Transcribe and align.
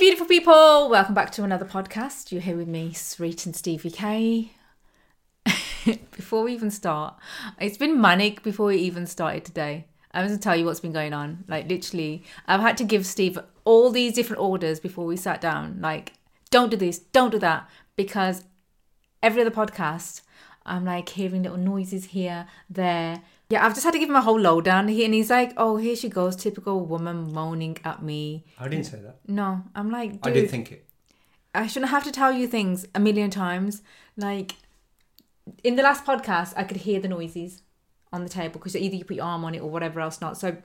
beautiful 0.00 0.24
people. 0.24 0.88
Welcome 0.88 1.14
back 1.14 1.30
to 1.32 1.44
another 1.44 1.66
podcast. 1.66 2.32
You're 2.32 2.40
here 2.40 2.56
with 2.56 2.66
me, 2.66 2.94
Sweet 2.94 3.44
and 3.44 3.54
Stevie 3.54 3.90
K. 3.90 4.52
before 5.84 6.42
we 6.42 6.54
even 6.54 6.70
start, 6.70 7.16
it's 7.60 7.76
been 7.76 8.00
manic 8.00 8.42
before 8.42 8.68
we 8.68 8.76
even 8.76 9.06
started 9.06 9.44
today. 9.44 9.84
I'm 10.12 10.26
going 10.26 10.38
to 10.38 10.42
tell 10.42 10.56
you 10.56 10.64
what's 10.64 10.80
been 10.80 10.94
going 10.94 11.12
on. 11.12 11.44
Like, 11.48 11.68
literally, 11.68 12.24
I've 12.46 12.62
had 12.62 12.78
to 12.78 12.84
give 12.84 13.04
Steve 13.04 13.38
all 13.66 13.90
these 13.90 14.14
different 14.14 14.40
orders 14.40 14.80
before 14.80 15.04
we 15.04 15.18
sat 15.18 15.38
down. 15.38 15.82
Like, 15.82 16.14
don't 16.48 16.70
do 16.70 16.78
this, 16.78 16.98
don't 16.98 17.30
do 17.30 17.38
that. 17.40 17.68
Because 17.94 18.44
every 19.22 19.42
other 19.42 19.50
podcast, 19.50 20.22
I'm 20.64 20.86
like 20.86 21.10
hearing 21.10 21.42
little 21.42 21.58
noises 21.58 22.06
here, 22.06 22.46
there. 22.70 23.20
Yeah, 23.50 23.66
I've 23.66 23.72
just 23.74 23.84
had 23.84 23.92
to 23.92 23.98
give 23.98 24.08
him 24.08 24.16
a 24.16 24.20
whole 24.20 24.38
lowdown. 24.40 24.86
He, 24.88 25.04
and 25.04 25.12
he's 25.12 25.28
like, 25.28 25.52
oh, 25.56 25.76
here 25.76 25.96
she 25.96 26.08
goes, 26.08 26.36
typical 26.36 26.86
woman 26.86 27.32
moaning 27.32 27.76
at 27.84 28.00
me. 28.02 28.44
I 28.58 28.68
didn't 28.68 28.86
say 28.86 29.00
that. 29.00 29.16
No, 29.26 29.62
I'm 29.74 29.90
like, 29.90 30.14
I 30.22 30.30
didn't 30.30 30.50
think 30.50 30.70
it. 30.72 30.86
I 31.54 31.66
shouldn't 31.66 31.90
have 31.90 32.04
to 32.04 32.12
tell 32.12 32.32
you 32.32 32.46
things 32.46 32.86
a 32.94 33.00
million 33.00 33.28
times. 33.28 33.82
Like 34.16 34.52
in 35.64 35.74
the 35.74 35.82
last 35.82 36.04
podcast, 36.04 36.54
I 36.56 36.62
could 36.62 36.76
hear 36.78 37.00
the 37.00 37.08
noises 37.08 37.62
on 38.12 38.22
the 38.22 38.28
table 38.28 38.54
because 38.60 38.76
either 38.76 38.94
you 38.94 39.04
put 39.04 39.16
your 39.16 39.24
arm 39.24 39.44
on 39.44 39.54
it 39.56 39.60
or 39.60 39.68
whatever 39.68 39.98
else 40.00 40.20
not. 40.20 40.36
So 40.38 40.56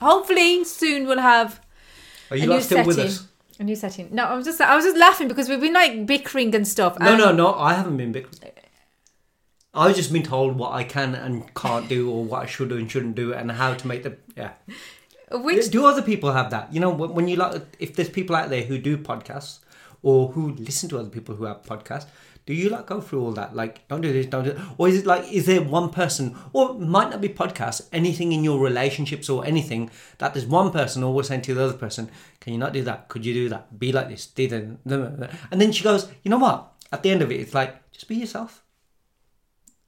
hopefully 0.00 0.62
soon 0.64 1.06
we'll 1.06 1.18
have 1.20 1.60
Are 2.30 2.36
a 2.36 2.38
you 2.40 2.46
new 2.46 2.52
lot 2.54 2.62
still 2.62 2.84
with 2.86 2.96
setting. 2.96 3.10
us? 3.10 3.26
A 3.58 3.64
new 3.64 3.74
setting. 3.76 4.08
No, 4.12 4.24
I 4.24 4.34
was 4.36 4.44
just 4.44 4.60
I 4.60 4.76
was 4.76 4.84
just 4.84 4.96
laughing 4.98 5.28
because 5.28 5.48
we've 5.48 5.60
been 5.60 5.72
like 5.72 6.06
bickering 6.06 6.54
and 6.54 6.66
stuff. 6.68 6.98
No, 7.00 7.08
and- 7.08 7.18
no, 7.18 7.32
no. 7.32 7.54
I 7.54 7.74
haven't 7.74 7.96
been 7.96 8.12
big. 8.12 8.28
I've 9.76 9.94
just 9.94 10.12
been 10.12 10.22
told 10.22 10.56
what 10.56 10.72
I 10.72 10.84
can 10.84 11.14
and 11.14 11.54
can't 11.54 11.88
do, 11.88 12.10
or 12.10 12.24
what 12.24 12.42
I 12.42 12.46
should 12.46 12.70
do 12.70 12.76
and 12.76 12.90
shouldn't 12.90 13.14
do, 13.14 13.32
and 13.34 13.52
how 13.52 13.74
to 13.74 13.86
make 13.86 14.02
the 14.02 14.16
yeah. 14.36 14.52
Which 15.30 15.70
Do 15.70 15.86
other 15.86 16.02
people 16.02 16.32
have 16.32 16.50
that? 16.50 16.72
You 16.72 16.80
know, 16.80 16.90
when 16.90 17.28
you 17.28 17.36
like, 17.36 17.62
if 17.78 17.96
there's 17.96 18.08
people 18.08 18.36
out 18.36 18.48
there 18.48 18.62
who 18.62 18.78
do 18.78 18.96
podcasts 18.96 19.58
or 20.02 20.28
who 20.28 20.52
listen 20.54 20.88
to 20.90 20.98
other 20.98 21.08
people 21.08 21.34
who 21.34 21.44
have 21.44 21.62
podcasts, 21.62 22.06
do 22.46 22.54
you 22.54 22.68
like 22.68 22.86
go 22.86 23.00
through 23.00 23.22
all 23.22 23.32
that? 23.32 23.56
Like, 23.56 23.86
don't 23.88 24.02
do 24.02 24.12
this, 24.12 24.26
don't 24.26 24.44
do, 24.44 24.50
it. 24.50 24.58
or 24.78 24.88
is 24.88 24.98
it 24.98 25.06
like, 25.06 25.30
is 25.32 25.46
there 25.46 25.60
one 25.60 25.90
person, 25.90 26.36
or 26.52 26.74
might 26.74 27.10
not 27.10 27.20
be 27.20 27.28
podcasts, 27.28 27.88
anything 27.92 28.30
in 28.30 28.44
your 28.44 28.60
relationships 28.60 29.28
or 29.28 29.44
anything 29.44 29.90
that 30.18 30.32
there's 30.32 30.46
one 30.46 30.70
person 30.70 31.02
always 31.02 31.26
saying 31.26 31.42
to 31.42 31.54
the 31.54 31.64
other 31.64 31.76
person, 31.76 32.08
can 32.38 32.52
you 32.52 32.58
not 32.60 32.72
do 32.72 32.84
that? 32.84 33.08
Could 33.08 33.26
you 33.26 33.34
do 33.34 33.48
that? 33.48 33.76
Be 33.76 33.90
like 33.90 34.08
this, 34.08 34.26
that. 34.26 35.30
And 35.50 35.60
then 35.60 35.72
she 35.72 35.82
goes, 35.82 36.08
you 36.22 36.30
know 36.30 36.38
what? 36.38 36.72
At 36.92 37.02
the 37.02 37.10
end 37.10 37.20
of 37.20 37.32
it, 37.32 37.40
it's 37.40 37.52
like, 37.52 37.90
just 37.90 38.06
be 38.06 38.14
yourself. 38.14 38.62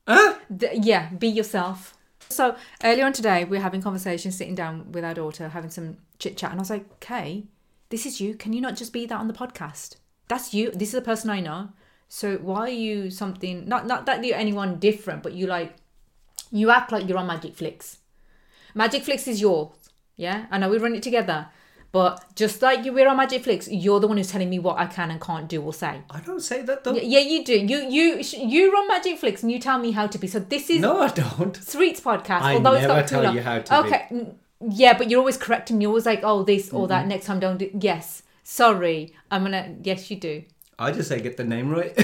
Huh? 0.09 0.39
D- 0.55 0.81
yeah, 0.83 1.11
be 1.11 1.29
yourself. 1.29 1.95
So 2.31 2.57
earlier 2.83 3.05
on 3.05 3.13
today, 3.13 3.45
we 3.45 3.59
were 3.59 3.63
having 3.63 3.83
conversations, 3.83 4.37
sitting 4.37 4.55
down 4.55 4.91
with 4.93 5.05
our 5.05 5.15
daughter, 5.15 5.51
having 5.51 5.71
some 5.71 5.99
chit 6.19 6.37
chat, 6.37 6.51
and 6.51 6.59
I 6.59 6.63
was 6.63 6.71
like, 6.71 7.01
"Kay, 7.01 7.45
this 7.91 8.07
is 8.07 8.21
you. 8.21 8.35
Can 8.35 8.53
you 8.55 8.61
not 8.61 8.77
just 8.77 8.93
be 8.93 9.07
that 9.07 9.21
on 9.21 9.29
the 9.29 9.35
podcast? 9.35 9.97
That's 10.29 10.55
you. 10.55 10.71
This 10.71 10.89
is 10.89 10.95
the 10.95 11.03
person 11.03 11.31
I 11.31 11.41
know. 11.41 11.71
So 12.09 12.39
why 12.39 12.61
are 12.61 12.69
you 12.69 13.11
something? 13.11 13.69
Not 13.69 13.87
not 13.87 14.07
that 14.07 14.25
you're 14.25 14.37
anyone 14.37 14.79
different, 14.79 15.23
but 15.23 15.35
you 15.35 15.47
like, 15.47 15.77
you 16.51 16.71
act 16.71 16.91
like 16.91 17.07
you're 17.07 17.19
on 17.19 17.27
Magic 17.27 17.55
Flicks. 17.55 17.99
Magic 18.75 19.03
Flicks 19.05 19.29
is 19.29 19.41
yours. 19.41 19.71
Yeah, 20.17 20.47
I 20.51 20.59
know 20.59 20.71
we 20.71 20.79
run 20.79 20.95
it 20.95 21.03
together." 21.03 21.49
But 21.91 22.23
just 22.35 22.61
like 22.61 22.85
you 22.85 22.93
were 22.93 23.09
on 23.09 23.17
Magic 23.17 23.45
Flicks, 23.45 23.67
you're 23.69 23.99
the 23.99 24.07
one 24.07 24.19
who's 24.19 24.31
telling 24.31 24.51
me 24.51 24.59
what 24.59 24.79
I 24.79 24.87
can 24.87 25.11
and 25.11 25.21
can't 25.21 25.49
do 25.49 25.63
or 25.63 25.73
say. 25.73 26.03
I 26.11 26.21
don't 26.21 26.41
say 26.41 26.61
that 26.63 26.85
though. 26.85 26.95
Yeah, 26.95 27.21
you 27.21 27.45
do. 27.45 27.55
You 27.59 27.79
you 27.79 28.23
you 28.39 28.73
run 28.73 28.89
Magic 28.89 29.19
Flicks 29.19 29.43
and 29.43 29.51
you 29.51 29.59
tell 29.59 29.79
me 29.79 29.93
how 29.93 30.07
to 30.07 30.19
be. 30.19 30.27
So 30.27 30.39
this 30.39 30.69
is 30.69 30.81
No, 30.81 31.01
I 31.01 31.09
don't. 31.09 31.57
Sweets 31.57 32.01
podcast. 32.01 32.43
I 32.43 32.55
although 32.55 32.75
it's 32.75 32.83
never 32.83 33.01
got 33.01 33.09
too 33.09 33.23
tell 33.23 33.35
you 33.35 33.41
how 33.41 33.59
to. 33.61 33.79
Okay, 33.81 34.07
mm, 34.11 34.35
yeah, 34.69 34.99
but 34.99 35.09
you're 35.09 35.21
always 35.21 35.39
correcting 35.39 35.79
me. 35.79 35.85
You're 35.85 35.91
always 35.91 36.07
like, 36.07 36.21
oh, 36.23 36.43
this 36.43 36.71
or 36.73 36.89
that. 36.89 37.07
Next 37.07 37.25
time, 37.25 37.41
don't 37.41 37.57
do. 37.57 37.71
Yes, 37.81 38.23
sorry. 38.45 39.15
I'm 39.31 39.45
gonna. 39.45 39.75
Yes, 39.83 40.11
you 40.11 40.19
do. 40.19 40.43
I 40.81 40.93
just 40.93 41.09
say 41.09 41.21
get 41.21 41.37
the 41.37 41.43
name 41.45 41.71
right 41.71 41.91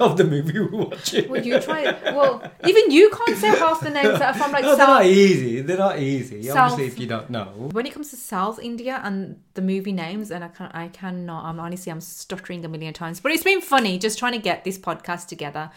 of 0.00 0.16
the 0.16 0.26
movie 0.28 0.58
we're 0.58 0.68
watching. 0.84 1.28
Well, 1.30 1.44
you 1.46 1.60
try 1.60 1.82
it. 1.82 2.14
Well, 2.14 2.42
even 2.66 2.90
you 2.90 3.08
can't 3.10 3.38
say 3.38 3.48
half 3.50 3.80
the 3.80 3.90
names 3.90 4.18
that 4.18 4.34
are 4.34 4.38
from 4.38 4.50
like 4.50 4.62
No, 4.62 4.70
they're 4.70 4.78
South. 4.86 4.88
not 4.88 5.06
easy. 5.06 5.60
They're 5.60 5.76
not 5.78 5.98
easy. 6.00 6.42
South- 6.42 6.72
Obviously, 6.72 6.86
if 6.86 6.98
you 6.98 7.06
don't 7.06 7.30
know. 7.30 7.68
When 7.72 7.86
it 7.86 7.92
comes 7.94 8.10
to 8.10 8.16
South 8.16 8.58
India 8.60 9.00
and 9.04 9.40
the 9.54 9.62
movie 9.62 9.92
names, 9.92 10.32
and 10.32 10.42
I 10.42 10.48
can 10.48 10.70
I 10.74 10.88
cannot. 10.88 11.44
I'm 11.44 11.60
honestly 11.60 11.92
I'm 11.92 12.00
stuttering 12.00 12.64
a 12.64 12.68
million 12.68 12.92
times, 12.94 13.20
but 13.20 13.30
it's 13.30 13.44
been 13.44 13.60
funny 13.60 13.96
just 13.98 14.18
trying 14.18 14.32
to 14.32 14.38
get 14.40 14.64
this 14.64 14.76
podcast 14.78 15.28
together. 15.28 15.70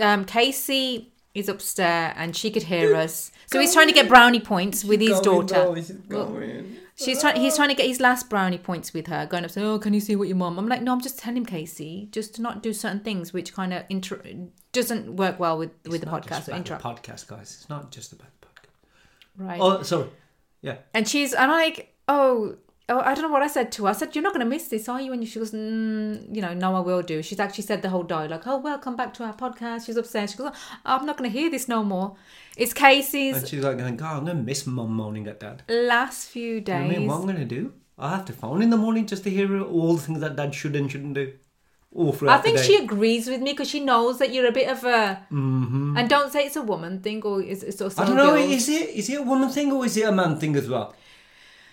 Um, 0.00 0.24
Casey 0.26 1.12
is 1.34 1.48
upstairs 1.48 2.12
and 2.16 2.34
she 2.36 2.50
could 2.50 2.64
hear 2.64 2.94
us, 2.94 3.30
so 3.46 3.58
he's 3.60 3.72
trying 3.72 3.88
to 3.88 3.94
get 3.94 4.08
brownie 4.08 4.40
points 4.40 4.84
with 4.84 5.00
his 5.00 5.18
daughter. 5.20 5.74
She's 6.98 7.20
trying. 7.20 7.38
He's 7.40 7.56
trying 7.56 7.68
to 7.68 7.74
get 7.74 7.86
his 7.86 8.00
last 8.00 8.30
brownie 8.30 8.56
points 8.58 8.94
with 8.94 9.06
her, 9.08 9.26
going 9.26 9.44
up 9.44 9.50
saying, 9.50 9.66
"Oh, 9.66 9.78
can 9.78 9.92
you 9.92 10.00
see 10.00 10.16
what 10.16 10.28
your 10.28 10.36
mom?" 10.36 10.58
I'm 10.58 10.66
like, 10.66 10.80
"No, 10.80 10.92
I'm 10.92 11.00
just 11.00 11.18
telling 11.18 11.36
him, 11.36 11.46
Casey, 11.46 12.08
just 12.10 12.34
to 12.36 12.42
not 12.42 12.62
do 12.62 12.72
certain 12.72 13.00
things 13.00 13.34
which 13.34 13.52
kind 13.52 13.74
of 13.74 13.84
inter- 13.90 14.22
doesn't 14.72 15.14
work 15.14 15.38
well 15.38 15.58
with 15.58 15.72
with 15.86 16.00
the 16.00 16.06
podcast 16.06 16.48
or 16.48 16.56
interrupt." 16.56 16.82
podcast, 16.82 17.26
guys. 17.26 17.58
It's 17.60 17.68
not 17.68 17.90
just 17.90 18.12
about 18.12 18.28
the 18.40 18.46
podcast. 18.46 19.46
Right. 19.46 19.60
Oh, 19.60 19.82
sorry. 19.82 20.08
Yeah. 20.62 20.76
And 20.94 21.06
she's, 21.06 21.34
I'm 21.34 21.50
like, 21.50 21.94
"Oh, 22.08 22.56
oh, 22.88 23.00
I 23.00 23.14
don't 23.14 23.22
know 23.22 23.30
what 23.30 23.42
I 23.42 23.46
said 23.48 23.72
to 23.72 23.84
her. 23.84 23.90
I 23.90 23.92
said, 23.92 24.14
"You're 24.14 24.22
not 24.22 24.32
going 24.32 24.44
to 24.44 24.48
miss 24.50 24.68
this, 24.68 24.88
are 24.88 25.00
you?" 25.00 25.12
And 25.12 25.26
she 25.26 25.38
goes, 25.38 25.52
mm, 25.52 26.34
"You 26.34 26.42
know, 26.42 26.54
no, 26.54 26.74
I 26.74 26.80
will 26.80 27.02
do." 27.02 27.22
She's 27.22 27.40
actually 27.40 27.64
said 27.64 27.82
the 27.82 27.88
whole 27.88 28.02
dialogue. 28.02 28.42
Oh, 28.46 28.58
welcome 28.58 28.96
back 28.96 29.14
to 29.14 29.24
our 29.24 29.34
podcast. 29.34 29.86
She's 29.86 29.96
upstairs. 29.96 30.32
She 30.32 30.38
goes, 30.38 30.50
oh, 30.54 30.78
"I'm 30.84 31.06
not 31.06 31.16
going 31.16 31.30
to 31.30 31.38
hear 31.38 31.50
this 31.50 31.68
no 31.68 31.82
more." 31.82 32.16
It's 32.56 32.72
Casey's 32.72 33.36
And 33.36 33.48
she's 33.48 33.62
like 33.62 33.76
going, 33.78 33.96
God, 33.96 34.18
I'm 34.18 34.24
going 34.24 34.38
to 34.38 34.42
miss 34.42 34.66
mum 34.66 34.92
moaning 34.92 35.26
at 35.26 35.40
dad. 35.40 35.62
last 35.68 36.28
few 36.28 36.54
You 36.54 36.60
know 36.60 36.64
days. 36.64 36.74
what 36.86 36.94
I 36.94 36.98
mean? 36.98 37.06
What 37.08 37.14
I'm 37.16 37.22
going 37.22 37.36
to 37.36 37.44
do? 37.44 37.74
I 37.98 38.10
have 38.10 38.24
to 38.26 38.32
phone 38.32 38.62
in 38.62 38.70
the 38.70 38.76
morning 38.76 39.06
just 39.06 39.24
to 39.24 39.30
hear 39.30 39.60
all 39.62 39.94
the 39.94 40.02
things 40.02 40.20
that 40.20 40.36
dad 40.36 40.54
should 40.54 40.74
and 40.76 40.90
shouldn't 40.90 41.14
do. 41.14 41.32
I 41.98 42.38
think 42.38 42.58
she 42.58 42.76
agrees 42.76 43.26
with 43.26 43.40
me 43.40 43.52
because 43.52 43.70
she 43.70 43.80
knows 43.80 44.18
that 44.18 44.32
you're 44.32 44.46
a 44.46 44.52
bit 44.52 44.68
of 44.68 44.84
a. 44.84 45.26
And 45.30 46.08
don't 46.08 46.30
say 46.30 46.44
it's 46.44 46.56
a 46.56 46.62
woman 46.62 47.00
thing 47.00 47.22
or 47.22 47.40
it's, 47.42 47.62
it's 47.62 47.80
also. 47.80 48.02
Mm-hmm. 48.02 48.12
I 48.12 48.16
don't 48.16 48.26
know. 48.26 48.36
girls. 48.36 48.52
Is 48.52 48.68
it 48.68 48.90
is 48.90 49.08
it 49.08 49.18
a 49.20 49.22
woman 49.22 49.48
thing 49.48 49.72
or 49.72 49.86
is 49.86 49.96
it 49.96 50.02
a 50.02 50.12
man 50.12 50.38
thing 50.38 50.56
as 50.56 50.68
well? 50.68 50.94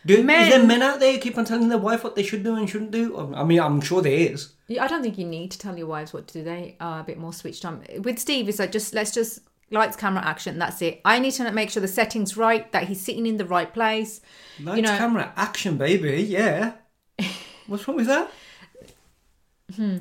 Do, 0.06 0.24
Men- 0.24 0.47
Is 0.47 0.53
there 0.53 0.66
men 0.66 0.81
out 0.81 1.00
there 1.00 1.14
who 1.14 1.19
keep 1.19 1.38
on 1.38 1.46
telling 1.46 1.69
their 1.69 1.78
wife 1.78 2.03
what 2.03 2.16
they 2.16 2.24
should 2.24 2.44
do 2.44 2.56
and 2.56 2.69
shouldn't 2.69 2.91
do? 2.91 3.18
Um, 3.18 3.34
I 3.36 3.44
mean, 3.44 3.59
I'm 3.59 3.80
sure 3.81 4.02
there 4.02 4.12
is. 4.31 4.53
Yeah, 4.68 4.84
I 4.84 4.88
don't 4.88 5.02
think 5.02 5.18
you 5.18 5.25
need 5.25 5.52
to 5.52 5.58
tell 5.59 5.78
your 5.78 5.88
wives 5.88 6.14
what 6.14 6.28
to 6.28 6.34
do. 6.40 6.44
They 6.44 6.75
are 6.80 7.00
a 7.00 7.03
bit 7.03 7.18
more 7.18 7.34
switched 7.34 7.64
on. 7.66 7.84
With 8.00 8.19
Steve, 8.19 8.50
it's 8.50 8.59
like 8.59 8.72
just 8.72 8.94
let's 8.94 9.12
just 9.12 9.40
lights, 9.72 9.96
camera, 9.96 10.24
action. 10.25 10.59
That's 10.59 10.81
it. 10.81 11.02
I 11.06 11.19
need 11.19 11.31
to 11.31 11.52
make 11.52 11.69
sure 11.69 11.81
the 11.81 11.88
settings 11.88 12.36
right, 12.36 12.69
that 12.72 12.88
he's 12.88 13.02
sitting 13.02 13.25
in 13.25 13.38
the 13.38 13.46
right 13.46 13.74
place. 13.74 14.22
Lights, 14.62 14.81
know- 14.81 14.97
camera, 14.97 15.34
action, 15.36 15.78
baby. 15.78 16.22
Yeah. 16.24 16.74
What's 17.68 17.88
wrong 17.88 17.97
with 17.97 18.08
that? 18.08 18.30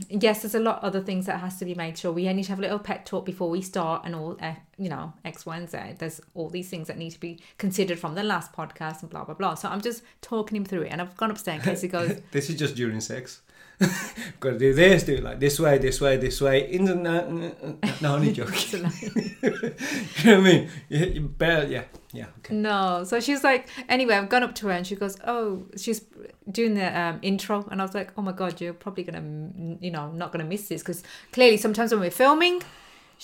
Yes, 0.08 0.42
there's 0.42 0.54
a 0.54 0.60
lot 0.60 0.78
of 0.78 0.84
other 0.84 1.00
things 1.00 1.26
that 1.26 1.40
has 1.40 1.58
to 1.58 1.64
be 1.64 1.74
made 1.74 1.98
sure. 1.98 2.12
We 2.12 2.32
need 2.32 2.44
to 2.44 2.48
have 2.50 2.58
a 2.58 2.62
little 2.62 2.78
pet 2.78 3.06
talk 3.06 3.24
before 3.24 3.50
we 3.50 3.62
start, 3.62 4.02
and 4.04 4.14
all 4.14 4.36
uh, 4.40 4.54
you 4.76 4.88
know, 4.88 5.12
X, 5.24 5.46
Y, 5.46 5.56
and 5.56 5.68
Z. 5.68 5.78
There's 5.98 6.20
all 6.34 6.48
these 6.48 6.68
things 6.68 6.88
that 6.88 6.98
need 6.98 7.10
to 7.10 7.20
be 7.20 7.40
considered 7.58 7.98
from 7.98 8.14
the 8.14 8.22
last 8.22 8.52
podcast 8.52 9.02
and 9.02 9.10
blah 9.10 9.24
blah 9.24 9.34
blah. 9.34 9.54
So 9.54 9.68
I'm 9.68 9.80
just 9.80 10.02
talking 10.20 10.56
him 10.56 10.64
through 10.64 10.82
it, 10.82 10.92
and 10.92 11.00
I've 11.00 11.16
gone 11.16 11.30
upstairs 11.30 11.58
in 11.58 11.64
case 11.64 11.80
he 11.82 11.88
goes. 11.88 12.20
This 12.32 12.48
is 12.50 12.56
just 12.56 12.74
during 12.74 13.00
sex. 13.00 13.42
Got 14.40 14.50
to 14.50 14.58
do 14.58 14.74
this, 14.74 15.02
do 15.02 15.14
it 15.14 15.24
like 15.24 15.40
this 15.40 15.58
way, 15.58 15.78
this 15.78 16.00
way, 16.00 16.16
this 16.16 16.40
way. 16.40 16.70
In 16.70 16.84
the 16.84 16.94
no, 16.94 17.54
no, 18.00 18.14
only 18.14 18.32
joking. 18.38 18.90
you 19.02 19.50
know 19.50 19.70
what 19.70 20.26
I 20.26 20.40
mean? 20.40 20.70
You, 20.88 21.06
you 21.06 21.20
better, 21.22 21.66
yeah, 21.66 21.84
yeah. 22.12 22.26
Okay. 22.38 22.54
No. 22.54 23.04
So 23.04 23.20
she's 23.20 23.42
like, 23.42 23.68
anyway, 23.88 24.16
I've 24.16 24.28
gone 24.28 24.42
up 24.42 24.54
to 24.56 24.68
her 24.68 24.72
and 24.72 24.86
she 24.86 24.94
goes, 24.94 25.16
oh, 25.26 25.64
she's 25.76 26.02
doing 26.50 26.74
the 26.74 26.98
um, 26.98 27.18
intro. 27.22 27.66
And 27.70 27.80
I 27.80 27.84
was 27.84 27.94
like, 27.94 28.12
oh 28.16 28.22
my 28.22 28.32
God, 28.32 28.60
you're 28.60 28.74
probably 28.74 29.04
going 29.04 29.78
to, 29.78 29.84
you 29.84 29.90
know, 29.90 30.10
not 30.12 30.32
going 30.32 30.44
to 30.44 30.48
miss 30.48 30.68
this. 30.68 30.82
Because 30.82 31.02
clearly 31.32 31.56
sometimes 31.56 31.92
when 31.92 32.00
we're 32.00 32.10
filming, 32.10 32.62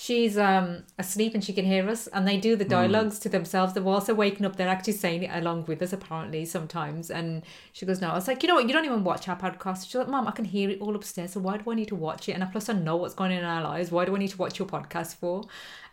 she's 0.01 0.37
um, 0.37 0.83
asleep 0.97 1.33
and 1.33 1.43
she 1.43 1.51
can 1.51 1.65
hear 1.65 1.89
us. 1.89 2.07
And 2.07 2.25
they 2.25 2.37
do 2.37 2.55
the 2.55 2.63
dialogues 2.63 3.19
to 3.19 3.27
themselves. 3.27 3.73
They're 3.73 3.83
also 3.83 4.13
waking 4.13 4.45
up. 4.45 4.55
They're 4.55 4.69
actually 4.69 4.93
saying 4.93 5.23
it 5.23 5.31
along 5.33 5.65
with 5.65 5.81
us, 5.81 5.91
apparently, 5.91 6.45
sometimes. 6.45 7.11
And 7.11 7.43
she 7.73 7.85
goes, 7.85 7.99
no. 7.99 8.11
I 8.11 8.13
was 8.13 8.25
like, 8.25 8.41
you 8.41 8.47
know 8.47 8.55
what? 8.55 8.65
You 8.65 8.73
don't 8.73 8.85
even 8.85 9.03
watch 9.03 9.27
our 9.27 9.35
podcast. 9.35 9.87
She's 9.87 9.95
like, 9.95 10.07
Mom, 10.07 10.25
I 10.25 10.31
can 10.31 10.45
hear 10.45 10.69
it 10.69 10.79
all 10.79 10.95
upstairs. 10.95 11.33
So 11.33 11.41
why 11.41 11.57
do 11.57 11.69
I 11.69 11.75
need 11.75 11.89
to 11.89 11.95
watch 11.95 12.29
it? 12.29 12.31
And 12.31 12.49
plus, 12.49 12.69
I 12.69 12.73
know 12.73 12.95
what's 12.95 13.13
going 13.13 13.33
on 13.33 13.39
in 13.39 13.43
our 13.43 13.61
lives. 13.61 13.91
Why 13.91 14.05
do 14.05 14.15
I 14.15 14.19
need 14.19 14.29
to 14.29 14.37
watch 14.37 14.57
your 14.57 14.69
podcast 14.69 15.15
for? 15.15 15.43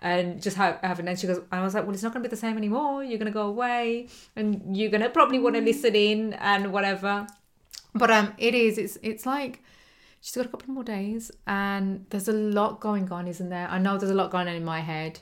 and 0.03 0.43
just 0.43 0.59
have, 0.59 0.79
have 0.83 0.99
and 0.99 1.09
then 1.09 1.17
she 1.17 1.27
goes 1.27 1.41
I 1.51 1.63
was 1.63 1.73
like 1.73 1.85
well 1.85 1.95
it's 1.95 2.03
not 2.03 2.13
going 2.13 2.23
to 2.23 2.29
be 2.29 2.31
the 2.31 2.37
same 2.37 2.59
anymore 2.59 3.03
you're 3.03 3.17
going 3.17 3.33
to 3.33 3.33
go 3.33 3.47
away 3.47 4.09
and 4.37 4.77
you're 4.77 4.91
going 4.91 5.01
to 5.01 5.09
probably 5.09 5.39
want 5.39 5.55
to 5.55 5.63
listen 5.63 5.95
in 5.95 6.35
and 6.35 6.71
whatever 6.71 7.27
but 7.95 8.11
um 8.11 8.35
it 8.37 8.55
is 8.55 8.77
it's 8.77 8.99
it's 9.03 9.25
like 9.25 9.63
she's 10.27 10.35
got 10.35 10.45
a 10.45 10.49
couple 10.49 10.75
more 10.75 10.83
days 10.83 11.31
and 11.47 12.05
there's 12.11 12.27
a 12.27 12.33
lot 12.33 12.81
going 12.81 13.13
on 13.13 13.29
isn't 13.29 13.49
there? 13.49 13.69
I 13.69 13.79
know 13.79 13.97
there's 13.97 14.11
a 14.11 14.15
lot 14.15 14.33
going 14.33 14.49
on 14.49 14.57
in 14.57 14.65
my 14.65 14.81
head. 14.81 15.21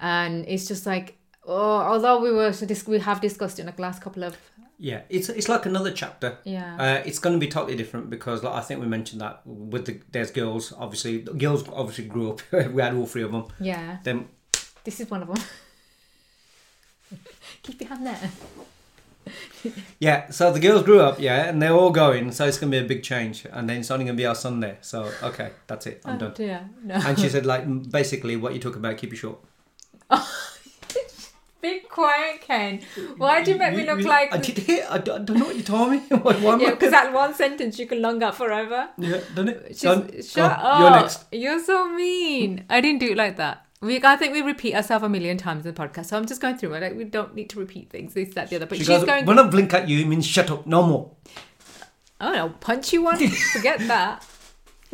And 0.00 0.46
it's 0.48 0.66
just 0.66 0.86
like 0.86 1.18
oh 1.46 1.80
although 1.90 2.18
we 2.18 2.32
were 2.32 2.54
we 2.86 2.98
have 2.98 3.20
discussed 3.20 3.58
it 3.58 3.66
in 3.66 3.74
the 3.76 3.82
last 3.82 4.00
couple 4.00 4.24
of 4.24 4.38
Yeah, 4.78 5.02
it's 5.10 5.28
it's 5.28 5.50
like 5.50 5.66
another 5.66 5.92
chapter. 5.92 6.38
yeah. 6.44 6.76
Uh, 6.80 7.02
it's 7.04 7.18
going 7.18 7.34
to 7.34 7.38
be 7.38 7.46
totally 7.46 7.76
different 7.76 8.08
because 8.08 8.42
like, 8.42 8.54
I 8.54 8.62
think 8.62 8.80
we 8.80 8.86
mentioned 8.86 9.20
that 9.20 9.42
with 9.44 9.84
the 9.84 10.00
there's 10.12 10.30
girls 10.30 10.72
obviously 10.78 11.18
girls 11.18 11.68
obviously 11.68 12.06
grew 12.06 12.30
up 12.30 12.40
we 12.72 12.80
had 12.80 12.94
all 12.94 13.06
three 13.06 13.24
of 13.24 13.32
them 13.32 13.44
yeah. 13.60 13.98
Then 14.02 14.28
this 14.84 14.98
is 14.98 15.10
one 15.10 15.20
of 15.20 15.28
them 15.28 15.44
keep 17.62 17.78
your 17.82 17.90
hand 17.90 18.06
there 18.06 18.30
Yeah, 20.00 20.30
so 20.30 20.50
the 20.52 20.58
girls 20.58 20.82
grew 20.82 20.98
up, 21.00 21.20
yeah, 21.20 21.44
and 21.48 21.62
they're 21.62 21.72
all 21.72 21.90
going, 21.92 22.32
so 22.32 22.44
it's 22.46 22.58
gonna 22.58 22.70
be 22.72 22.78
a 22.78 22.84
big 22.84 23.04
change, 23.04 23.46
and 23.52 23.68
then 23.68 23.78
it's 23.78 23.90
only 23.92 24.04
gonna 24.04 24.16
be 24.16 24.26
our 24.26 24.34
Sunday. 24.34 24.76
So 24.80 25.10
okay, 25.22 25.50
that's 25.68 25.86
it, 25.86 26.02
I'm 26.04 26.16
Oh 26.16 26.18
done. 26.18 26.34
dear, 26.34 26.68
no. 26.82 26.94
And 26.96 27.16
she 27.18 27.28
said, 27.28 27.46
like, 27.46 27.64
basically, 27.90 28.34
what 28.36 28.52
you 28.54 28.58
talk 28.60 28.74
about, 28.74 28.96
keep 28.98 29.12
it 29.12 29.16
short. 29.16 29.38
Be 31.60 31.78
quiet, 31.88 32.40
Ken. 32.40 32.80
Why 33.18 33.44
do 33.44 33.52
you 33.52 33.56
make 33.56 33.76
me 33.76 33.86
look 33.86 34.00
like? 34.02 34.34
I 34.34 34.38
did 34.38 34.58
hear. 34.58 34.84
I 34.90 34.98
don't, 34.98 35.20
I 35.20 35.24
don't 35.24 35.38
know 35.38 35.44
what 35.44 35.54
you 35.54 35.62
told 35.62 35.92
me. 35.92 36.02
Am 36.10 36.26
I- 36.26 36.56
Yeah, 36.58 36.70
because 36.70 36.90
that 36.90 37.12
one 37.12 37.32
sentence 37.34 37.78
you 37.78 37.86
can 37.86 38.02
long 38.02 38.20
out 38.20 38.34
forever. 38.34 38.88
yeah, 38.98 39.20
done 39.32 39.48
it. 39.50 39.66
She's, 39.68 39.82
Done. 39.82 40.10
shut 40.24 40.34
oh, 40.34 40.34
Go 40.34 40.42
up. 40.42 40.64
on, 40.64 40.80
You're 40.82 40.90
next. 41.02 41.24
You're 41.30 41.62
so 41.62 41.88
mean. 41.88 42.64
I 42.68 42.80
didn't 42.80 42.98
do 42.98 43.12
it 43.12 43.16
like 43.16 43.36
that. 43.36 43.64
We, 43.82 44.00
I 44.04 44.16
think 44.16 44.32
we 44.32 44.42
repeat 44.42 44.74
ourselves 44.74 45.04
a 45.04 45.08
million 45.08 45.36
times 45.36 45.66
in 45.66 45.74
the 45.74 45.78
podcast, 45.80 46.06
so 46.06 46.16
I'm 46.16 46.24
just 46.24 46.40
going 46.40 46.56
through 46.56 46.74
it. 46.74 46.80
Like 46.80 46.94
we 46.96 47.04
don't 47.04 47.34
need 47.34 47.50
to 47.50 47.58
repeat 47.58 47.90
things, 47.90 48.14
this, 48.14 48.32
that, 48.34 48.48
the 48.48 48.56
other. 48.56 48.66
But 48.66 48.78
She 48.78 48.84
she's 48.84 48.88
goes, 48.98 49.04
going. 49.04 49.26
when 49.26 49.38
I 49.38 49.46
blink 49.48 49.74
at 49.74 49.88
you, 49.88 49.98
it 50.00 50.06
means 50.06 50.24
shut 50.26 50.50
up, 50.52 50.66
no 50.66 50.82
more. 50.84 51.10
I 52.20 52.26
don't 52.26 52.36
know, 52.36 52.48
punch 52.60 52.92
you 52.92 53.02
one. 53.02 53.18
Forget 53.52 53.80
that. 53.88 54.24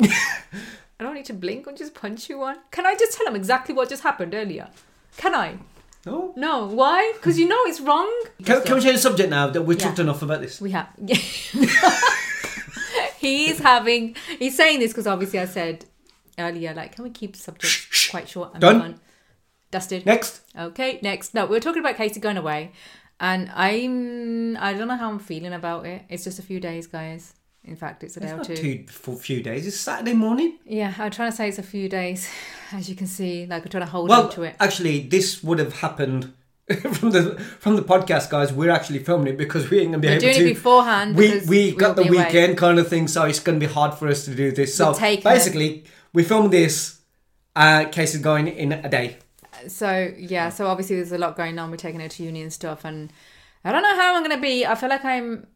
I 0.01 1.03
don't 1.03 1.13
need 1.13 1.25
to 1.25 1.33
blink 1.33 1.67
or 1.67 1.73
just 1.73 1.93
punch 1.93 2.29
you 2.29 2.39
one. 2.39 2.57
Can 2.71 2.85
I 2.87 2.95
just 2.95 3.15
tell 3.15 3.27
him 3.27 3.35
exactly 3.35 3.75
what 3.75 3.89
just 3.89 4.01
happened 4.03 4.33
earlier? 4.33 4.69
Can 5.17 5.35
I? 5.35 5.59
No. 6.05 6.33
No. 6.35 6.65
Why? 6.65 7.11
Because 7.15 7.37
you 7.37 7.47
know 7.47 7.61
it's 7.65 7.79
wrong. 7.79 8.11
Can, 8.43 8.63
can 8.63 8.75
we 8.75 8.81
change 8.81 8.95
the 8.95 9.01
subject 9.01 9.29
now? 9.29 9.49
That 9.49 9.61
we've 9.61 9.79
Yeah. 9.79 9.85
talked 9.87 9.99
enough 9.99 10.23
about 10.23 10.41
this. 10.41 10.59
We 10.59 10.71
have. 10.71 10.87
he's 13.19 13.59
having. 13.59 14.15
He's 14.39 14.57
saying 14.57 14.79
this 14.79 14.91
because 14.91 15.05
obviously 15.07 15.39
I 15.39 15.45
said 15.45 15.85
earlier, 16.39 16.73
like, 16.73 16.93
can 16.95 17.03
we 17.03 17.09
keep 17.09 17.33
the 17.33 17.39
subject 17.39 18.09
quite 18.11 18.27
short 18.29 18.53
and 18.53 18.61
Done. 18.61 18.79
fun? 18.81 18.99
Dusted. 19.71 20.05
Next. 20.05 20.41
Okay, 20.57 20.99
next. 21.03 21.33
No, 21.33 21.45
we 21.45 21.51
we're 21.51 21.59
talking 21.59 21.81
about 21.81 21.95
Casey 21.95 22.19
going 22.19 22.37
away, 22.37 22.71
and 23.19 23.51
I'm. 23.53 24.57
I 24.57 24.73
don't 24.73 24.87
know 24.87 24.95
how 24.97 25.09
I'm 25.09 25.19
feeling 25.19 25.53
about 25.53 25.85
it. 25.85 26.03
It's 26.09 26.23
just 26.23 26.39
a 26.39 26.41
few 26.41 26.59
days, 26.59 26.87
guys. 26.87 27.33
In 27.63 27.75
fact, 27.75 28.03
it's 28.03 28.17
a 28.17 28.19
day 28.21 28.25
It's 28.27 28.33
or 28.33 28.37
not 28.37 28.45
two. 28.47 28.55
two 28.55 28.85
for 28.87 29.13
a 29.13 29.17
few 29.17 29.43
days. 29.43 29.67
It's 29.67 29.77
Saturday 29.77 30.13
morning. 30.13 30.57
Yeah, 30.65 30.91
I'm 30.97 31.11
trying 31.11 31.29
to 31.29 31.35
say 31.37 31.49
it's 31.49 31.59
a 31.59 31.63
few 31.63 31.87
days. 31.87 32.27
As 32.71 32.89
you 32.89 32.95
can 32.95 33.05
see, 33.05 33.45
like 33.45 33.63
I'm 33.63 33.69
trying 33.69 33.83
to 33.85 33.91
hold 33.91 34.09
Well, 34.09 34.23
on 34.23 34.31
to 34.31 34.43
it. 34.43 34.55
actually, 34.59 35.01
this 35.01 35.43
would 35.43 35.59
have 35.59 35.73
happened 35.73 36.33
from 36.93 37.11
the 37.11 37.35
from 37.59 37.75
the 37.75 37.83
podcast, 37.83 38.31
guys. 38.31 38.51
We're 38.51 38.71
actually 38.71 38.99
filming 38.99 39.27
it 39.33 39.37
because 39.37 39.69
we 39.69 39.79
ain't 39.81 39.91
gonna 39.91 39.99
be 40.01 40.07
We're 40.07 40.13
able 40.13 40.21
doing 40.21 40.33
to. 40.35 40.45
it 40.49 40.53
beforehand. 40.55 41.15
we 41.15 41.41
we 41.41 41.75
got 41.75 41.95
the 41.95 42.03
be 42.03 42.07
away. 42.09 42.25
weekend 42.25 42.57
kind 42.57 42.79
of 42.79 42.87
thing, 42.87 43.07
so 43.07 43.25
it's 43.25 43.39
going 43.39 43.59
to 43.59 43.67
be 43.67 43.71
hard 43.71 43.93
for 43.93 44.07
us 44.07 44.25
to 44.25 44.33
do 44.33 44.51
this. 44.51 44.73
So 44.73 44.93
her. 44.93 44.99
We 46.13 46.23
filmed 46.23 46.51
this. 46.51 46.99
Uh, 47.55 47.85
case 47.85 48.13
is 48.15 48.21
going 48.21 48.47
in 48.47 48.71
a 48.71 48.87
day. 48.89 49.17
So 49.67 50.13
yeah, 50.17 50.49
so 50.49 50.67
obviously 50.67 50.95
there's 50.97 51.11
a 51.11 51.17
lot 51.17 51.35
going 51.35 51.57
on. 51.59 51.71
We're 51.71 51.77
taking 51.77 51.99
her 51.99 52.07
to 52.07 52.23
uni 52.23 52.41
and 52.41 52.53
stuff, 52.53 52.85
and 52.85 53.11
I 53.65 53.71
don't 53.71 53.81
know 53.81 53.95
how 53.95 54.15
I'm 54.15 54.23
gonna 54.23 54.39
be. 54.39 54.65
I 54.65 54.75
feel 54.75 54.87
like 54.89 55.03
I'm 55.03 55.47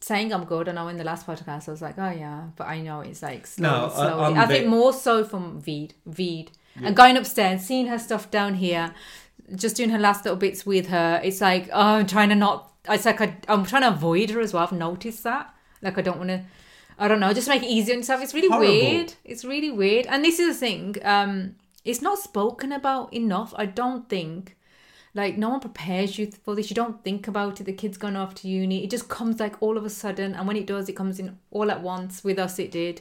saying 0.00 0.32
I'm 0.32 0.44
good. 0.44 0.68
I 0.68 0.72
know 0.72 0.88
in 0.88 0.96
the 0.96 1.04
last 1.04 1.26
podcast 1.26 1.68
I 1.68 1.72
was 1.72 1.82
like, 1.82 1.98
oh 1.98 2.10
yeah, 2.10 2.44
but 2.56 2.68
I 2.68 2.80
know 2.80 3.00
it's 3.00 3.22
like 3.22 3.46
slowly, 3.46 3.76
No, 3.78 3.86
I- 3.86 3.94
slowly. 3.94 4.24
I'm 4.24 4.38
I 4.38 4.46
think 4.46 4.64
bit- 4.64 4.70
more 4.70 4.92
so 4.92 5.24
from 5.24 5.60
Veed, 5.60 5.92
Veed, 6.06 6.52
and 6.82 6.96
going 6.96 7.16
upstairs, 7.16 7.62
seeing 7.62 7.88
her 7.88 7.98
stuff 7.98 8.30
down 8.30 8.54
here, 8.54 8.94
just 9.54 9.76
doing 9.76 9.90
her 9.90 9.98
last 9.98 10.24
little 10.24 10.38
bits 10.38 10.64
with 10.64 10.86
her. 10.88 11.20
It's 11.22 11.40
like 11.42 11.68
oh, 11.72 11.96
I'm 11.96 12.06
trying 12.06 12.30
to 12.30 12.34
not. 12.36 12.72
It's 12.88 13.04
like 13.04 13.20
I, 13.20 13.36
I'm 13.48 13.66
trying 13.66 13.82
to 13.82 13.88
avoid 13.88 14.30
her 14.30 14.40
as 14.40 14.54
well. 14.54 14.62
I've 14.62 14.72
noticed 14.72 15.24
that. 15.24 15.52
Like 15.82 15.98
I 15.98 16.02
don't 16.02 16.16
want 16.18 16.30
to. 16.30 16.44
I 17.00 17.08
don't 17.08 17.18
know. 17.18 17.32
Just 17.32 17.48
make 17.48 17.62
it 17.62 17.66
easier 17.68 17.94
and 17.94 18.04
stuff. 18.04 18.22
It's 18.22 18.34
really 18.34 18.48
Horrible. 18.48 18.72
weird. 18.72 19.14
It's 19.24 19.44
really 19.44 19.70
weird. 19.70 20.06
And 20.06 20.22
this 20.24 20.38
is 20.38 20.46
the 20.54 20.54
thing. 20.66 20.96
Um, 21.02 21.56
it's 21.84 22.02
not 22.02 22.18
spoken 22.18 22.70
about 22.72 23.12
enough. 23.12 23.54
I 23.56 23.66
don't 23.66 24.08
think. 24.08 24.56
Like 25.12 25.36
no 25.36 25.48
one 25.48 25.58
prepares 25.60 26.18
you 26.18 26.30
for 26.44 26.54
this. 26.54 26.70
You 26.70 26.74
don't 26.76 27.02
think 27.02 27.26
about 27.26 27.60
it. 27.60 27.64
The 27.64 27.72
kid's 27.72 27.98
gone 27.98 28.14
off 28.16 28.34
to 28.36 28.48
uni. 28.48 28.84
It 28.84 28.90
just 28.90 29.08
comes 29.08 29.40
like 29.40 29.60
all 29.60 29.76
of 29.76 29.84
a 29.84 29.90
sudden, 29.90 30.34
and 30.36 30.46
when 30.46 30.56
it 30.56 30.68
does, 30.68 30.88
it 30.88 30.92
comes 30.94 31.18
in 31.18 31.36
all 31.50 31.68
at 31.70 31.82
once. 31.82 32.22
With 32.22 32.38
us, 32.38 32.60
it 32.60 32.70
did, 32.70 33.00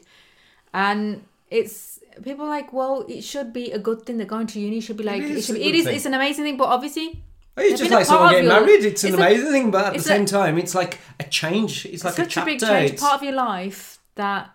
and 0.73 1.23
it's 1.51 1.99
people 2.23 2.45
are 2.45 2.49
like, 2.49 2.73
well, 2.73 3.05
it 3.07 3.23
should 3.23 3.53
be 3.53 3.71
a 3.71 3.77
good 3.77 4.07
thing. 4.07 4.17
They're 4.17 4.25
going 4.25 4.47
to 4.47 4.59
uni 4.59 4.79
should 4.79 4.97
be 4.97 5.03
like 5.03 5.21
It 5.21 5.29
it, 5.29 5.37
is 5.37 5.45
should 5.45 5.55
be, 5.55 5.63
it 5.63 5.75
is 5.75 5.85
thing. 5.85 5.95
it's 5.97 6.05
an 6.07 6.15
amazing 6.15 6.45
thing. 6.45 6.57
But 6.57 6.69
obviously, 6.69 7.21
It's 7.59 7.71
It's 7.73 7.79
just 7.81 7.91
like 7.91 8.05
someone 8.05 8.31
getting 8.31 8.49
your- 8.49 8.59
married. 8.61 8.83
It's 8.85 9.03
an 9.03 9.09
it's 9.13 9.17
a- 9.17 9.21
amazing 9.21 9.51
thing, 9.51 9.71
but 9.71 9.85
at 9.85 9.89
the 9.93 9.95
it's 9.97 10.05
a- 10.05 10.09
same 10.09 10.25
time, 10.25 10.57
it's 10.57 10.75
like 10.75 10.99
a 11.19 11.23
change. 11.25 11.85
It's 11.85 12.03
like 12.03 12.13
such 12.15 12.25
a 12.25 12.27
a, 12.27 12.31
chapter. 12.31 12.51
big 12.51 12.59
change, 12.59 12.85
It's- 12.93 13.01
part 13.01 13.15
of 13.15 13.23
your 13.23 13.33
life 13.33 13.99
that 14.15 14.49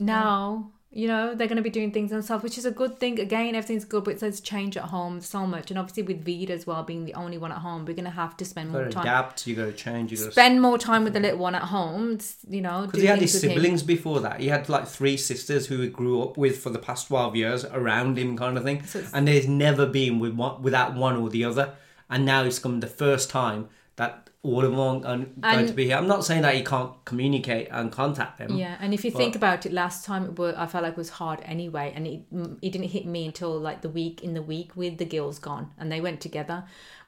now 0.00 0.70
you 0.96 1.08
know 1.08 1.34
they're 1.34 1.48
going 1.48 1.56
to 1.56 1.62
be 1.62 1.70
doing 1.70 1.90
things 1.90 2.10
themselves, 2.12 2.44
which 2.44 2.56
is 2.56 2.64
a 2.64 2.70
good 2.70 3.00
thing. 3.00 3.18
Again, 3.18 3.56
everything's 3.56 3.84
good, 3.84 4.04
but 4.04 4.14
it 4.14 4.20
says 4.20 4.40
change 4.40 4.76
at 4.76 4.84
home 4.84 5.20
so 5.20 5.44
much, 5.44 5.70
and 5.72 5.78
obviously 5.78 6.04
with 6.04 6.24
Vida 6.24 6.52
as 6.52 6.68
well 6.68 6.84
being 6.84 7.04
the 7.04 7.14
only 7.14 7.36
one 7.36 7.50
at 7.50 7.58
home, 7.58 7.84
we're 7.84 7.94
going 7.94 8.04
to 8.04 8.10
have 8.12 8.36
to 8.36 8.44
spend 8.44 8.70
more 8.70 8.88
time. 8.88 9.02
adapt. 9.02 9.44
You 9.44 9.56
got 9.56 9.64
to 9.64 9.72
change. 9.72 10.12
You 10.12 10.18
got 10.18 10.26
to 10.26 10.30
Spend 10.32 10.62
more 10.62 10.78
time 10.78 11.02
with 11.02 11.12
the 11.14 11.18
little 11.18 11.40
one 11.40 11.56
at 11.56 11.62
home, 11.62 12.18
you 12.48 12.60
know. 12.60 12.82
Because 12.86 13.00
he 13.00 13.08
had 13.08 13.20
his 13.20 13.40
siblings 13.40 13.82
before 13.82 14.20
that. 14.20 14.38
He 14.38 14.46
had 14.46 14.68
like 14.68 14.86
three 14.86 15.16
sisters 15.16 15.66
who 15.66 15.80
he 15.80 15.88
grew 15.88 16.22
up 16.22 16.36
with 16.38 16.58
for 16.62 16.70
the 16.70 16.78
past 16.78 17.08
twelve 17.08 17.34
years 17.34 17.64
around 17.64 18.16
him, 18.16 18.36
kind 18.36 18.56
of 18.56 18.62
thing. 18.62 18.84
So 18.84 19.02
and 19.12 19.26
there's 19.26 19.48
never 19.48 19.86
been 19.86 20.20
with 20.20 20.34
one, 20.34 20.62
without 20.62 20.94
one 20.94 21.16
or 21.16 21.28
the 21.28 21.44
other. 21.44 21.72
And 22.14 22.24
now 22.24 22.44
it's 22.44 22.58
come 22.58 22.80
the 22.80 22.86
first 22.86 23.28
time 23.30 23.68
that 23.96 24.30
all 24.42 24.64
of 24.64 24.70
them 24.70 24.80
are 24.80 25.00
going 25.00 25.66
to 25.66 25.72
be 25.72 25.84
here. 25.86 25.96
I'm 25.96 26.06
not 26.06 26.24
saying 26.24 26.42
that 26.42 26.54
he 26.54 26.62
can't 26.62 26.92
communicate 27.04 27.68
and 27.70 27.90
contact 27.90 28.38
them. 28.38 28.56
Yeah, 28.56 28.76
and 28.82 28.92
if 28.94 29.04
you 29.04 29.10
think 29.10 29.34
about 29.36 29.64
it, 29.66 29.72
last 29.72 30.04
time 30.04 30.24
it 30.26 30.38
was, 30.38 30.54
I 30.56 30.66
felt 30.66 30.84
like 30.84 30.92
it 30.92 30.98
was 30.98 31.10
hard 31.10 31.40
anyway, 31.44 31.92
and 31.96 32.06
it 32.06 32.20
it 32.66 32.70
didn't 32.74 32.88
hit 32.96 33.06
me 33.06 33.20
until 33.26 33.58
like 33.68 33.80
the 33.86 33.88
week 34.00 34.22
in 34.26 34.34
the 34.34 34.42
week 34.42 34.68
with 34.76 34.98
the 34.98 35.04
girls 35.16 35.38
gone, 35.38 35.70
and 35.78 35.90
they 35.90 36.00
went 36.00 36.20
together. 36.20 36.64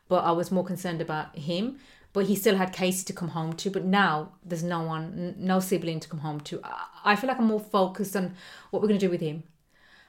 But 0.09 0.25
I 0.25 0.33
was 0.33 0.51
more 0.51 0.65
concerned 0.65 1.01
about 1.01 1.37
him. 1.37 1.65
But 2.13 2.25
he 2.31 2.35
still 2.35 2.57
had 2.57 2.73
Casey 2.73 3.05
to 3.05 3.13
come 3.13 3.29
home 3.39 3.53
to. 3.63 3.71
But 3.71 3.85
now 3.85 4.13
there's 4.49 4.63
no 4.77 4.81
one, 4.95 5.05
n- 5.19 5.35
no 5.39 5.61
sibling 5.61 6.01
to 6.01 6.09
come 6.09 6.21
home 6.21 6.41
to. 6.49 6.55
I- 6.65 7.13
I 7.13 7.17
feel 7.17 7.29
like 7.29 7.39
I'm 7.39 7.47
more 7.55 7.61
focused 7.61 8.17
on 8.17 8.35
what 8.71 8.81
we're 8.81 8.89
gonna 8.89 8.99
do 9.09 9.11
with 9.11 9.21
him. 9.21 9.43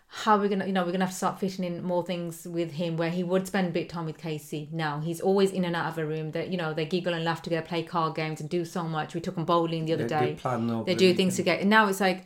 How 0.09 0.37
we're 0.37 0.47
gonna, 0.47 0.65
you 0.65 0.71
know, 0.71 0.85
we're 0.85 0.93
gonna 0.93 1.03
have 1.05 1.11
to 1.13 1.17
start 1.17 1.39
fitting 1.39 1.65
in 1.65 1.83
more 1.83 2.03
things 2.03 2.47
with 2.47 2.71
him 2.71 2.95
where 2.95 3.09
he 3.09 3.23
would 3.23 3.45
spend 3.45 3.67
a 3.67 3.71
bit 3.71 3.83
of 3.83 3.87
time 3.89 4.05
with 4.05 4.17
Casey. 4.17 4.69
Now 4.71 4.99
he's 5.01 5.19
always 5.19 5.51
in 5.51 5.65
and 5.65 5.75
out 5.75 5.87
of 5.91 5.97
a 5.97 6.05
room. 6.05 6.31
That 6.31 6.49
you 6.49 6.57
know 6.57 6.73
they 6.73 6.85
giggle 6.85 7.13
and 7.13 7.25
laugh 7.25 7.41
together, 7.41 7.65
play 7.67 7.83
card 7.83 8.15
games, 8.15 8.39
and 8.39 8.49
do 8.49 8.63
so 8.63 8.83
much. 8.83 9.13
We 9.13 9.19
took 9.21 9.35
him 9.35 9.43
bowling 9.45 9.85
the 9.85 9.93
other 9.93 10.07
They- 10.07 10.15
they 10.19 10.25
day 10.27 10.35
plan 10.35 10.67
they 10.85 10.93
the 10.93 10.95
do 10.95 11.13
things 11.13 11.35
together. 11.35 11.59
And 11.61 11.69
now 11.69 11.87
it's 11.87 11.99
like, 11.99 12.25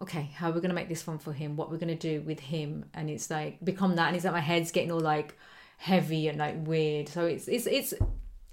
okay, 0.00 0.30
how 0.34 0.50
are 0.50 0.52
we 0.52 0.60
gonna 0.60 0.74
make 0.74 0.88
this 0.88 1.02
fun 1.02 1.18
for 1.18 1.32
him? 1.32 1.56
What 1.56 1.70
we're 1.70 1.78
gonna 1.78 1.94
do 1.94 2.22
with 2.22 2.40
him? 2.40 2.86
And 2.92 3.08
it's 3.08 3.30
like 3.30 3.64
become 3.64 3.94
that, 3.96 4.08
and 4.08 4.16
it's 4.16 4.24
like 4.24 4.34
my 4.34 4.40
head's 4.40 4.72
getting 4.72 4.90
all 4.90 5.00
like 5.00 5.38
heavy 5.78 6.26
and 6.28 6.38
like 6.38 6.66
weird. 6.66 7.08
So 7.08 7.26
it's 7.26 7.46
it's 7.46 7.66
it's 7.66 7.94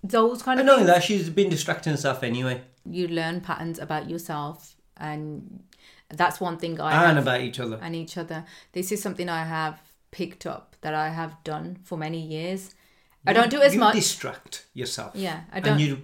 those 0.03 0.43
kind 0.43 0.59
I 0.59 0.61
of 0.61 0.67
know 0.67 0.75
things. 0.77 0.87
that 0.87 1.03
she's 1.03 1.29
been 1.29 1.49
distracting 1.49 1.91
herself 1.91 2.23
anyway, 2.23 2.61
You 2.85 3.07
learn 3.07 3.41
patterns 3.41 3.79
about 3.79 4.09
yourself, 4.09 4.75
and 4.95 5.63
that's 6.11 6.39
one 6.41 6.57
thing 6.57 6.79
I 6.81 6.91
and 7.07 7.17
have 7.17 7.23
about 7.27 7.41
each 7.41 7.59
other. 7.59 7.79
and 7.81 7.95
each 7.95 8.17
other. 8.17 8.45
This 8.73 8.91
is 8.91 9.01
something 9.01 9.29
I 9.29 9.43
have 9.43 9.81
picked 10.11 10.45
up 10.45 10.75
that 10.81 10.93
I 10.93 11.09
have 11.09 11.35
done 11.43 11.77
for 11.83 11.97
many 11.97 12.19
years. 12.21 12.73
I 13.27 13.33
don't 13.33 13.49
do 13.51 13.61
it 13.61 13.65
as 13.65 13.73
you 13.73 13.79
much. 13.81 13.95
distract 13.95 14.65
yourself. 14.73 15.11
Yeah, 15.13 15.41
I 15.51 15.59
don't- 15.59 15.73
And 15.73 15.81
you 15.81 16.01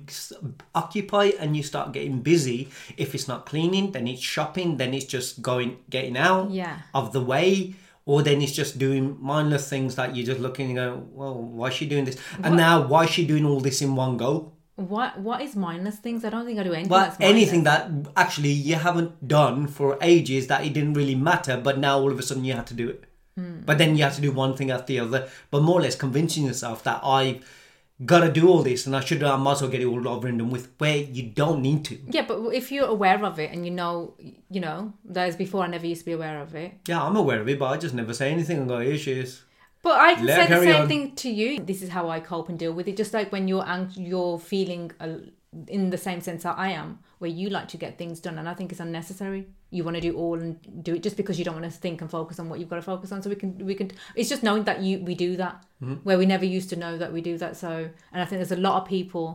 occupy 0.74 1.32
and 1.40 1.56
you 1.56 1.64
start 1.64 1.92
getting 1.94 2.20
busy. 2.22 2.70
If 2.98 3.16
it's 3.16 3.28
not 3.28 3.46
cleaning, 3.46 3.92
then 3.94 4.08
it's 4.08 4.22
shopping, 4.22 4.78
then 4.78 4.94
it's 4.94 5.06
just 5.06 5.42
going, 5.42 5.78
getting 5.90 6.18
out 6.18 6.52
Yeah. 6.52 6.78
of 6.94 7.14
the 7.14 7.22
way. 7.22 7.76
Or 8.08 8.22
then 8.22 8.42
it's 8.42 8.52
just 8.52 8.78
doing 8.78 9.18
mindless 9.20 9.68
things 9.68 9.96
that 9.96 10.16
you're 10.16 10.28
just 10.28 10.40
looking 10.40 10.68
and 10.68 10.76
going, 10.76 11.16
well, 11.16 11.34
why 11.34 11.70
is 11.70 11.74
she 11.74 11.88
doing 11.88 12.06
this? 12.06 12.18
And 12.44 12.56
now, 12.56 12.86
why 12.86 13.06
is 13.06 13.10
she 13.10 13.26
doing 13.26 13.46
all 13.46 13.60
this 13.60 13.82
in 13.82 13.96
one 13.96 14.18
go? 14.18 14.52
What 14.76 15.18
what 15.20 15.42
is 15.42 15.56
mindless 15.56 15.98
things? 15.98 16.26
I 16.26 16.30
don't 16.30 16.46
think 16.46 16.60
I 16.60 16.64
do 16.64 16.74
anything. 16.74 16.90
That's 16.90 17.18
anything 17.20 17.64
that 17.64 17.90
actually 18.18 18.52
you 18.52 18.76
haven't 18.76 19.28
done 19.28 19.68
for 19.68 19.98
ages 20.02 20.48
that 20.48 20.66
it 20.66 20.74
didn't 20.74 20.94
really 20.94 21.16
matter, 21.16 21.58
but 21.58 21.78
now 21.78 22.00
all 22.00 22.12
of 22.12 22.20
a 22.20 22.24
sudden 22.24 22.44
you 22.44 22.54
have 22.54 22.66
to 22.66 22.74
do 22.74 22.90
it. 22.90 23.06
Hmm. 23.38 23.62
But 23.66 23.78
then 23.78 23.96
you 23.96 24.04
have 24.04 24.16
to 24.16 24.22
do 24.22 24.32
one 24.32 24.56
thing 24.56 24.72
after 24.72 24.88
the 24.88 25.00
other, 25.00 25.30
but 25.50 25.62
more 25.62 25.80
or 25.80 25.82
less 25.82 25.96
convincing 25.96 26.46
yourself 26.46 26.84
that 26.84 27.00
I 27.04 27.42
gotta 28.06 28.30
do 28.30 28.50
all 28.50 28.62
this 28.62 28.86
and 28.86 28.94
I 28.94 29.00
should 29.00 29.24
I 29.24 29.38
might 29.38 29.54
as 29.54 29.62
well 29.62 29.72
get 29.72 29.80
it 29.80 29.86
all 29.86 30.06
over 30.10 30.28
and 30.28 30.38
done 30.38 30.50
with 30.50 30.74
where 30.78 30.98
you 30.98 31.24
don't 31.24 31.62
need 31.62 31.86
to. 31.86 31.98
Yeah, 32.10 32.26
but 32.28 32.42
if 32.54 32.70
you're 32.70 32.88
aware 32.88 33.24
of 33.24 33.40
it 33.40 33.52
and 33.54 33.66
you 33.66 33.72
know, 33.72 34.16
you 34.50 34.60
know, 34.60 34.94
there's 35.06 35.38
before 35.38 35.64
I 35.64 35.68
never 35.68 35.88
used 35.88 36.02
to 36.02 36.06
be 36.06 36.12
aware 36.12 36.42
of 36.42 36.54
it. 36.54 36.74
Yeah, 36.88 37.02
I'm 37.02 37.16
aware 37.16 37.40
of 37.40 37.48
it, 37.48 37.58
but 37.58 37.68
I 37.68 37.78
just 37.78 37.94
never 37.96 38.14
say 38.14 38.32
anything 38.32 38.58
and 38.58 38.68
go, 38.68 38.80
here 38.80 38.98
she 38.98 39.14
is. 39.14 39.45
But 39.88 39.98
I 40.08 40.16
can 40.16 40.26
Let 40.26 40.38
say 40.50 40.56
the 40.56 40.64
same 40.72 40.82
on. 40.84 40.88
thing 40.92 41.04
to 41.24 41.30
you. 41.40 41.50
This 41.72 41.82
is 41.86 41.90
how 41.98 42.06
I 42.16 42.20
cope 42.32 42.48
and 42.52 42.58
deal 42.64 42.74
with 42.78 42.88
it. 42.92 42.98
Just 43.04 43.14
like 43.18 43.32
when 43.36 43.48
you're 43.52 43.68
ang- 43.76 43.92
you're 44.12 44.38
feeling 44.54 44.86
uh, 45.06 45.18
in 45.78 45.90
the 45.96 45.98
same 46.08 46.20
sense 46.28 46.42
that 46.48 46.58
I 46.68 46.70
am, 46.82 47.00
where 47.20 47.30
you 47.40 47.48
like 47.58 47.68
to 47.74 47.78
get 47.84 47.92
things 48.02 48.20
done, 48.20 48.38
and 48.40 48.48
I 48.50 48.54
think 48.58 48.72
it's 48.74 48.82
unnecessary. 48.88 49.42
You 49.76 49.84
want 49.88 49.96
to 50.00 50.02
do 50.10 50.14
all 50.22 50.38
and 50.44 50.58
do 50.84 50.96
it 50.96 51.04
just 51.08 51.18
because 51.22 51.38
you 51.40 51.46
don't 51.46 51.58
want 51.60 51.72
to 51.72 51.78
think 51.86 52.02
and 52.02 52.10
focus 52.10 52.40
on 52.40 52.50
what 52.50 52.58
you've 52.60 52.70
got 52.70 52.78
to 52.78 52.82
focus 52.94 53.12
on. 53.12 53.22
So 53.22 53.30
we 53.30 53.36
can 53.44 53.52
we 53.70 53.76
can. 53.76 53.92
It's 54.16 54.30
just 54.30 54.44
knowing 54.44 54.64
that 54.70 54.82
you 54.82 55.00
we 55.10 55.16
do 55.16 55.38
that 55.38 55.56
Mm-hmm. 55.84 55.96
where 56.08 56.18
we 56.18 56.26
never 56.26 56.46
used 56.46 56.70
to 56.70 56.78
know 56.84 56.98
that 56.98 57.12
we 57.16 57.22
do 57.22 57.38
that. 57.44 57.58
So 57.58 57.70
and 58.14 58.20
I 58.24 58.26
think 58.26 58.38
there's 58.40 58.58
a 58.60 58.66
lot 58.70 58.82
of 58.82 58.88
people 58.88 59.26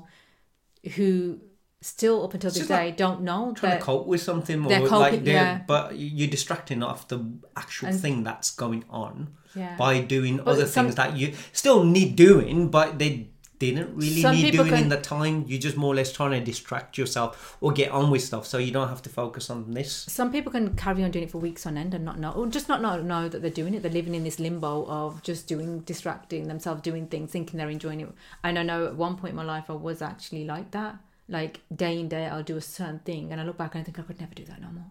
who 0.96 1.38
still 1.82 2.24
up 2.24 2.34
until 2.34 2.50
this 2.50 2.66
day 2.66 2.86
like 2.86 2.96
don't 2.96 3.22
know 3.22 3.52
Trying 3.54 3.78
to 3.78 3.84
cope 3.84 4.06
with 4.06 4.20
something 4.22 4.64
or 4.64 4.68
they're 4.68 4.86
like 4.88 5.24
yeah. 5.24 5.60
but 5.66 5.96
you're 5.96 6.28
distracting 6.28 6.82
off 6.82 7.08
the 7.08 7.24
actual 7.56 7.88
And- 7.88 8.00
thing 8.00 8.22
that's 8.22 8.50
going 8.50 8.84
on 8.90 9.34
Yeah. 9.54 9.76
by 9.76 10.00
doing 10.00 10.36
But 10.38 10.46
other 10.48 10.66
some- 10.66 10.86
things 10.86 10.94
that 10.96 11.16
you 11.16 11.34
still 11.52 11.84
need 11.84 12.16
doing, 12.16 12.68
but 12.68 12.98
they 12.98 13.28
didn't 13.58 13.94
really 13.94 14.22
need 14.42 14.52
doing 14.52 14.72
in 14.74 14.88
the 14.88 14.96
time. 14.98 15.44
You're 15.46 15.60
just 15.60 15.76
more 15.76 15.92
or 15.92 15.96
less 15.96 16.10
trying 16.12 16.30
to 16.30 16.40
distract 16.40 16.96
yourself 16.96 17.58
or 17.60 17.72
get 17.72 17.90
on 17.90 18.10
with 18.10 18.22
stuff, 18.22 18.46
so 18.46 18.56
you 18.56 18.70
don't 18.72 18.88
have 18.88 19.02
to 19.02 19.10
focus 19.10 19.50
on 19.50 19.72
this. 19.72 19.92
some 20.08 20.32
people 20.32 20.50
can 20.50 20.74
carry 20.76 21.04
on 21.04 21.10
doing 21.10 21.24
it 21.24 21.30
for 21.30 21.36
weeks 21.38 21.66
on 21.66 21.76
end 21.76 21.92
and 21.92 22.02
not 22.02 22.18
know, 22.18 22.30
or 22.32 22.46
just 22.46 22.68
not 22.70 22.80
know, 22.80 23.02
know 23.02 23.28
that 23.28 23.42
they're 23.42 23.50
doing 23.50 23.74
it. 23.74 23.82
They're 23.82 23.90
living 23.92 24.14
in 24.14 24.24
this 24.24 24.38
limbo 24.40 24.86
of 24.86 25.22
just 25.22 25.46
doing, 25.46 25.80
distracting 25.80 26.48
themselves, 26.48 26.80
doing 26.80 27.06
things, 27.06 27.32
thinking 27.32 27.58
they're 27.58 27.68
enjoying 27.68 28.00
it. 28.00 28.08
And 28.42 28.58
I 28.58 28.62
know 28.62 28.86
at 28.86 28.96
one 28.96 29.16
point 29.16 29.32
in 29.32 29.36
my 29.36 29.44
life, 29.44 29.68
I 29.68 29.74
was 29.74 30.00
actually 30.00 30.44
like 30.44 30.70
that. 30.70 30.96
Like 31.28 31.60
day 31.74 32.00
in 32.00 32.08
day, 32.08 32.26
I'll 32.28 32.42
do 32.42 32.56
a 32.56 32.62
certain 32.62 33.00
thing, 33.00 33.30
and 33.30 33.40
I 33.40 33.44
look 33.44 33.58
back 33.58 33.74
and 33.74 33.82
I 33.82 33.84
think 33.84 33.98
I 33.98 34.02
could 34.02 34.20
never 34.20 34.34
do 34.34 34.44
that 34.46 34.60
no 34.62 34.68
more. 34.68 34.90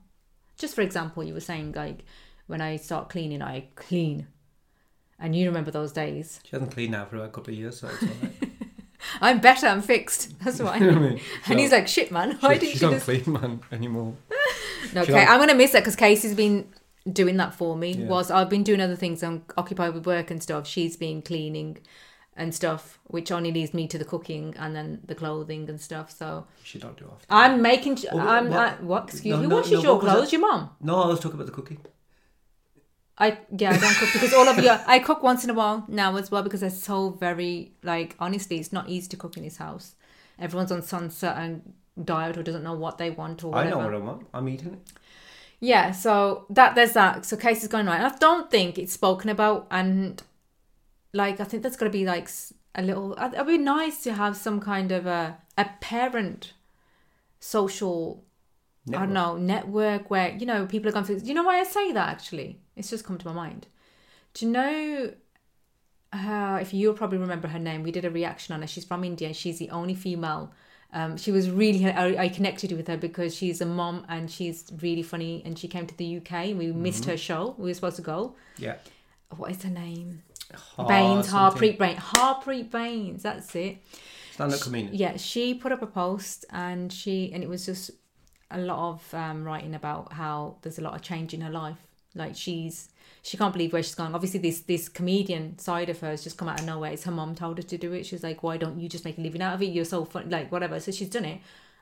Just 0.58 0.76
for 0.76 0.82
example, 0.82 1.24
you 1.24 1.34
were 1.34 1.40
saying 1.40 1.72
like 1.72 2.06
when 2.46 2.62
I 2.62 2.76
start 2.76 3.10
cleaning, 3.10 3.42
I 3.42 3.66
clean, 3.76 4.28
and 5.20 5.36
you 5.36 5.48
remember 5.48 5.72
those 5.72 5.92
days. 5.92 6.40
She 6.44 6.52
hasn't 6.52 6.72
cleaned 6.72 6.92
now 6.92 7.06
for 7.06 7.18
a 7.18 7.30
couple 7.30 7.54
of 7.54 7.60
years, 7.60 7.80
so 7.80 7.88
it's 7.88 8.04
all 8.04 8.10
right. 8.22 8.32
I'm 9.22 9.40
better. 9.40 9.68
I'm 9.68 9.82
fixed. 9.82 10.38
That's 10.44 10.60
what 10.62 10.76
I 10.76 10.80
mean. 10.80 11.20
and 11.48 11.60
he's 11.60 11.72
like, 11.72 11.88
"Shit, 11.88 12.12
man, 12.12 12.38
why 12.40 12.54
She- 12.54 12.60
didn't 12.60 12.72
she's 12.74 12.82
you 12.82 12.88
not 12.88 12.94
just 12.96 13.06
clean 13.06 13.34
man 13.34 13.62
anymore. 13.72 14.16
No, 14.94 15.02
okay, 15.02 15.24
I'm 15.24 15.40
gonna 15.40 15.54
miss 15.56 15.74
that 15.74 15.82
because 15.82 15.96
Casey's 15.98 16.34
been 16.34 16.68
doing 17.12 17.38
that 17.38 17.54
for 17.54 17.76
me. 17.78 17.92
Yeah. 17.92 18.08
Whilst 18.08 18.32
I've 18.32 18.50
been 18.50 18.64
doing 18.64 18.82
other 18.82 18.96
things, 18.96 19.22
I'm 19.22 19.44
occupied 19.56 19.94
with 19.94 20.08
work 20.08 20.32
and 20.32 20.42
stuff. 20.42 20.66
She's 20.66 20.96
been 20.98 21.22
cleaning 21.22 21.78
and 22.36 22.56
stuff, 22.56 22.98
which 23.04 23.32
only 23.32 23.52
leaves 23.52 23.72
me 23.74 23.88
to 23.90 23.98
the 24.00 24.06
cooking 24.06 24.56
and 24.58 24.76
then 24.76 25.02
the 25.06 25.14
clothing 25.14 25.70
and 25.70 25.80
stuff. 25.80 26.10
So 26.10 26.48
She 26.64 26.80
don't 26.80 26.98
do 26.98 27.06
often. 27.06 27.26
I'm 27.30 27.62
making. 27.62 28.00
Oh, 28.12 28.18
I'm 28.20 28.50
what- 28.50 28.82
what? 28.82 28.84
what 28.84 29.04
excuse 29.10 29.36
No, 29.36 29.42
me. 29.42 29.48
no, 29.48 29.56
Washes 29.58 29.72
no, 29.74 29.82
your 29.82 29.96
what 29.96 30.02
clothes? 30.02 30.32
Your 30.32 30.42
mom? 30.42 30.70
No, 30.82 31.04
I 31.04 31.08
was 31.08 31.20
talking 31.20 31.36
about 31.40 31.48
the 31.48 31.54
cookie. 31.54 31.78
I 33.20 33.38
yeah, 33.58 33.72
I 33.72 33.78
don't 33.78 33.96
cook 33.96 34.10
because 34.14 34.34
all 34.34 34.48
of 34.48 34.58
you. 34.58 34.72
I 34.88 35.00
cook 35.00 35.22
once 35.24 35.44
in 35.44 35.50
a 35.50 35.54
while 35.54 35.86
now 35.88 36.16
as 36.16 36.32
well 36.32 36.42
because 36.42 36.64
it's 36.64 36.82
so 36.82 37.10
very 37.10 37.74
like 37.84 38.16
honestly, 38.20 38.60
it's 38.60 38.72
not 38.72 38.88
easy 38.88 39.10
to 39.10 39.18
cook 39.18 39.36
in 39.36 39.44
this 39.44 39.58
house. 39.58 39.96
Everyone's 40.40 40.72
on 40.72 40.82
sunset 40.82 41.36
and 41.38 41.74
diet 42.04 42.38
or 42.38 42.44
doesn't 42.44 42.64
know 42.64 42.74
what 42.74 42.98
they 42.98 43.10
want 43.10 43.44
or 43.44 43.52
whatever. 43.52 43.68
I 43.68 43.80
know 43.80 43.86
what 43.86 43.94
I 43.94 43.98
want. 43.98 44.28
I'm 44.34 44.48
eating 44.48 44.74
it. 44.74 44.80
Yeah, 45.60 45.92
so 45.92 46.46
that 46.50 46.76
there's 46.76 46.94
that. 46.94 47.26
So 47.26 47.36
case 47.36 47.62
is 47.62 47.68
going 47.68 47.86
right. 47.86 47.98
And 47.98 48.08
I 48.14 48.18
don't 48.18 48.50
think 48.50 48.78
it's 48.78 48.94
spoken 48.94 49.30
about, 49.30 49.68
and 49.70 50.22
like 51.14 51.42
I 51.42 51.44
think 51.44 51.64
that's 51.64 51.76
going 51.76 51.92
to 51.92 51.98
be 51.98 52.06
like 52.06 52.30
a 52.76 52.82
little. 52.82 53.18
It'd 53.22 53.46
be 53.46 53.58
nice 53.58 54.02
to 54.04 54.14
have 54.14 54.38
some 54.38 54.62
kind 54.62 54.92
of 54.92 55.06
a 55.06 55.38
a 55.58 55.66
parent 55.82 56.54
social. 57.40 58.24
I 58.88 58.92
don't 58.92 59.14
know 59.14 59.38
network 59.38 60.10
where 60.10 60.32
you 60.36 60.46
know 60.46 60.66
people 60.66 60.90
are 60.90 60.92
going 60.92 61.06
through. 61.06 61.20
Do 61.20 61.26
you 61.28 61.34
know 61.34 61.44
why 61.44 61.60
I 61.60 61.64
say 61.64 61.92
that? 61.92 62.10
Actually, 62.10 62.60
it's 62.76 62.90
just 62.90 63.06
come 63.06 63.18
to 63.18 63.28
my 63.28 63.34
mind. 63.34 63.68
Do 64.34 64.46
you 64.46 64.52
know? 64.52 65.14
Uh, 66.12 66.58
if 66.60 66.74
you'll 66.74 66.96
probably 66.96 67.20
remember 67.20 67.48
her 67.48 67.60
name, 67.60 67.84
we 67.84 67.92
did 67.92 68.04
a 68.04 68.10
reaction 68.10 68.56
on 68.56 68.62
her. 68.62 68.68
She's 68.68 68.86
from 68.86 69.04
India. 69.04 69.32
She's 69.34 69.60
the 69.60 69.70
only 69.70 69.94
female. 69.94 70.52
Um, 70.92 71.18
she 71.18 71.32
was 71.32 71.52
really. 71.52 71.86
I, 71.86 72.24
I 72.24 72.30
connected 72.30 72.72
with 72.72 72.88
her 72.88 72.98
because 72.98 73.36
she's 73.36 73.62
a 73.62 73.66
mom 73.66 74.06
and 74.10 74.30
she's 74.32 74.72
really 74.82 75.04
funny. 75.04 75.44
And 75.46 75.58
she 75.60 75.68
came 75.68 75.86
to 75.86 75.96
the 75.96 76.18
UK. 76.18 76.32
and 76.32 76.58
We 76.58 76.72
missed 76.72 77.06
her 77.06 77.18
show. 77.18 77.54
We 77.60 77.70
were 77.70 77.74
supposed 77.76 77.98
to 77.98 78.02
go. 78.02 78.36
Yeah. 78.58 78.76
What 79.38 79.52
is 79.52 79.62
her 79.62 79.70
name? 79.70 80.24
Ah, 80.80 80.88
Baines. 80.88 81.28
Harpreet 81.28 81.78
Baines. 81.78 82.00
Harpreet 82.00 82.72
Baines. 82.72 83.22
That's 83.22 83.56
it. 83.56 83.78
Stand-up 84.34 84.62
comedian. 84.62 84.96
Yeah, 84.96 85.18
she 85.18 85.54
put 85.54 85.72
up 85.72 85.82
a 85.84 85.88
post 85.88 86.46
and 86.50 86.92
she 86.92 87.32
and 87.34 87.44
it 87.44 87.50
was 87.50 87.66
just 87.66 87.92
a 88.52 88.60
lot 88.60 88.94
of 88.94 89.14
um, 89.14 89.44
writing 89.44 89.76
about 89.76 90.14
how 90.14 90.56
there's 90.62 90.80
a 90.80 90.82
lot 90.82 90.96
of 90.96 91.02
change 91.02 91.34
in 91.34 91.42
her 91.42 91.52
life. 91.52 91.78
Like 92.16 92.36
she's 92.36 92.90
she 93.22 93.38
can't 93.38 93.54
believe 93.54 93.74
where 93.74 93.84
she's 93.84 93.96
going. 93.96 94.16
Obviously, 94.16 94.40
this 94.40 94.62
this 94.62 94.90
comedian 94.90 95.60
side 95.60 95.90
of 95.90 96.00
her 96.00 96.10
has 96.10 96.24
just 96.24 96.38
come 96.38 96.48
out 96.48 96.60
of 96.60 96.66
nowhere. 96.66 96.92
It's 96.92 97.04
her 97.04 97.12
mom 97.12 97.36
told 97.36 97.58
her 97.58 97.64
to 97.64 97.78
do 97.78 97.94
it. 97.94 98.06
She's 98.06 98.24
like, 98.24 98.44
"Why 98.44 98.58
don't 98.58 98.80
you 98.80 98.90
just 98.90 99.06
make 99.06 99.18
a 99.18 99.22
living 99.22 99.42
out 99.42 99.54
of 99.54 99.62
it? 99.62 99.68
You're 99.68 99.86
so 99.86 100.06
fun, 100.06 100.30
like 100.30 100.52
whatever." 100.52 100.80
So 100.80 100.92
she's 100.92 101.10
done 101.10 101.26
it, 101.26 101.42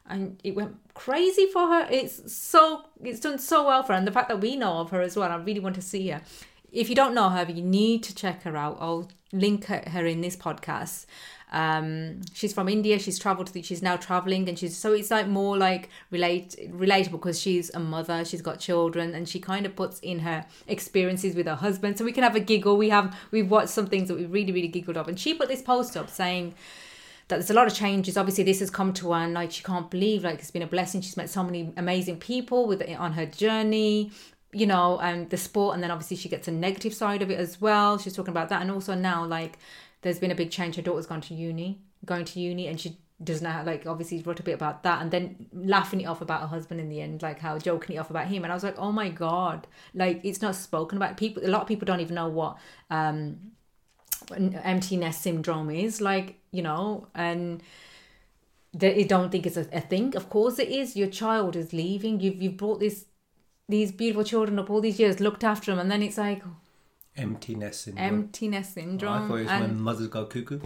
and 0.10 0.40
it 0.44 0.56
went 0.56 0.76
crazy 0.94 1.46
for 1.46 1.68
her. 1.68 1.88
It's 1.90 2.32
so 2.34 2.84
it's 3.02 3.20
done 3.20 3.40
so 3.40 3.68
well 3.68 3.84
for 3.84 3.94
her, 3.94 3.98
and 3.98 4.08
the 4.08 4.12
fact 4.12 4.30
that 4.30 4.42
we 4.42 4.56
know 4.56 4.80
of 4.80 4.90
her 4.90 5.02
as 5.02 5.16
well. 5.16 5.32
I 5.32 5.36
really 5.38 5.60
want 5.60 5.76
to 5.76 5.82
see 5.82 6.10
her. 6.10 6.22
If 6.72 6.90
you 6.90 6.96
don't 6.96 7.14
know 7.14 7.30
her, 7.30 7.46
you 7.50 7.62
need 7.62 8.04
to 8.04 8.16
check 8.16 8.44
her 8.44 8.58
out. 8.58 8.78
I'll 8.80 9.10
link 9.32 9.66
her, 9.66 10.06
in 10.06 10.22
this 10.22 10.36
podcast. 10.36 11.06
Um, 11.52 12.22
she's 12.34 12.54
from 12.54 12.68
India. 12.68 13.00
She's 13.00 13.18
traveled. 13.18 13.52
She's 13.64 13.82
now 13.82 13.96
traveling, 13.96 14.50
and 14.50 14.60
she's 14.60 14.76
so 14.76 14.92
it's 14.92 15.12
like 15.12 15.28
more 15.28 15.58
like 15.58 15.90
relate 16.12 16.56
relatable 16.72 17.12
because 17.14 17.40
she's 17.40 17.70
a 17.74 17.80
mother. 17.80 18.26
She's 18.26 18.42
got 18.42 18.60
children, 18.60 19.16
and 19.16 19.30
she 19.30 19.40
kind 19.40 19.66
of 19.66 19.76
puts 19.76 20.00
in 20.00 20.20
her 20.20 20.46
experiences 20.68 21.36
with 21.36 21.48
her 21.48 21.56
husband, 21.56 21.98
so 21.98 22.04
we 22.04 22.12
can 22.12 22.24
have 22.24 22.36
a 22.36 22.42
giggle. 22.42 22.76
We 22.76 22.90
have 22.90 23.18
we've 23.32 23.50
watched 23.50 23.70
some 23.70 23.88
things 23.88 24.10
that 24.10 24.18
we 24.18 24.26
really 24.26 24.52
really 24.52 24.68
giggled 24.68 24.98
of, 24.98 25.08
and 25.08 25.18
she 25.18 25.34
put 25.34 25.48
this 25.48 25.62
post 25.62 25.96
up 25.96 26.10
saying 26.10 26.54
that 27.30 27.38
there's 27.38 27.50
a 27.50 27.54
lot 27.54 27.68
of 27.68 27.74
changes. 27.74 28.18
Obviously, 28.18 28.44
this 28.44 28.60
has 28.60 28.70
come 28.70 28.92
to 28.94 29.14
her, 29.14 29.20
and 29.20 29.34
like 29.34 29.52
she 29.52 29.64
can't 29.64 29.90
believe 29.90 30.26
like 30.26 30.40
it's 30.40 30.52
been 30.52 30.62
a 30.62 30.68
blessing. 30.68 31.00
She's 31.00 31.16
met 31.16 31.30
so 31.30 31.44
many 31.44 31.72
amazing 31.78 32.18
people 32.18 32.68
with 32.68 32.84
on 32.98 33.14
her 33.14 33.26
journey, 33.26 34.12
you 34.54 34.66
know, 34.66 35.00
and 35.00 35.30
the 35.30 35.38
sport, 35.38 35.76
and 35.76 35.84
then 35.84 35.92
obviously 35.92 36.18
she 36.18 36.30
gets 36.30 36.48
a 36.48 36.52
negative 36.52 36.94
side 36.94 37.22
of 37.22 37.30
it 37.30 37.40
as 37.40 37.60
well. 37.62 37.98
She's 37.98 38.16
talking 38.16 38.32
about 38.32 38.50
that, 38.50 38.62
and 38.62 38.72
also 38.72 38.96
now 38.96 39.26
like 39.26 39.60
there's 40.02 40.20
been 40.20 40.32
a 40.32 40.36
big 40.36 40.52
change. 40.52 40.76
Her 40.76 40.82
daughter's 40.82 41.06
gone 41.08 41.22
to 41.22 41.34
uni, 41.34 41.82
going 42.06 42.26
to 42.26 42.40
uni, 42.40 42.68
and 42.68 42.80
she 42.80 42.98
does 43.24 43.42
not 43.42 43.66
like 43.66 43.88
obviously 43.88 44.22
wrote 44.22 44.40
a 44.40 44.44
bit 44.44 44.54
about 44.54 44.84
that 44.84 45.02
and 45.02 45.10
then 45.10 45.48
laughing 45.52 46.02
it 46.02 46.06
off 46.06 46.22
about 46.22 46.42
her 46.42 46.48
husband 46.48 46.80
in 46.80 46.88
the 46.88 47.02
end 47.02 47.24
like 47.24 47.40
how 47.40 47.58
joking 47.58 47.96
it 47.96 48.00
off 48.00 48.12
about 48.12 48.28
him. 48.28 48.44
And 48.44 48.52
i 48.52 48.56
was 48.56 48.64
like 48.64 48.78
oh 48.78 48.92
my 48.92 49.10
god. 49.10 49.68
Like 49.94 50.22
it's 50.24 50.42
not 50.42 50.56
spoken 50.56 50.98
about. 50.98 51.18
People 51.18 51.44
a 51.46 51.50
lot 51.50 51.64
of 51.64 51.68
people 51.68 51.86
don't 51.86 52.00
even 52.00 52.16
know 52.16 52.30
what 52.30 52.58
um 52.90 53.38
empty 54.32 54.98
nest 54.98 55.22
syndrome 55.22 55.70
is 55.70 56.02
like 56.02 56.40
you 56.52 56.64
know 56.64 57.08
and 57.14 57.62
they 58.74 59.04
don't 59.04 59.32
think 59.32 59.46
it's 59.48 59.58
a, 59.58 59.68
a 59.74 59.82
thing. 59.82 60.16
Of 60.16 60.30
course 60.30 60.60
it 60.60 60.68
is. 60.68 60.96
Your 60.96 61.08
child 61.08 61.56
is 61.56 61.74
leaving. 61.74 62.20
You've 62.20 62.42
you've 62.42 62.58
brought 62.58 62.80
this 62.80 63.06
these 63.70 63.92
beautiful 63.92 64.24
children 64.24 64.58
up 64.60 64.70
all 64.70 64.82
these 64.82 65.00
years 65.00 65.20
looked 65.20 65.44
after 65.44 65.72
them 65.72 65.80
and 65.80 65.92
then 65.92 66.02
it's 66.02 66.18
like 66.18 66.42
Emptiness 67.16 67.80
syndrome. 67.82 68.06
empty 68.06 68.48
nest 68.48 68.78
Oh, 68.78 68.82
I 68.82 68.98
thought 68.98 69.36
it 69.36 69.42
was 69.44 69.48
and 69.50 69.62
when 69.64 69.82
mothers 69.82 70.08
go 70.08 70.26
cuckoo. 70.26 70.60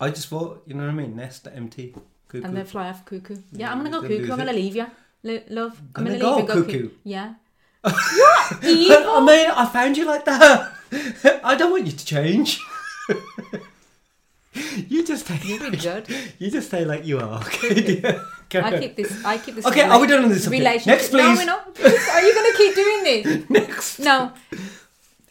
I 0.00 0.10
just 0.10 0.28
thought, 0.28 0.62
you 0.66 0.74
know 0.74 0.84
what 0.84 0.90
I 0.90 0.94
mean? 0.94 1.16
Nest 1.16 1.48
empty. 1.52 1.94
Cuckoo. 2.28 2.46
and 2.46 2.56
then 2.56 2.64
fly 2.64 2.88
off 2.88 3.04
cuckoo 3.04 3.36
yeah 3.52 3.70
i'm 3.70 3.76
gonna 3.78 3.90
go 3.90 4.00
cuckoo 4.00 4.32
i'm 4.32 4.38
gonna 4.38 4.54
leave 4.54 4.74
you 4.74 4.86
Lo- 5.22 5.42
love 5.50 5.78
i'm 5.94 6.04
Gonna 6.04 6.18
gonna 6.18 6.20
go 6.22 6.36
leave 6.36 6.48
you 6.48 6.54
go 6.54 6.62
cuckoo? 6.64 6.90
yeah 7.04 7.34
What? 7.82 7.94
I 8.62 9.20
mean, 9.26 9.50
I 9.50 9.66
found 9.66 9.96
you 9.98 10.06
like 10.06 10.24
that. 10.24 10.72
I 11.44 11.54
don't 11.56 11.72
want 11.72 11.84
you 11.86 11.92
to 11.92 12.04
change. 12.06 12.58
you 14.88 15.04
just 15.04 15.24
stay. 15.26 15.38
you're 15.44 15.58
really 15.58 15.76
good 15.78 16.08
You 16.38 16.50
just 16.50 16.68
stay 16.68 16.84
like 16.84 17.04
you 17.04 17.18
are. 17.18 17.40
Okay. 17.42 18.18
I 18.54 18.78
keep 18.78 18.96
this 18.96 19.24
i 19.24 19.38
keep 19.38 19.54
this 19.56 19.66
Okay, 19.66 19.82
are 19.82 20.00
we 20.00 20.06
done 20.06 20.24
on 20.24 20.30
this 20.30 20.46
relationship 20.48 20.86
Next, 20.98 21.12
no 21.12 21.34
we're 21.34 21.44
not 21.44 21.66
are 22.14 22.22
you 22.22 22.34
gonna 22.34 22.56
keep 22.56 22.74
doing 22.74 23.04
this 23.04 23.50
Next. 23.58 23.98
no 24.00 24.32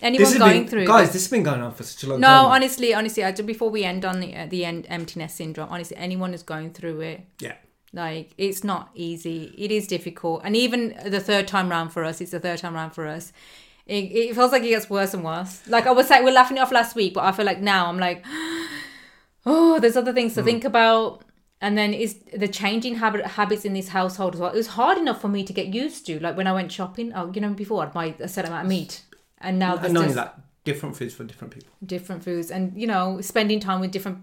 anyone 0.02 0.38
going 0.38 0.62
been, 0.64 0.68
through 0.68 0.88
guys. 0.88 1.12
this- 1.14 1.24
has 1.24 1.32
been 1.32 1.44
going 1.44 1.62
on 1.62 1.74
for 1.74 1.84
such 1.84 2.04
a 2.04 2.08
long 2.10 2.20
No, 2.20 2.28
time. 2.28 2.44
No, 2.44 2.50
honestly, 2.50 2.94
honestly, 2.94 3.24
I, 3.24 3.32
before 3.34 3.70
we 3.70 3.84
end 3.84 4.04
on 4.06 4.20
the 4.20 4.36
uh, 4.36 4.46
the 4.48 4.66
end 4.66 4.88
emptiness 4.90 5.34
syndrome, 5.36 5.70
honestly, 5.70 5.96
anyone 5.98 6.32
who's 6.32 6.42
going 6.44 6.74
through 6.74 7.02
it, 7.02 7.22
Yeah. 7.40 7.54
like 7.94 8.32
it's 8.38 8.64
not 8.64 8.90
easy. 8.96 9.54
It 9.58 9.72
is 9.72 9.86
difficult, 9.88 10.42
and 10.44 10.56
even 10.56 10.96
the 11.06 11.20
third 11.20 11.48
time 11.48 11.70
round 11.70 11.92
for 11.94 12.04
us, 12.04 12.20
it's 12.22 12.32
the 12.32 12.40
third 12.40 12.58
time 12.60 12.74
round 12.74 12.94
for 12.96 13.06
us. 13.08 13.32
It, 13.86 14.06
it 14.06 14.36
feels 14.36 14.52
like 14.52 14.64
it 14.64 14.70
gets 14.70 14.90
worse 14.90 15.14
and 15.14 15.24
worse. 15.24 15.62
Like 15.68 15.86
I 15.86 15.92
was 15.92 16.08
saying, 16.08 16.24
we're 16.24 16.34
laughing 16.34 16.58
it 16.58 16.62
off 16.62 16.72
last 16.72 16.96
week, 16.96 17.14
but 17.14 17.24
I 17.24 17.32
feel 17.32 17.46
like 17.46 17.62
now 17.62 17.88
I'm 17.88 18.00
like, 18.00 18.26
oh, 19.46 19.80
there's 19.80 19.98
other 19.98 20.14
things 20.14 20.34
to 20.36 20.44
think 20.44 20.64
about. 20.64 21.24
And 21.62 21.78
then 21.78 21.94
is 21.94 22.16
the 22.36 22.48
changing 22.48 22.96
habit 22.96 23.26
habits 23.26 23.66
in 23.66 23.74
this 23.74 23.90
household 23.90 24.34
as 24.34 24.42
well. 24.42 24.52
It 24.52 24.56
was 24.58 24.68
hard 24.68 24.98
enough 24.98 25.22
for 25.22 25.28
me 25.28 25.44
to 25.44 25.54
get 25.54 25.68
used 25.68 26.06
to. 26.08 26.20
Like 26.20 26.36
when 26.36 26.48
I 26.48 26.54
went 26.54 26.72
shopping, 26.72 27.14
oh, 27.16 27.32
you 27.34 27.40
know, 27.40 27.54
before 27.54 27.84
I'd 27.84 27.94
buy 27.94 28.16
a 28.20 28.28
set 28.28 28.46
amount 28.46 28.64
of 28.64 28.70
meat, 28.70 29.04
and 29.40 29.60
now 29.60 29.76
And 29.76 29.84
there's 29.84 29.94
not 29.94 30.02
only 30.04 30.14
that, 30.16 30.40
different 30.64 30.98
foods 30.98 31.14
for 31.14 31.24
different 31.24 31.54
people. 31.54 31.70
different 31.86 32.24
foods 32.24 32.52
and 32.52 32.80
you 32.80 32.86
know 32.88 33.20
spending 33.22 33.60
time 33.60 33.80
with 33.80 33.92
different 33.92 34.20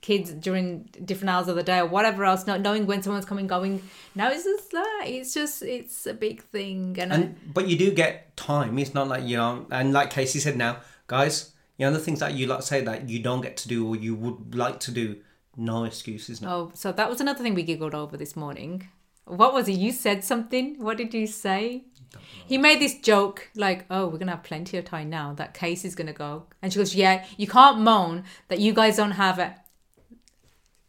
kids 0.00 0.30
during 0.32 0.88
different 1.04 1.28
hours 1.30 1.48
of 1.48 1.56
the 1.56 1.62
day 1.62 1.78
or 1.78 1.86
whatever 1.86 2.24
else 2.24 2.46
not 2.46 2.60
knowing 2.60 2.86
when 2.86 3.02
someone's 3.02 3.24
coming 3.24 3.46
going 3.46 3.82
now 4.14 4.30
it's 4.30 4.44
just 4.44 4.72
like 4.72 5.08
it's 5.08 5.34
just 5.34 5.62
it's 5.62 6.06
a 6.06 6.14
big 6.14 6.42
thing 6.42 6.96
and, 7.00 7.12
And 7.12 7.54
but 7.54 7.66
you 7.68 7.76
do 7.76 7.90
get 7.90 8.36
time. 8.36 8.78
It's 8.78 8.94
not 8.94 9.08
like 9.08 9.24
you 9.24 9.36
know. 9.36 9.66
And 9.70 9.92
like 9.92 10.10
Casey 10.10 10.38
said, 10.38 10.56
now, 10.56 10.78
guys, 11.06 11.52
you 11.76 11.86
know 11.86 11.92
the 11.92 11.98
things 11.98 12.20
that 12.20 12.34
you 12.34 12.46
like 12.46 12.62
say 12.62 12.80
that 12.82 13.08
you 13.08 13.18
don't 13.18 13.40
get 13.40 13.56
to 13.58 13.68
do 13.68 13.86
or 13.88 13.96
you 13.96 14.14
would 14.14 14.54
like 14.54 14.78
to 14.80 14.90
do. 14.92 15.16
No 15.58 15.84
excuses. 15.84 16.40
No. 16.40 16.48
oh 16.48 16.70
so 16.74 16.92
that 16.92 17.10
was 17.10 17.20
another 17.20 17.42
thing 17.42 17.54
we 17.54 17.64
giggled 17.64 17.94
over 17.94 18.16
this 18.16 18.34
morning 18.36 18.88
what 19.24 19.52
was 19.52 19.68
it 19.68 19.72
you 19.72 19.92
said 19.92 20.24
something 20.24 20.80
what 20.80 20.96
did 20.96 21.12
you 21.12 21.26
say 21.26 21.84
he 22.46 22.56
made 22.56 22.80
this 22.80 22.98
joke 23.00 23.50
like 23.54 23.84
oh 23.90 24.06
we're 24.06 24.16
gonna 24.18 24.30
have 24.30 24.42
plenty 24.42 24.78
of 24.78 24.84
time 24.84 25.10
now 25.10 25.34
that 25.34 25.52
case 25.52 25.84
is 25.84 25.94
gonna 25.94 26.12
go 26.12 26.44
and 26.62 26.72
she 26.72 26.78
goes 26.78 26.94
yeah 26.94 27.26
you 27.36 27.46
can't 27.46 27.78
moan 27.80 28.24
that 28.48 28.60
you 28.60 28.72
guys 28.72 28.96
don't 28.96 29.18
have 29.24 29.38
a 29.38 29.54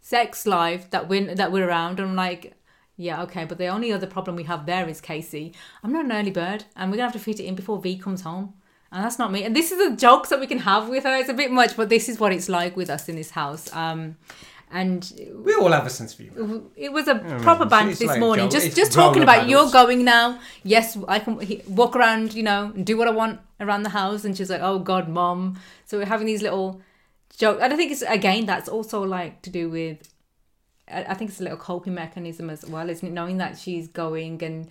sex 0.02 0.46
life 0.46 0.90
that 0.92 1.10
we're 1.10 1.36
that 1.36 1.52
we're 1.52 1.68
around 1.68 2.00
i'm 2.00 2.16
like 2.16 2.54
yeah 2.96 3.22
okay 3.22 3.44
but 3.46 3.58
the 3.58 3.68
only 3.68 3.92
other 3.92 4.08
problem 4.08 4.36
we 4.36 4.44
have 4.44 4.66
there 4.66 4.88
is 4.88 5.02
casey 5.02 5.54
i'm 5.84 5.92
not 5.92 6.06
an 6.06 6.12
early 6.12 6.32
bird 6.32 6.64
and 6.76 6.90
we're 6.90 6.98
gonna 6.98 7.10
have 7.12 7.20
to 7.20 7.20
fit 7.20 7.40
it 7.40 7.46
in 7.46 7.56
before 7.56 7.82
v 7.82 7.98
comes 7.98 8.22
home 8.22 8.54
And 8.92 9.04
that's 9.06 9.20
not 9.20 9.32
me. 9.32 9.44
And 9.46 9.56
this 9.56 9.72
is 9.72 9.78
the 9.78 9.96
jokes 9.96 10.30
that 10.30 10.40
we 10.40 10.48
can 10.48 10.62
have 10.66 10.90
with 10.90 11.04
her. 11.04 11.16
It's 11.22 11.30
a 11.30 11.34
bit 11.42 11.52
much, 11.52 11.76
but 11.78 11.90
this 11.90 12.10
is 12.10 12.20
what 12.20 12.32
it's 12.34 12.50
like 12.50 12.76
with 12.76 12.90
us 12.90 13.08
in 13.08 13.16
this 13.16 13.32
house. 13.32 13.70
Um, 13.82 14.16
and 14.72 15.12
We 15.46 15.56
all 15.56 15.72
have 15.72 15.86
a 15.86 15.90
sense 15.90 16.14
of 16.14 16.20
humor. 16.20 16.62
it 16.76 16.92
was 16.92 17.08
a 17.08 17.16
proper 17.16 17.64
it's- 17.66 17.70
band 17.70 17.90
this 17.92 18.02
like 18.04 18.20
morning. 18.20 18.46
joke- 18.50 18.62
Just 18.62 18.76
just 18.76 18.92
talking 18.94 19.24
grown-up 19.24 19.38
about 19.38 19.50
you're 19.50 19.72
going 19.72 20.04
now. 20.06 20.40
Yes, 20.64 20.98
I 21.08 21.20
can 21.20 21.40
he- 21.40 21.62
walk 21.68 21.96
around, 21.96 22.34
you 22.34 22.44
know, 22.44 22.72
and 22.76 22.86
do 22.86 22.98
what 22.98 23.08
I 23.08 23.12
want 23.12 23.40
around 23.60 23.84
the 23.84 23.90
house. 23.90 24.24
And 24.26 24.36
she's 24.38 24.50
like, 24.50 24.62
"Oh 24.62 24.80
God, 24.80 25.08
mom." 25.10 25.60
So 25.86 25.98
we're 25.98 26.06
having 26.06 26.28
these 26.28 26.42
little 26.44 26.82
jokes. 27.38 27.62
And 27.64 27.74
I 27.74 27.76
think 27.78 27.92
it's 27.92 28.02
again 28.04 28.46
that's 28.46 28.70
also 28.70 29.02
like 29.04 29.42
to 29.44 29.50
do 29.50 29.70
with. 29.70 29.98
I 30.92 31.04
I 31.04 31.14
think 31.16 31.30
it's 31.32 31.40
a 31.40 31.44
little 31.44 31.58
coping 31.58 31.94
mechanism 31.96 32.50
as 32.50 32.66
well, 32.66 32.90
isn't 32.90 33.08
it? 33.08 33.12
Knowing 33.12 33.38
that 33.38 33.58
she's 33.58 33.88
going 33.88 34.44
and 34.44 34.70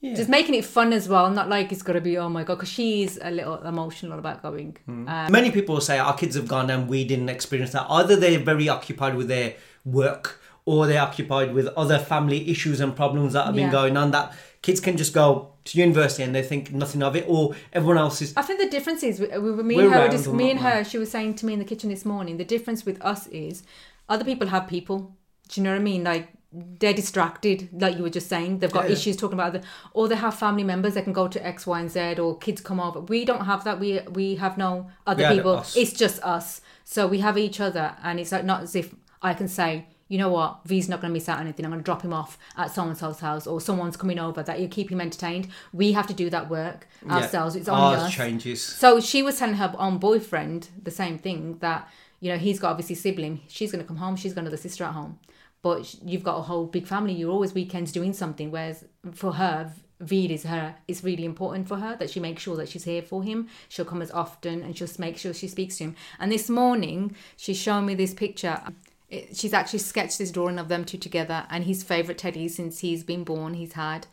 Yeah. 0.00 0.14
just 0.14 0.28
making 0.28 0.54
it 0.54 0.64
fun 0.64 0.92
as 0.92 1.08
well, 1.08 1.30
not 1.30 1.48
like 1.48 1.72
it's 1.72 1.82
got 1.82 1.94
to 1.94 2.00
be 2.02 2.18
oh 2.18 2.28
my 2.28 2.44
god, 2.44 2.56
because 2.56 2.68
she's 2.68 3.18
a 3.20 3.30
little 3.30 3.56
emotional 3.62 4.18
about 4.18 4.42
going. 4.42 4.76
Um, 4.86 5.06
Many 5.30 5.50
people 5.50 5.80
say 5.80 5.98
our 5.98 6.14
kids 6.14 6.36
have 6.36 6.46
gone 6.46 6.68
and 6.70 6.86
we 6.86 7.04
didn't 7.04 7.30
experience 7.30 7.72
that. 7.72 7.86
Either 7.88 8.14
they're 8.14 8.38
very 8.38 8.68
occupied 8.68 9.16
with 9.16 9.28
their 9.28 9.54
work 9.84 10.40
or 10.66 10.86
they're 10.86 11.00
occupied 11.00 11.54
with 11.54 11.68
other 11.68 11.98
family 11.98 12.50
issues 12.50 12.80
and 12.80 12.94
problems 12.94 13.32
that 13.32 13.46
have 13.46 13.54
been 13.54 13.70
going 13.70 13.96
on 13.96 14.10
that 14.10 14.34
kids 14.62 14.80
can 14.80 14.96
just 14.96 15.14
go 15.14 15.52
to 15.64 15.78
university 15.78 16.24
and 16.24 16.34
they 16.34 16.42
think 16.42 16.72
nothing 16.72 17.02
of 17.02 17.14
it 17.14 17.24
or 17.28 17.54
everyone 17.72 17.96
else 17.98 18.20
is 18.20 18.34
I 18.36 18.42
think 18.42 18.60
the 18.60 18.68
difference 18.68 19.02
is 19.04 19.20
we, 19.20 19.26
we, 19.38 19.62
me 19.62 19.80
and 19.80 19.94
her, 19.94 20.08
just, 20.08 20.28
me 20.28 20.50
and 20.50 20.60
her. 20.60 20.82
She 20.84 20.98
was 20.98 21.10
saying 21.10 21.34
to 21.36 21.46
me 21.46 21.52
in 21.52 21.58
the 21.60 21.64
kitchen 21.64 21.88
this 21.88 22.04
morning. 22.04 22.36
The 22.36 22.44
difference 22.44 22.84
with 22.84 23.00
us 23.00 23.28
is 23.28 23.62
other 24.08 24.24
people 24.24 24.48
have 24.48 24.66
people. 24.66 25.14
Do 25.48 25.60
you 25.60 25.64
know 25.64 25.70
what 25.70 25.80
I 25.80 25.84
mean? 25.84 26.02
Like 26.04 26.28
they're 26.52 26.94
distracted, 26.94 27.68
like 27.72 27.96
you 27.96 28.02
were 28.02 28.10
just 28.10 28.28
saying. 28.28 28.60
They've 28.60 28.72
got 28.72 28.84
Yeah, 28.84 28.90
yeah. 28.90 28.92
issues 28.94 29.16
talking 29.16 29.34
about, 29.34 29.52
the, 29.54 29.62
or 29.92 30.08
they 30.08 30.14
have 30.16 30.34
family 30.38 30.64
members. 30.64 30.94
They 30.94 31.02
can 31.02 31.12
go 31.12 31.28
to 31.28 31.46
X, 31.46 31.66
Y, 31.66 31.80
and 31.80 31.90
Z, 31.90 32.14
or 32.18 32.38
kids 32.38 32.60
come 32.60 32.80
over. 32.80 33.00
We 33.00 33.24
don't 33.24 33.44
have 33.44 33.64
that. 33.64 33.78
We 33.80 34.00
we 34.12 34.36
have 34.36 34.56
no 34.56 34.88
other 35.06 35.26
had 35.26 35.34
people. 35.36 35.58
It's 35.76 35.92
just 35.92 36.22
us. 36.22 36.60
So 36.84 37.06
we 37.06 37.18
have 37.20 37.36
each 37.36 37.60
other, 37.60 37.96
and 38.02 38.18
it's 38.20 38.32
like 38.32 38.44
not 38.44 38.62
as 38.62 38.74
if 38.76 38.94
I 39.22 39.34
can 39.34 39.48
say. 39.48 39.86
You 40.08 40.18
know 40.18 40.28
what? 40.28 40.60
V's 40.64 40.88
not 40.88 41.00
going 41.00 41.10
to 41.10 41.12
miss 41.12 41.28
out 41.28 41.38
on 41.38 41.46
anything. 41.48 41.64
I'm 41.66 41.72
going 41.72 41.80
to 41.82 41.84
drop 41.84 42.02
him 42.02 42.12
off 42.12 42.38
at 42.56 42.70
so 42.72 42.84
and 42.84 42.96
so's 42.96 43.18
house, 43.18 43.44
or 43.44 43.60
someone's 43.60 43.96
coming 43.96 44.20
over 44.20 44.40
that 44.40 44.60
you 44.60 44.68
keep 44.68 44.88
him 44.88 45.00
entertained. 45.00 45.48
We 45.72 45.90
have 45.92 46.06
to 46.06 46.14
do 46.14 46.30
that 46.30 46.48
work 46.48 46.86
Yeah. 47.04 47.16
ourselves. 47.16 47.56
It's 47.56 47.68
on 47.68 47.76
Ours 47.76 48.02
us. 48.04 48.14
changes. 48.14 48.62
So 48.62 49.00
she 49.00 49.20
was 49.24 49.36
telling 49.40 49.56
her 49.56 49.74
own 49.80 49.98
boyfriend 49.98 50.68
the 50.80 50.92
same 50.92 51.18
thing 51.18 51.58
that 51.58 51.88
you 52.20 52.30
know 52.30 52.38
he's 52.38 52.60
got 52.60 52.70
obviously 52.70 52.94
sibling. 52.94 53.40
She's 53.48 53.72
going 53.72 53.82
to 53.82 53.88
come 53.88 53.96
home. 53.96 54.14
She's 54.14 54.32
got 54.32 54.42
another 54.42 54.56
sister 54.56 54.84
at 54.84 54.92
home, 54.92 55.18
but 55.66 55.96
you've 56.04 56.22
got 56.22 56.38
a 56.38 56.42
whole 56.42 56.64
big 56.64 56.86
family. 56.86 57.12
You're 57.12 57.32
always 57.32 57.52
weekends 57.52 57.90
doing 57.90 58.12
something. 58.12 58.52
Whereas 58.52 58.84
for 59.12 59.32
her, 59.32 59.72
Veed 59.98 60.30
is 60.30 60.44
her. 60.44 60.76
It's 60.86 61.02
really 61.02 61.24
important 61.24 61.66
for 61.66 61.78
her 61.78 61.96
that 61.96 62.08
she 62.08 62.20
makes 62.20 62.40
sure 62.40 62.54
that 62.54 62.68
she's 62.68 62.84
here 62.84 63.02
for 63.02 63.24
him. 63.24 63.48
She'll 63.68 63.84
come 63.84 64.00
as 64.00 64.12
often 64.12 64.62
and 64.62 64.78
she'll 64.78 64.86
make 65.00 65.18
sure 65.18 65.34
she 65.34 65.48
speaks 65.48 65.78
to 65.78 65.84
him. 65.84 65.96
And 66.20 66.30
this 66.30 66.48
morning 66.48 67.16
she's 67.36 67.56
shown 67.56 67.84
me 67.84 67.96
this 67.96 68.14
picture. 68.14 68.62
It, 69.08 69.36
she's 69.36 69.52
actually 69.52 69.80
sketched 69.80 70.18
this 70.18 70.30
drawing 70.30 70.60
of 70.60 70.68
them 70.68 70.84
two 70.84 70.98
together 70.98 71.48
and 71.50 71.64
his 71.64 71.82
favorite 71.82 72.18
teddy 72.18 72.46
since 72.46 72.78
he's 72.78 73.02
been 73.02 73.24
born. 73.24 73.54
He's 73.54 73.72
had. 73.72 74.06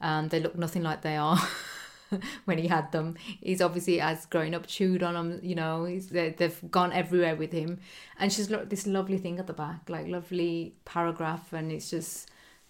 Um, 0.00 0.28
they 0.28 0.40
look 0.40 0.56
nothing 0.56 0.82
like 0.82 1.02
they 1.02 1.18
are. 1.18 1.38
when 2.44 2.58
he 2.58 2.68
had 2.68 2.92
them. 2.92 3.16
He's 3.40 3.60
obviously 3.60 4.00
as 4.00 4.26
growing 4.26 4.54
up 4.54 4.66
chewed 4.66 5.02
on 5.02 5.14
them, 5.14 5.40
you 5.42 5.54
know. 5.54 5.84
He's 5.84 6.08
they, 6.08 6.30
they've 6.30 6.60
gone 6.70 6.92
everywhere 6.92 7.36
with 7.36 7.52
him, 7.52 7.78
and 8.18 8.32
she's 8.32 8.48
got 8.48 8.68
this 8.70 8.86
lovely 8.86 9.18
thing 9.18 9.38
at 9.38 9.46
the 9.46 9.52
back, 9.52 9.88
like 9.88 10.06
lovely 10.08 10.74
paragraph, 10.84 11.52
and 11.52 11.70
it's 11.72 11.90
just 11.90 12.28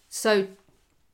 so 0.09 0.47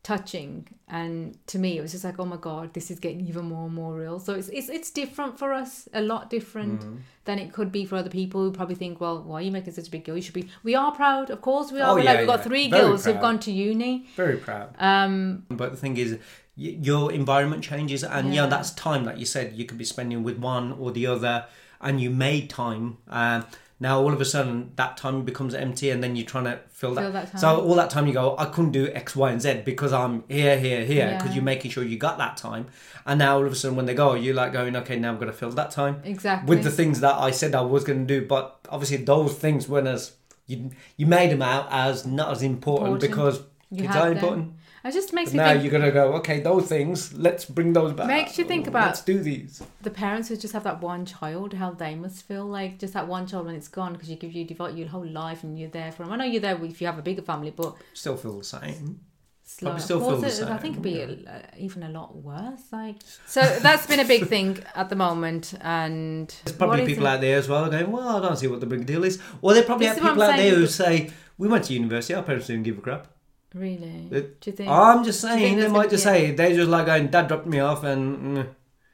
touching. 0.02 0.66
And 0.88 1.36
to 1.48 1.58
me, 1.58 1.78
it 1.78 1.82
was 1.82 1.92
just 1.92 2.04
like, 2.04 2.18
oh 2.18 2.24
my 2.24 2.36
god, 2.36 2.72
this 2.74 2.90
is 2.90 2.98
getting 2.98 3.20
even 3.26 3.44
more 3.44 3.66
and 3.66 3.74
more 3.74 3.94
real. 3.94 4.18
So 4.18 4.34
it's 4.34 4.48
it's 4.48 4.68
it's 4.68 4.90
different 4.90 5.38
for 5.38 5.52
us, 5.52 5.88
a 5.92 6.00
lot 6.00 6.30
different 6.30 6.80
Mm. 6.80 6.98
than 7.26 7.38
it 7.38 7.52
could 7.52 7.70
be 7.70 7.84
for 7.84 7.96
other 7.96 8.10
people 8.10 8.42
who 8.42 8.50
probably 8.50 8.74
think, 8.74 9.00
well, 9.00 9.22
why 9.22 9.36
are 9.40 9.42
you 9.42 9.52
making 9.52 9.74
such 9.74 9.88
a 9.88 9.90
big 9.90 10.04
deal? 10.04 10.16
You 10.16 10.22
should 10.22 10.34
be. 10.34 10.48
We 10.64 10.74
are 10.74 10.90
proud, 10.92 11.30
of 11.30 11.40
course, 11.42 11.70
we 11.70 11.80
are. 11.80 11.90
Oh, 11.92 11.96
yeah, 11.96 12.10
like, 12.10 12.18
we've 12.20 12.26
got 12.26 12.42
three 12.42 12.68
Very 12.70 12.82
girls 12.82 13.04
who've 13.04 13.20
gone 13.20 13.38
to 13.40 13.52
uni. 13.52 14.06
Very 14.16 14.38
proud. 14.38 14.74
Um, 14.78 15.44
But 15.48 15.70
the 15.70 15.76
thing 15.76 15.96
is, 15.96 16.18
your 16.60 17.10
environment 17.12 17.62
changes, 17.64 18.04
and 18.04 18.28
you 18.34 18.42
Yeah. 18.42 18.46
that's 18.46 18.70
time. 18.72 19.04
Like 19.04 19.18
you 19.18 19.24
said, 19.26 19.52
you 19.54 19.64
could 19.64 19.78
be 19.78 19.84
spending 19.84 20.22
with 20.22 20.38
one 20.38 20.72
or 20.72 20.92
the 20.92 21.06
other, 21.06 21.46
and 21.80 22.00
you 22.00 22.10
made 22.10 22.50
time. 22.50 22.98
Um, 23.08 23.44
now 23.82 23.98
all 23.98 24.12
of 24.12 24.20
a 24.20 24.26
sudden, 24.26 24.72
that 24.76 24.98
time 24.98 25.22
becomes 25.22 25.54
empty, 25.54 25.88
and 25.88 26.02
then 26.04 26.14
you're 26.16 26.26
trying 26.26 26.44
to 26.44 26.58
fill 26.70 26.92
that. 26.96 27.00
Fill 27.02 27.12
that 27.12 27.30
time. 27.32 27.40
So 27.40 27.60
all 27.62 27.74
that 27.76 27.88
time 27.88 28.06
you 28.06 28.12
go, 28.12 28.36
I 28.38 28.44
couldn't 28.44 28.72
do 28.72 28.88
X, 28.92 29.16
Y, 29.16 29.30
and 29.30 29.40
Z 29.40 29.62
because 29.64 29.92
I'm 29.94 30.22
here, 30.28 30.58
here, 30.58 30.84
here, 30.84 31.12
because 31.14 31.28
Yeah. 31.30 31.34
you're 31.36 31.44
making 31.44 31.70
sure 31.70 31.82
you 31.82 31.96
got 31.96 32.18
that 32.18 32.36
time. 32.36 32.66
And 33.06 33.18
now 33.18 33.38
all 33.38 33.46
of 33.46 33.52
a 33.52 33.56
sudden, 33.56 33.76
when 33.78 33.86
they 33.86 33.94
go, 33.94 34.12
you're 34.14 34.34
like 34.34 34.52
going, 34.52 34.76
okay, 34.76 34.98
now 34.98 35.08
i'm 35.08 35.14
going 35.16 35.28
to 35.28 35.38
fill 35.42 35.50
that 35.52 35.70
time 35.70 36.02
exactly. 36.04 36.46
with 36.54 36.62
the 36.62 36.70
things 36.70 37.00
that 37.00 37.14
I 37.14 37.30
said 37.30 37.54
I 37.54 37.62
was 37.62 37.84
going 37.84 38.06
to 38.06 38.20
do. 38.20 38.26
But 38.26 38.58
obviously, 38.68 38.98
those 38.98 39.32
things 39.34 39.66
weren't 39.66 39.88
as 39.88 40.12
you 40.46 40.70
you 40.98 41.06
made 41.06 41.30
them 41.30 41.40
out 41.40 41.68
as 41.70 42.04
not 42.04 42.30
as 42.32 42.42
important, 42.42 43.02
Important. 43.02 43.10
because 43.10 43.40
You 43.70 43.88
are 43.88 43.92
them. 44.08 44.12
important. 44.18 44.52
It 44.82 44.92
just 44.92 45.12
makes 45.12 45.30
But 45.30 45.36
me 45.36 45.38
now 45.44 45.50
think 45.52 45.62
you're 45.64 45.72
gonna 45.72 45.90
go, 45.92 46.14
okay, 46.14 46.40
those 46.40 46.66
things, 46.66 47.12
let's 47.12 47.44
bring 47.44 47.74
those 47.74 47.92
back. 47.92 48.06
Makes 48.06 48.38
you 48.38 48.44
think 48.44 48.66
about- 48.66 48.86
Let's 48.86 49.02
do 49.02 49.18
these. 49.20 49.62
the 49.82 49.90
parents 49.90 50.28
who 50.28 50.36
just 50.36 50.54
have 50.54 50.64
that 50.64 50.80
one 50.80 51.04
child, 51.04 51.52
how 51.54 51.72
they 51.72 51.94
must 51.94 52.26
feel 52.26 52.46
like 52.46 52.78
just 52.78 52.94
that 52.94 53.06
one 53.06 53.26
child 53.26 53.44
when 53.46 53.54
it's 53.54 53.68
gone 53.68 53.92
because 53.92 54.08
you 54.08 54.16
give 54.16 54.32
you 54.32 54.44
devote 54.46 54.74
your 54.76 54.88
whole 54.88 55.06
life 55.06 55.42
and 55.42 55.58
you're 55.58 55.68
there 55.68 55.92
for 55.92 56.04
them. 56.04 56.12
I 56.12 56.16
know 56.16 56.24
you're 56.24 56.40
there 56.40 56.62
if 56.64 56.80
you 56.80 56.86
have 56.86 56.98
a 56.98 57.02
bigger 57.02 57.20
family, 57.22 57.50
but 57.50 57.74
Still 57.92 58.16
feel 58.16 58.38
the 58.38 58.44
same. 58.44 59.00
slow. 59.44 59.70
Probably 59.70 59.82
still 59.84 60.00
feel 60.00 60.16
the 60.16 60.26
it- 60.28 60.48
I 60.48 60.56
think 60.56 60.72
it'd 60.74 60.82
be 60.82 60.94
same, 60.94 61.24
a, 61.26 61.30
uh, 61.30 61.42
even 61.58 61.82
a 61.82 61.88
lot 61.90 62.16
worse. 62.16 62.62
Like 62.72 62.96
so, 63.26 63.42
that's 63.60 63.86
been 63.86 64.00
a 64.00 64.04
big 64.06 64.28
thing 64.28 64.60
at 64.74 64.88
the 64.88 64.96
moment, 64.96 65.52
and 65.60 66.28
There's 66.44 66.56
probably 66.56 66.86
people 66.86 67.04
it? 67.06 67.10
out 67.10 67.20
there 67.20 67.36
as 67.36 67.48
well 67.48 67.68
going, 67.68 67.90
well, 67.92 68.16
I 68.16 68.20
don't 68.26 68.36
see 68.38 68.46
what 68.46 68.60
the 68.60 68.66
big 68.66 68.86
deal 68.86 69.04
is. 69.04 69.18
Well, 69.42 69.54
they 69.54 69.62
probably 69.62 69.88
This 69.88 69.98
have 69.98 70.08
people 70.08 70.22
out 70.22 70.36
there 70.36 70.54
who 70.54 70.66
say, 70.66 71.10
we 71.36 71.48
went 71.48 71.64
to 71.64 71.74
university, 71.74 72.14
our 72.14 72.22
parents 72.22 72.46
didn't 72.46 72.62
give 72.62 72.78
a 72.78 72.80
crap. 72.80 73.08
Really. 73.54 74.08
It- 74.10 74.40
Do 74.40 74.50
you 74.50 74.56
think? 74.56 74.70
I'm 74.70 75.04
just 75.04 75.20
Do 75.22 75.28
you 75.28 75.34
think 75.34 75.44
saying, 75.44 75.58
they 75.60 75.68
might 75.68 75.90
just 75.90 76.04
say, 76.04 76.30
they're 76.32 76.54
just 76.54 76.70
like 76.70 76.86
going, 76.86 77.08
dad 77.08 77.28
dropped 77.28 77.46
me 77.46 77.58
off 77.60 77.84
and 77.84 78.36
mm, 78.38 78.46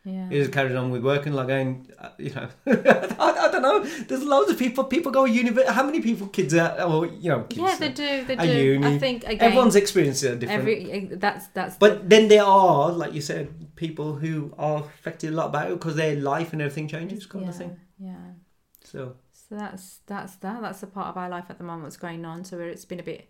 yeah. 0.05 0.29
he 0.29 0.39
just 0.39 0.53
carried 0.53 0.75
on 0.77 0.91
with 0.91 1.03
working, 1.03 1.33
like 1.33 1.49
going, 1.49 1.91
uh, 1.99 2.11
you 2.19 2.31
know, 2.35 2.49
I, 2.67 3.31
I 3.47 3.49
don't 3.53 3.63
know. 3.63 3.85
There's 3.85 4.23
loads 4.25 4.51
of 4.51 4.59
people, 4.59 4.85
people 4.85 5.13
go 5.13 5.25
university. 5.25 5.73
How 5.73 5.85
many 5.85 6.01
people, 6.01 6.29
kids 6.29 6.55
are, 6.55 6.81
or, 6.83 7.07
you 7.07 7.29
know, 7.31 7.43
kids 7.45 7.61
yeah, 7.61 7.77
they 7.77 7.89
are- 7.89 7.93
do. 7.93 8.25
They 8.25 8.37
do. 8.37 8.53
uni. 8.53 8.87
I 8.87 8.99
think 8.99 9.25
again, 9.25 9.41
Everyone's 9.41 9.77
experiences 9.77 10.25
are 10.25 10.37
different. 10.37 10.61
every 10.61 10.93
eh, 10.93 11.07
that's 11.13 11.49
that's. 11.49 11.77
But 11.77 12.09
then 12.09 12.29
there 12.29 12.45
are, 12.45 12.93
like 12.93 13.13
you 13.15 13.21
said, 13.21 13.75
people 13.77 14.15
who 14.15 14.55
are 14.59 14.79
affected 15.01 15.33
a 15.33 15.37
lot 15.37 15.53
by 15.53 15.67
it 15.67 15.71
because 15.71 15.97
their 15.97 16.17
life 16.17 16.53
and 16.53 16.63
everything 16.63 16.89
changes, 16.89 17.27
kind 17.27 17.45
yeah, 17.45 17.51
of 17.51 17.57
thing. 17.57 17.77
yeah. 17.99 18.15
So 18.85 19.17
So 19.33 19.57
that's 19.57 19.99
that's 20.07 20.37
that. 20.37 20.63
That's 20.63 20.83
a 20.83 20.87
part 20.87 21.09
of 21.09 21.17
our 21.17 21.29
life 21.29 21.47
at 21.51 21.59
the 21.59 21.65
moment. 21.65 21.85
that's 21.85 21.97
going 21.97 22.25
on? 22.25 22.45
So 22.45 22.59
it's 22.61 22.85
been 22.85 23.01
a 23.01 23.03
bit 23.03 23.29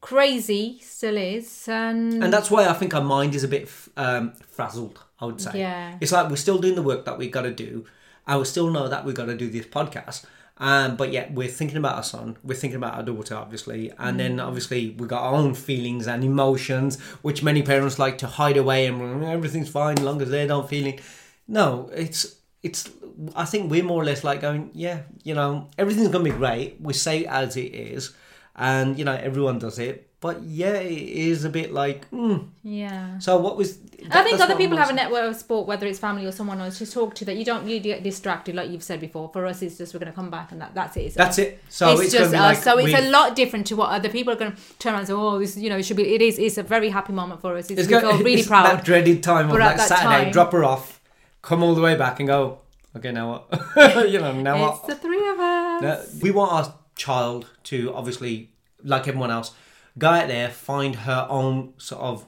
crazy, 0.00 0.78
still 0.82 1.16
is, 1.16 1.68
and 1.68 2.22
and 2.22 2.32
that's 2.32 2.50
why 2.50 2.66
I 2.68 2.72
think 2.72 2.94
our 2.94 3.02
mind 3.02 3.34
is 3.34 3.44
a 3.44 3.48
bit 3.48 3.68
um, 3.96 4.32
frazzled. 4.48 5.00
I 5.20 5.24
would 5.24 5.40
say. 5.40 5.58
yeah, 5.60 5.96
It's 6.00 6.12
like 6.12 6.28
we're 6.28 6.36
still 6.36 6.58
doing 6.58 6.74
the 6.74 6.82
work 6.82 7.06
that 7.06 7.16
we 7.16 7.28
got 7.30 7.42
to 7.42 7.50
do, 7.52 7.86
and 8.26 8.38
we 8.38 8.44
still 8.44 8.70
know 8.70 8.86
that 8.88 9.04
we 9.06 9.12
got 9.14 9.26
to 9.26 9.36
do 9.36 9.48
this 9.48 9.66
podcast. 9.66 10.24
Um, 10.58 10.96
but 10.96 11.12
yet 11.12 11.32
we're 11.34 11.48
thinking 11.48 11.76
about 11.76 11.96
our 11.96 12.02
son, 12.02 12.36
we're 12.42 12.54
thinking 12.54 12.76
about 12.78 12.94
our 12.94 13.02
daughter, 13.02 13.34
obviously, 13.34 13.92
and 13.98 14.18
then 14.18 14.36
Mm. 14.38 14.46
obviously 14.46 14.90
we 14.98 15.06
got 15.06 15.22
our 15.22 15.34
own 15.34 15.54
feelings 15.54 16.06
and 16.06 16.24
emotions, 16.24 16.98
which 17.20 17.42
many 17.42 17.62
parents 17.62 17.98
like 17.98 18.16
to 18.18 18.26
hide 18.26 18.56
away 18.56 18.86
and 18.86 18.98
"Mm, 19.00 19.28
everything's 19.30 19.68
fine 19.68 19.98
as 19.98 20.04
long 20.04 20.20
as 20.22 20.30
they 20.30 20.46
don't 20.46 20.66
feeling. 20.68 20.98
No, 21.46 21.90
it's 21.94 22.36
it's. 22.62 22.88
I 23.34 23.44
think 23.44 23.70
we're 23.70 23.84
more 23.84 24.00
or 24.02 24.04
less 24.04 24.24
like 24.24 24.40
going, 24.40 24.70
yeah, 24.74 25.02
you 25.24 25.34
know, 25.34 25.68
everything's 25.78 26.08
gonna 26.08 26.24
be 26.24 26.30
great. 26.30 26.76
We 26.80 26.92
say 26.94 27.20
it 27.20 27.26
as 27.28 27.56
it 27.58 27.74
is, 27.74 28.14
and 28.56 28.98
you 28.98 29.04
know 29.04 29.12
everyone 29.14 29.58
does 29.58 29.78
it. 29.78 30.02
But 30.18 30.42
yeah, 30.42 30.72
it 30.78 30.92
is 31.30 31.44
a 31.44 31.50
bit 31.50 31.72
like. 31.74 32.10
Mm. 32.10 32.48
yeah. 32.64 33.18
So 33.18 33.36
what 33.36 33.56
was? 33.58 33.78
I 34.10 34.22
think 34.24 34.40
other 34.40 34.56
people 34.56 34.76
have 34.78 34.88
a 34.88 34.94
network 34.94 35.30
of 35.30 35.36
sport, 35.36 35.68
whether 35.68 35.86
it's 35.86 35.98
family 35.98 36.24
or 36.24 36.32
someone 36.32 36.58
else, 36.60 36.78
to 36.78 36.90
talk 36.90 37.14
to 37.16 37.26
that 37.26 37.36
you 37.36 37.44
don't 37.44 37.68
you 37.68 37.78
get 37.80 38.02
distracted, 38.02 38.54
like 38.54 38.70
you've 38.70 38.82
said 38.82 38.98
before. 38.98 39.28
For 39.32 39.44
us, 39.46 39.60
it's 39.60 39.76
just 39.76 39.92
we're 39.92 40.00
going 40.00 40.10
to 40.10 40.16
come 40.16 40.30
back 40.30 40.52
and 40.52 40.60
that 40.62 40.74
that's 40.74 40.96
it. 40.96 41.00
It's 41.02 41.14
That's 41.16 41.38
it. 41.38 41.62
So 41.68 41.92
it's, 41.92 42.04
it's, 42.04 42.12
just 42.14 42.34
us. 42.34 42.64
so 42.64 42.78
it's 42.78 42.86
we- 42.86 42.94
a 42.94 43.10
lot 43.10 43.36
different 43.36 43.66
to 43.68 43.76
what 43.76 43.90
other 43.90 44.08
people 44.08 44.32
are 44.32 44.36
going 44.36 44.52
to 44.52 44.58
turn 44.78 44.94
around 44.94 45.00
and 45.00 45.08
say, 45.08 45.14
"Oh, 45.14 45.38
this 45.38 45.56
you 45.58 45.68
know 45.68 45.76
it 45.76 45.84
should 45.84 45.98
be." 45.98 46.14
It 46.14 46.22
is. 46.22 46.38
It's 46.38 46.56
a 46.56 46.62
very 46.62 46.88
happy 46.88 47.12
moment 47.12 47.42
for 47.42 47.54
us. 47.56 47.70
It's, 47.70 47.82
It's 47.82 47.88
we 47.90 48.00
feel 48.00 48.18
really 48.18 48.34
it's 48.40 48.48
proud. 48.48 48.64
That 48.78 48.84
dreaded 48.86 49.22
time 49.22 49.46
of 49.46 49.50
But 49.52 49.60
like 49.60 49.76
that 49.76 49.88
Saturday, 49.88 50.24
time- 50.24 50.32
drop 50.32 50.50
her 50.52 50.64
off, 50.64 51.00
come 51.42 51.62
all 51.62 51.74
the 51.74 51.82
way 51.82 51.94
back, 51.94 52.20
and 52.20 52.26
go. 52.26 52.60
Okay, 52.96 53.12
now 53.12 53.44
what? 53.46 54.08
you 54.10 54.18
know, 54.18 54.32
now 54.32 54.54
it's 54.70 54.78
what? 54.78 54.86
the 54.88 54.94
three 54.94 55.28
of 55.28 55.38
us. 55.38 55.82
Now, 55.82 56.00
we 56.22 56.30
want 56.30 56.52
our 56.52 56.74
child 56.96 57.46
to 57.64 57.94
obviously, 57.94 58.50
like 58.82 59.06
everyone 59.06 59.30
else, 59.30 59.52
go 59.98 60.08
out 60.10 60.28
there, 60.28 60.50
find 60.50 60.96
her 60.96 61.26
own 61.30 61.74
sort 61.78 62.02
of 62.02 62.26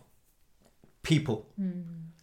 people, 1.03 1.47
Hmm. 1.57 1.81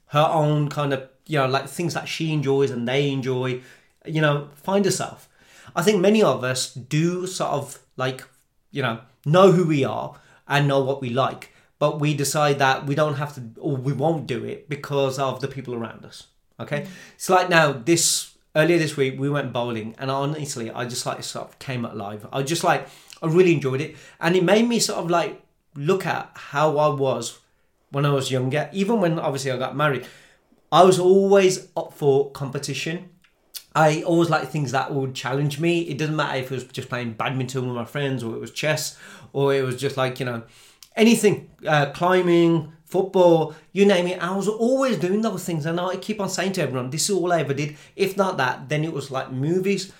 her 0.08 0.28
own 0.32 0.70
kind 0.70 0.94
of 0.94 1.10
you 1.28 1.40
know 1.40 1.48
like 1.48 1.68
things 1.68 1.94
that 1.96 2.08
she 2.08 2.32
enjoys 2.32 2.72
and 2.72 2.88
they 2.88 3.10
enjoy. 3.12 3.62
You 4.06 4.22
know, 4.22 4.50
find 4.56 4.86
herself. 4.86 5.28
I 5.76 5.82
think 5.82 6.00
many 6.00 6.22
of 6.22 6.44
us 6.44 6.74
do 6.74 7.26
sort 7.28 7.52
of 7.52 7.80
like 7.98 8.24
you 8.72 8.82
know 8.84 9.00
know 9.26 9.52
who 9.52 9.66
we 9.66 9.84
are 9.84 10.16
and 10.48 10.68
know 10.68 10.84
what 10.84 11.02
we 11.02 11.10
like, 11.10 11.52
but 11.80 12.00
we 12.00 12.14
decide 12.14 12.60
that 12.60 12.86
we 12.86 12.94
don't 12.94 13.16
have 13.16 13.34
to 13.36 13.42
or 13.60 13.76
we 13.76 13.92
won't 13.94 14.28
do 14.28 14.46
it 14.46 14.70
because 14.70 15.18
of 15.18 15.42
the 15.42 15.48
people 15.48 15.74
around 15.74 16.06
us. 16.06 16.28
Okay, 16.60 16.86
it's 17.16 17.30
like 17.30 17.50
now 17.50 17.72
this 17.74 18.35
earlier 18.56 18.78
this 18.78 18.96
week 18.98 19.20
we 19.20 19.30
went 19.30 19.54
bowling, 19.54 19.96
and 19.98 20.10
honestly, 20.10 20.72
I 20.72 20.86
just 20.86 21.06
like 21.06 21.20
it 21.20 21.24
sort 21.24 21.48
of 21.48 21.60
came 21.60 21.86
alive. 21.86 22.26
I 22.32 22.44
just 22.44 22.63
like 22.63 22.88
I 23.22 23.28
really 23.28 23.54
enjoyed 23.54 23.82
it, 23.82 23.96
and 24.20 24.36
it 24.36 24.44
made 24.44 24.68
me 24.68 24.80
sort 24.80 25.00
of 25.00 25.10
like 25.10 25.41
look 25.76 26.06
at 26.06 26.32
how 26.36 26.78
I 26.78 26.88
was 26.88 27.39
when 27.91 28.06
I 28.06 28.12
was 28.12 28.32
younger. 28.32 28.70
Even 28.74 29.00
when 29.02 29.20
obviously 29.20 29.52
I 29.52 29.58
got 29.58 29.76
married, 29.76 30.06
I 30.72 30.84
was 30.84 31.00
always 31.00 31.68
up 31.76 31.94
for 31.94 32.32
competition. 32.32 33.10
I 33.78 34.04
always 34.04 34.30
like 34.30 34.50
things 34.50 34.72
that 34.72 34.94
would 34.94 35.13
challenge 35.13 35.60
me. 35.60 35.82
It 35.82 35.98
doesn't 35.98 36.15
matter 36.15 36.38
if 36.38 36.50
it 36.50 36.56
was 36.56 36.63
just 36.65 36.88
playing 36.88 37.13
badminton 37.13 37.68
with 37.68 37.76
my 37.76 37.86
friends, 37.86 38.24
or 38.24 38.36
it 38.36 38.39
was 38.39 38.52
chess, 38.52 38.98
or 39.34 39.54
it 39.54 39.63
was 39.63 39.80
just 39.80 39.98
like 39.98 40.20
you 40.20 40.26
know 40.26 40.44
anything, 40.96 41.50
uh, 41.68 41.92
climbing, 41.92 42.72
football, 42.86 43.56
you 43.74 43.86
name 43.86 44.08
it. 44.08 44.22
I 44.24 44.36
was 44.36 44.48
always 44.48 44.98
doing 44.98 45.22
those 45.22 45.44
things, 45.44 45.66
and 45.66 45.80
I 45.80 45.98
keep 45.98 46.20
on 46.22 46.30
saying 46.30 46.54
to 46.54 46.62
everyone, 46.62 46.90
"This 46.90 47.10
is 47.10 47.16
all 47.16 47.34
I 47.34 47.40
ever 47.42 47.54
did." 47.54 47.76
If 47.96 48.16
not 48.16 48.38
that, 48.38 48.70
then 48.70 48.84
it 48.84 48.94
was 48.94 49.12
like 49.12 49.32
movies, 49.32 49.92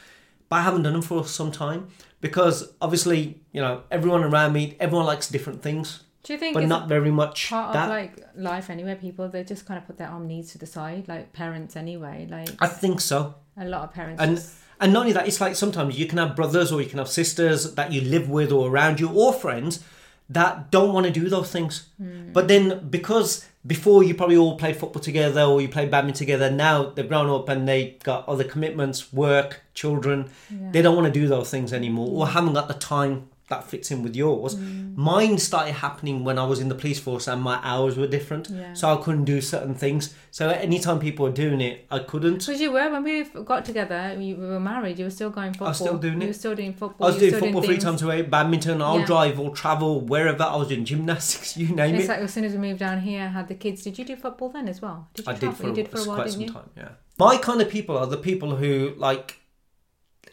but 0.50 0.58
I 0.58 0.62
haven't 0.62 0.84
done 0.84 0.94
them 0.94 1.02
for 1.02 1.26
some 1.26 1.52
time 1.52 1.88
because 2.22 2.74
obviously, 2.82 3.40
you 3.52 3.62
know, 3.62 3.84
everyone 3.92 4.24
around 4.24 4.54
me, 4.54 4.76
everyone 4.80 5.06
likes 5.06 5.30
different 5.30 5.62
things, 5.62 6.04
Do 6.24 6.34
you 6.34 6.40
think 6.40 6.54
but 6.54 6.66
not 6.66 6.88
very 6.88 7.12
much 7.12 7.50
part 7.50 7.74
that. 7.74 7.84
of 7.86 7.90
like 7.90 8.14
life 8.36 8.70
anyway? 8.70 8.96
People 8.96 9.28
they 9.30 9.44
just 9.44 9.66
kind 9.66 9.78
of 9.78 9.86
put 9.86 9.98
their 9.98 10.10
own 10.10 10.28
needs 10.28 10.52
to 10.54 10.58
the 10.58 10.66
side, 10.66 11.08
like 11.08 11.34
parents 11.34 11.76
anyway. 11.76 12.28
Like 12.30 12.50
I 12.60 12.68
think 12.68 13.02
so. 13.02 13.36
a 13.58 13.66
lot 13.66 13.84
of 13.84 13.94
parents. 13.94 14.22
And 14.22 14.38
just, 14.38 14.56
and 14.80 14.94
not 14.94 15.02
only 15.02 15.14
that, 15.14 15.28
it's 15.28 15.40
like 15.40 15.56
sometimes 15.56 15.98
you 15.98 16.06
can 16.06 16.18
have 16.18 16.36
brothers 16.36 16.72
or 16.72 16.82
you 16.82 16.90
can 16.90 17.00
have 17.00 17.10
sisters 17.10 17.76
that 17.76 17.92
you 17.92 18.02
live 18.02 18.30
with 18.30 18.52
or 18.52 18.70
around 18.70 19.00
you 19.00 19.10
or 19.10 19.34
friends 19.34 19.84
that 20.30 20.72
don't 20.72 20.94
want 20.94 21.06
to 21.06 21.12
do 21.12 21.30
those 21.30 21.52
things. 21.52 21.90
Hmm. 21.98 22.32
But 22.34 22.48
then 22.48 22.88
because 22.90 23.46
before 23.66 24.04
you 24.04 24.16
probably 24.16 24.38
all 24.38 24.58
played 24.58 24.78
football 24.78 25.02
together 25.02 25.42
or 25.42 25.62
you 25.62 25.70
played 25.70 25.92
badminton 25.92 26.20
together, 26.20 26.52
now 26.52 26.90
they've 26.90 27.08
grown 27.08 27.30
up 27.30 27.50
and 27.50 27.68
they 27.68 27.98
got 28.04 28.28
other 28.28 28.44
commitments, 28.44 29.14
work, 29.14 29.62
children. 29.74 30.30
They 30.72 30.82
don't 30.82 30.96
want 30.96 31.12
to 31.12 31.20
do 31.20 31.28
those 31.28 31.50
things 31.50 31.74
anymore 31.74 32.10
or 32.12 32.28
hmm. 32.28 32.34
haven't 32.34 32.54
got 32.54 32.68
the 32.68 32.74
time 32.74 33.30
that 33.48 33.64
fits 33.70 33.92
in 33.92 34.02
with 34.02 34.16
yours. 34.16 34.56
Mm. 34.56 34.96
Mine 34.96 35.38
started 35.38 35.74
happening 35.74 36.24
when 36.24 36.40
I 36.40 36.46
was 36.46 36.60
in 36.60 36.68
the 36.68 36.74
police 36.74 37.00
force 37.00 37.28
and 37.28 37.42
my 37.44 37.60
hours 37.62 37.96
were 37.96 38.08
different. 38.08 38.50
Yeah. 38.50 38.74
So 38.74 38.90
I 38.92 38.98
couldn't 39.04 39.26
do 39.26 39.40
certain 39.40 39.76
things. 39.76 40.16
So 40.32 40.50
anytime 40.50 40.98
people 41.00 41.28
were 41.28 41.32
doing 41.32 41.62
it, 41.62 41.86
I 41.92 42.00
couldn't. 42.00 42.40
because 42.40 42.60
you 42.60 42.72
were 42.72 42.90
when 42.90 43.04
we 43.04 43.24
got 43.24 43.64
together, 43.64 44.16
we 44.18 44.34
we 44.34 44.48
were 44.48 44.60
married. 44.60 44.98
You 44.98 45.06
were 45.06 45.12
still 45.12 45.30
going 45.30 45.52
football. 45.54 45.68
was 45.68 45.78
still 45.78 45.98
doing 46.00 46.20
it. 46.22 46.22
You 46.22 46.28
were 46.30 46.34
still 46.34 46.56
doing 46.56 46.74
football. 46.74 47.08
I 47.08 47.12
was 47.12 47.20
doing 47.20 47.36
football 47.36 47.62
three 47.62 47.76
things. 47.76 47.84
times 47.84 48.02
a 48.02 48.08
week, 48.08 48.30
badminton, 48.32 48.82
I'll 48.82 49.00
Yeah. 49.00 49.06
drive 49.06 49.40
or 49.40 49.52
travel 49.56 50.02
wherever. 50.02 50.42
I 50.44 50.56
was 50.56 50.70
doing 50.70 50.84
gymnastics, 50.86 51.56
you 51.62 51.68
name 51.76 51.94
It's 51.96 52.06
it. 52.06 52.08
like 52.10 52.20
as 52.22 52.34
soon 52.34 52.46
as 52.46 52.54
we 52.54 52.58
moved 52.58 52.80
down 52.80 53.02
here, 53.02 53.30
had 53.30 53.48
the 53.48 53.56
kids. 53.56 53.84
Did 53.84 54.00
you 54.00 54.06
do 54.06 54.16
football 54.16 54.50
then 54.50 54.68
as 54.68 54.82
well? 54.82 55.08
Did 55.14 55.28
you 55.28 55.32
I 55.34 55.36
did 55.38 55.54
for, 55.56 55.68
you 55.68 55.74
did 55.74 55.90
for 55.92 56.00
a 56.00 56.04
while, 56.06 56.16
quite 56.18 56.32
some 56.32 56.42
you? 56.42 56.50
time, 56.52 56.70
yeah. 56.76 56.90
My 57.20 57.38
kind 57.38 57.62
of 57.62 57.70
people 57.70 57.96
are 57.98 58.08
the 58.08 58.18
people 58.18 58.56
who, 58.56 58.94
like, 58.98 59.40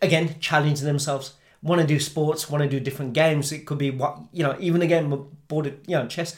again, 0.01 0.37
challenge 0.41 0.81
themselves, 0.81 1.35
want 1.63 1.81
to 1.81 1.87
do 1.87 2.01
sports, 2.01 2.51
want 2.51 2.63
to 2.63 2.69
do 2.69 2.81
different 2.81 3.13
games. 3.13 3.53
It 3.53 3.67
could 3.67 3.79
be, 3.79 3.91
what 3.91 4.19
you 4.33 4.43
know, 4.43 4.57
even 4.59 4.83
again, 4.83 5.13
of 5.13 5.49
board, 5.49 5.67
you 5.87 5.97
know, 5.97 6.07
chess. 6.07 6.37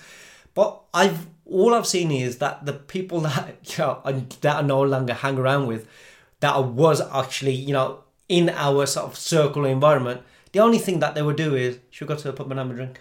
But 0.55 0.81
I've, 0.93 1.27
all 1.47 1.75
I've 1.75 1.87
seen 1.87 2.11
is 2.11 2.39
that 2.39 2.67
the 2.67 2.73
people 2.75 3.21
that, 3.29 3.57
you 3.63 3.85
know, 3.85 4.03
that 4.41 4.57
I 4.57 4.63
no 4.63 4.83
longer 4.83 5.15
hang 5.15 5.39
around 5.39 5.67
with, 5.67 5.89
that 6.41 6.55
I 6.55 6.59
was 6.59 7.01
actually, 7.01 7.55
you 7.55 7.73
know, 7.73 8.01
in 8.29 8.51
our 8.51 8.87
sort 8.87 9.07
of 9.07 9.17
circle 9.17 9.65
environment, 9.65 10.23
the 10.53 10.61
only 10.61 10.79
thing 10.79 11.01
that 11.01 11.15
they 11.15 11.23
would 11.23 11.37
do 11.37 11.55
is, 11.55 11.79
should 11.91 12.09
we 12.09 12.15
go 12.15 12.21
to 12.21 12.29
the 12.29 12.33
pub 12.33 12.51
and 12.51 12.59
have 12.59 12.71
a 12.71 12.75
drink? 12.75 13.01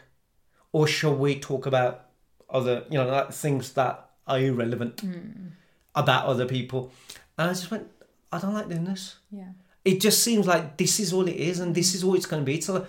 Or 0.71 0.87
shall 0.87 1.15
we 1.15 1.39
talk 1.39 1.65
about 1.65 2.05
other, 2.49 2.83
you 2.89 2.97
know, 2.97 3.07
like 3.07 3.31
things 3.31 3.73
that 3.73 4.09
are 4.25 4.39
irrelevant 4.39 5.01
hmm. 5.01 5.49
about 5.93 6.25
other 6.25 6.47
people? 6.47 6.91
And 7.37 7.49
I 7.49 7.53
just 7.53 7.69
went, 7.69 7.89
I 8.31 8.39
don't 8.39 8.53
like 8.53 8.69
doing 8.69 8.85
this. 8.85 9.17
Yeah. 9.31 9.49
It 9.85 9.99
just 9.99 10.23
seems 10.23 10.47
like 10.47 10.77
this 10.77 10.99
is 10.99 11.11
all 11.11 11.27
it 11.27 11.35
is 11.35 11.59
and 11.59 11.75
this 11.75 11.93
is 11.93 12.03
all 12.03 12.15
it's 12.15 12.25
going 12.25 12.41
to 12.41 12.45
be. 12.45 12.61
So 12.61 12.85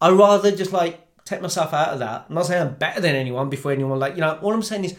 I'd 0.00 0.12
rather 0.12 0.50
just 0.54 0.72
like 0.72 1.00
take 1.24 1.40
myself 1.40 1.72
out 1.72 1.90
of 1.90 1.98
that. 2.00 2.26
I'm 2.28 2.34
not 2.34 2.46
saying 2.46 2.62
I'm 2.62 2.74
better 2.74 3.00
than 3.00 3.14
anyone 3.14 3.48
before 3.48 3.72
anyone, 3.72 3.98
like, 3.98 4.14
you 4.14 4.20
know, 4.20 4.38
all 4.42 4.52
I'm 4.52 4.62
saying 4.62 4.84
is 4.84 4.96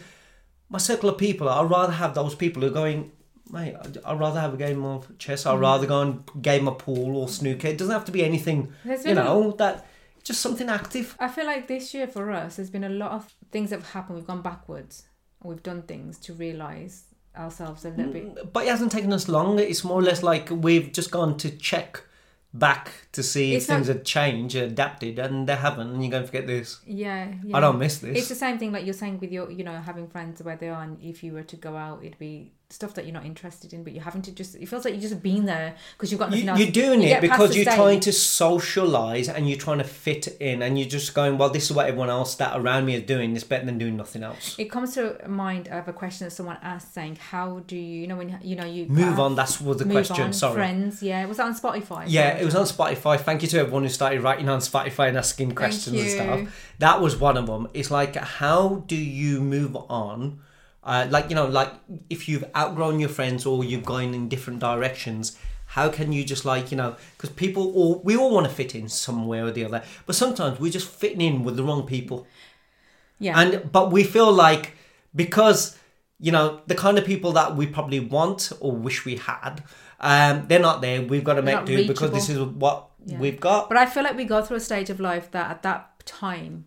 my 0.68 0.78
circle 0.78 1.10
of 1.10 1.18
people, 1.18 1.48
I'd 1.48 1.70
rather 1.70 1.92
have 1.92 2.14
those 2.14 2.34
people 2.34 2.62
who 2.62 2.68
are 2.68 2.72
going, 2.72 3.12
mate, 3.50 3.76
I'd, 4.04 4.18
rather 4.18 4.40
have 4.40 4.54
a 4.54 4.56
game 4.56 4.84
of 4.84 5.18
chess. 5.18 5.46
I'd 5.46 5.52
mm-hmm. 5.52 5.60
rather 5.60 5.86
go 5.86 6.00
and 6.02 6.42
game 6.42 6.66
of 6.66 6.78
pool 6.78 7.16
or 7.16 7.28
snooker. 7.28 7.68
It 7.68 7.78
doesn't 7.78 7.92
have 7.92 8.06
to 8.06 8.12
be 8.12 8.24
anything, 8.24 8.72
There's 8.84 9.04
you 9.04 9.12
a- 9.12 9.14
know, 9.14 9.52
that 9.58 9.86
just 10.22 10.40
something 10.40 10.68
active. 10.68 11.14
I 11.20 11.28
feel 11.28 11.44
like 11.44 11.68
this 11.68 11.92
year 11.92 12.06
for 12.06 12.30
us, 12.32 12.56
there's 12.56 12.70
been 12.70 12.84
a 12.84 12.88
lot 12.88 13.12
of 13.12 13.34
things 13.52 13.70
that 13.70 13.80
have 13.80 13.90
happened. 13.90 14.16
We've 14.16 14.26
gone 14.26 14.42
backwards. 14.42 15.04
We've 15.42 15.62
done 15.62 15.82
things 15.82 16.18
to 16.20 16.32
realise 16.32 17.04
ourselves 17.36 17.84
a 17.84 17.90
little 17.90 18.12
bit. 18.12 18.52
But 18.52 18.64
it 18.64 18.70
hasn't 18.70 18.92
taken 18.92 19.12
us 19.12 19.28
long. 19.28 19.58
It's 19.58 19.84
more 19.84 19.98
or 19.98 20.02
less 20.02 20.22
like 20.22 20.48
we've 20.50 20.92
just 20.92 21.10
gone 21.10 21.36
to 21.38 21.50
check 21.50 22.02
back 22.52 23.08
to 23.10 23.22
see 23.22 23.54
It's 23.56 23.64
if 23.64 23.68
things 23.68 23.88
not- 23.88 23.96
had 23.96 24.04
changed, 24.04 24.54
adapted, 24.56 25.18
and 25.18 25.48
they 25.48 25.56
haven't. 25.56 25.90
And 25.92 26.02
you're 26.02 26.10
going 26.10 26.22
to 26.22 26.26
forget 26.28 26.46
this. 26.46 26.80
Yeah, 26.86 27.32
yeah. 27.44 27.56
I 27.56 27.60
don't 27.60 27.78
miss 27.78 27.98
this. 27.98 28.16
It's 28.16 28.28
the 28.28 28.34
same 28.36 28.58
thing 28.58 28.70
like 28.72 28.84
you're 28.84 28.94
saying 28.94 29.18
with 29.20 29.32
your, 29.32 29.50
you 29.50 29.64
know, 29.64 29.76
having 29.80 30.06
friends 30.06 30.42
where 30.42 30.56
they 30.56 30.68
are, 30.68 30.82
and 30.82 31.02
if 31.02 31.24
you 31.24 31.32
were 31.32 31.42
to 31.42 31.56
go 31.56 31.76
out, 31.76 32.04
it'd 32.04 32.18
be 32.18 32.52
stuff 32.74 32.94
that 32.94 33.04
you're 33.04 33.14
not 33.14 33.24
interested 33.24 33.72
in, 33.72 33.84
but 33.84 33.92
you're 33.94 34.02
having 34.02 34.22
to 34.22 34.32
just. 34.32 34.56
It 34.56 34.66
feels 34.66 34.84
like 34.84 34.94
you've 34.94 35.02
just 35.02 35.22
been 35.22 35.46
there 35.46 35.74
because 35.96 36.10
you've 36.10 36.18
got 36.18 36.30
nothing 36.30 36.44
You, 36.44 36.50
else. 36.50 36.58
you're 36.60 36.70
doing 36.72 37.02
you 37.02 37.08
it 37.08 37.20
because 37.20 37.54
you're 37.56 37.64
stage. 37.64 37.74
trying 37.76 38.00
to 38.00 38.12
socialize 38.12 39.28
and 39.28 39.48
you're 39.48 39.58
trying 39.58 39.78
to 39.78 39.84
fit 39.84 40.28
in, 40.40 40.62
and 40.62 40.78
you're 40.78 40.88
just 40.88 41.14
going, 41.14 41.38
well, 41.38 41.50
this 41.50 41.64
is 41.64 41.72
what 41.72 41.86
everyone 41.86 42.10
else 42.10 42.34
that 42.36 42.58
around 42.58 42.86
me 42.86 42.94
is 42.96 43.02
doing. 43.04 43.34
It's 43.34 43.44
better 43.44 43.64
than 43.64 43.78
doing 43.78 43.96
nothing 43.96 44.22
else. 44.22 44.56
It 44.58 44.70
comes 44.70 44.94
to 44.94 45.16
mind 45.28 45.68
of 45.68 45.88
a 45.88 45.92
question 45.92 46.26
that 46.26 46.30
someone 46.32 46.58
asked, 46.62 46.92
saying, 46.94 47.16
"How 47.16 47.60
do 47.66 47.76
you, 47.76 48.00
you 48.02 48.06
know, 48.06 48.16
when 48.16 48.38
you 48.42 48.56
know 48.56 48.64
you 48.64 48.86
Move 48.86 49.18
on. 49.20 49.34
That's 49.34 49.60
was 49.60 49.78
the 49.78 49.84
move 49.84 49.94
question. 50.06 50.24
on, 50.26 50.32
Sorry. 50.32 50.54
friends? 50.54 51.02
Yeah, 51.02 51.24
was 51.26 51.36
that 51.38 51.46
on 51.46 51.54
Spotify? 51.54 52.04
Yeah, 52.08 52.36
it 52.36 52.44
was 52.44 52.54
on 52.54 52.64
Spotify. 52.66 53.18
Thank 53.20 53.42
you 53.42 53.48
to 53.48 53.60
everyone 53.60 53.82
who 53.84 53.88
started 53.88 54.22
writing 54.22 54.48
on 54.48 54.60
Spotify 54.60 55.08
and 55.08 55.18
asking 55.18 55.54
questions 55.54 56.00
and 56.00 56.10
stuff. 56.10 56.72
That 56.78 57.00
was 57.00 57.16
one 57.16 57.36
of 57.36 57.46
them. 57.46 57.68
It's 57.74 57.90
like, 57.90 58.16
how 58.16 58.84
do 58.86 58.96
you 58.96 59.40
move 59.40 59.76
on? 59.88 60.40
Uh, 60.84 61.06
like 61.10 61.30
you 61.30 61.34
know, 61.34 61.46
like 61.46 61.72
if 62.10 62.28
you've 62.28 62.44
outgrown 62.54 63.00
your 63.00 63.08
friends 63.08 63.46
or 63.46 63.64
you've 63.64 63.84
gone 63.84 64.12
in 64.14 64.28
different 64.28 64.58
directions, 64.60 65.38
how 65.66 65.88
can 65.88 66.12
you 66.12 66.24
just 66.24 66.44
like 66.44 66.70
you 66.70 66.76
know? 66.76 66.94
Because 67.16 67.30
people 67.30 67.72
all 67.74 68.00
we 68.04 68.16
all 68.16 68.32
want 68.34 68.46
to 68.46 68.52
fit 68.54 68.74
in 68.74 68.88
somewhere 68.88 69.46
or 69.46 69.50
the 69.50 69.64
other, 69.64 69.82
but 70.06 70.14
sometimes 70.14 70.60
we're 70.60 70.70
just 70.72 70.88
fitting 70.88 71.20
in 71.22 71.42
with 71.42 71.56
the 71.56 71.64
wrong 71.64 71.86
people. 71.86 72.26
Yeah, 73.18 73.38
And 73.40 73.72
but 73.72 73.90
we 73.92 74.04
feel 74.04 74.30
like 74.32 74.72
because 75.14 75.78
you 76.20 76.32
know 76.32 76.60
the 76.66 76.74
kind 76.74 76.98
of 76.98 77.04
people 77.04 77.32
that 77.32 77.56
we 77.56 77.66
probably 77.66 78.00
want 78.00 78.52
or 78.60 78.72
wish 78.72 79.04
we 79.06 79.16
had, 79.16 79.62
um, 80.00 80.44
they're 80.48 80.60
not 80.60 80.82
there. 80.82 81.00
We've 81.00 81.24
got 81.24 81.34
to 81.34 81.42
They're 81.42 81.56
make 81.56 81.66
do 81.66 81.86
because 81.86 82.10
this 82.10 82.28
is 82.28 82.38
what 82.40 82.88
Yeah. 83.06 83.18
we've 83.18 83.40
got. 83.40 83.68
But 83.68 83.78
I 83.78 83.86
feel 83.86 84.02
like 84.02 84.16
we 84.16 84.24
go 84.24 84.42
through 84.42 84.58
a 84.58 84.60
stage 84.60 84.90
of 84.90 85.00
life 85.00 85.30
that 85.30 85.50
at 85.50 85.62
that 85.62 86.04
time, 86.06 86.64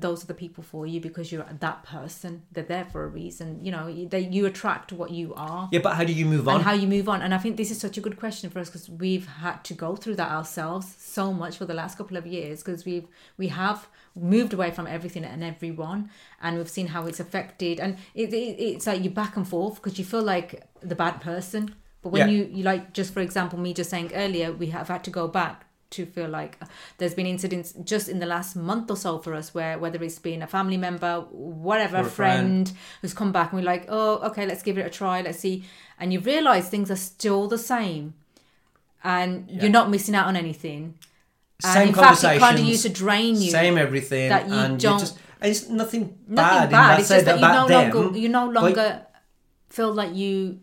those 0.00 0.22
are 0.24 0.26
the 0.26 0.34
people 0.34 0.62
for 0.62 0.86
you 0.86 1.00
because 1.00 1.30
you're 1.32 1.46
that 1.60 1.82
person. 1.82 2.42
They're 2.52 2.64
there 2.64 2.84
for 2.86 3.04
a 3.04 3.08
reason. 3.08 3.64
You 3.64 3.72
know, 3.72 4.06
they 4.06 4.20
you 4.20 4.46
attract 4.46 4.92
what 4.92 5.10
you 5.10 5.34
are. 5.34 5.68
Yeah, 5.72 5.80
but 5.80 5.94
how 5.96 6.04
do 6.04 6.12
you 6.12 6.26
move 6.26 6.46
on? 6.48 6.54
And 6.56 6.60
on? 6.60 6.64
how 6.64 6.72
you 6.72 6.86
move 6.86 7.08
on, 7.08 7.22
and 7.22 7.34
I 7.34 7.38
think 7.38 7.56
this 7.56 7.70
is 7.70 7.80
such 7.80 7.96
a 7.98 8.00
good 8.00 8.18
question 8.18 8.50
for 8.50 8.58
us 8.60 8.68
because 8.68 8.88
we've 8.88 9.26
had 9.26 9.64
to 9.64 9.74
go 9.74 9.96
through 9.96 10.16
that 10.16 10.30
ourselves 10.30 10.94
so 10.98 11.32
much 11.32 11.56
for 11.56 11.64
the 11.66 11.74
last 11.74 11.98
couple 11.98 12.16
of 12.16 12.26
years 12.26 12.62
because 12.62 12.84
we've 12.84 13.06
we 13.36 13.48
have 13.48 13.88
moved 14.14 14.52
away 14.52 14.70
from 14.70 14.86
everything 14.86 15.24
and 15.24 15.42
everyone, 15.44 16.10
and 16.42 16.56
we've 16.58 16.68
seen 16.70 16.88
how 16.88 17.06
it's 17.06 17.20
affected, 17.20 17.80
and 17.80 17.96
it, 18.14 18.32
it 18.32 18.56
it's 18.60 18.86
like 18.86 19.02
you 19.02 19.10
back 19.10 19.36
and 19.36 19.46
forth 19.48 19.76
because 19.76 19.98
you 19.98 20.04
feel 20.04 20.22
like 20.22 20.64
the 20.80 20.94
bad 20.94 21.20
person, 21.20 21.74
but 22.02 22.10
when 22.10 22.28
Yeah. 22.28 22.34
you 22.34 22.50
you 22.52 22.62
like 22.62 22.92
just 22.92 23.12
for 23.12 23.20
example 23.20 23.58
me 23.58 23.72
just 23.74 23.90
saying 23.90 24.12
earlier 24.14 24.52
we 24.52 24.66
have 24.66 24.88
had 24.88 25.02
to 25.04 25.10
go 25.10 25.26
back 25.28 25.64
to 25.90 26.04
feel 26.06 26.28
like 26.28 26.56
uh, 26.60 26.66
there's 26.98 27.14
been 27.14 27.26
incidents 27.26 27.72
just 27.84 28.08
in 28.08 28.18
the 28.18 28.26
last 28.26 28.54
month 28.56 28.90
or 28.90 28.96
so 28.96 29.18
for 29.18 29.32
us 29.34 29.54
where 29.54 29.78
whether 29.78 30.02
it's 30.02 30.18
been 30.18 30.42
a 30.42 30.46
family 30.46 30.76
member 30.76 31.20
whatever 31.30 31.98
a 31.98 32.04
friend, 32.04 32.68
friend. 32.68 32.72
who's 33.00 33.14
come 33.14 33.32
back 33.32 33.52
and 33.52 33.60
we're 33.60 33.66
like 33.66 33.86
oh 33.88 34.18
okay 34.28 34.44
let's 34.46 34.62
give 34.62 34.76
it 34.76 34.86
a 34.86 34.90
try 34.90 35.22
let's 35.22 35.38
see 35.38 35.64
and 35.98 36.12
you 36.12 36.20
realize 36.20 36.68
things 36.68 36.90
are 36.90 36.96
still 36.96 37.48
the 37.48 37.56
same 37.58 38.12
and 39.04 39.48
Yeah. 39.48 39.62
you're 39.62 39.70
not 39.70 39.90
missing 39.90 40.14
out 40.14 40.26
on 40.26 40.36
anything 40.36 40.94
and 41.64 41.72
Same 41.72 41.88
in 41.88 41.94
fact 41.94 42.22
it 42.24 42.38
kind 42.38 42.58
of 42.58 42.64
used 42.64 42.82
to 42.82 42.88
drain 42.90 43.40
you 43.40 43.50
Same 43.50 43.78
everything, 43.78 44.28
that 44.28 44.48
you 44.48 44.54
and 44.54 44.78
don't- 44.80 44.98
just 45.00 45.18
and 45.40 45.50
it's 45.52 45.68
nothing, 45.68 46.18
nothing 46.26 46.68
bad. 46.68 46.70
bad, 46.70 47.00
it's 47.00 47.08
just 47.08 47.24
that 47.24 47.36
you 47.36 47.40
no 47.46 47.68
them. 47.68 47.92
longer 47.94 48.18
you 48.18 48.28
no 48.28 48.46
but 48.52 48.54
longer 48.62 49.06
feel 49.68 49.92
like 49.94 50.14
you 50.14 50.60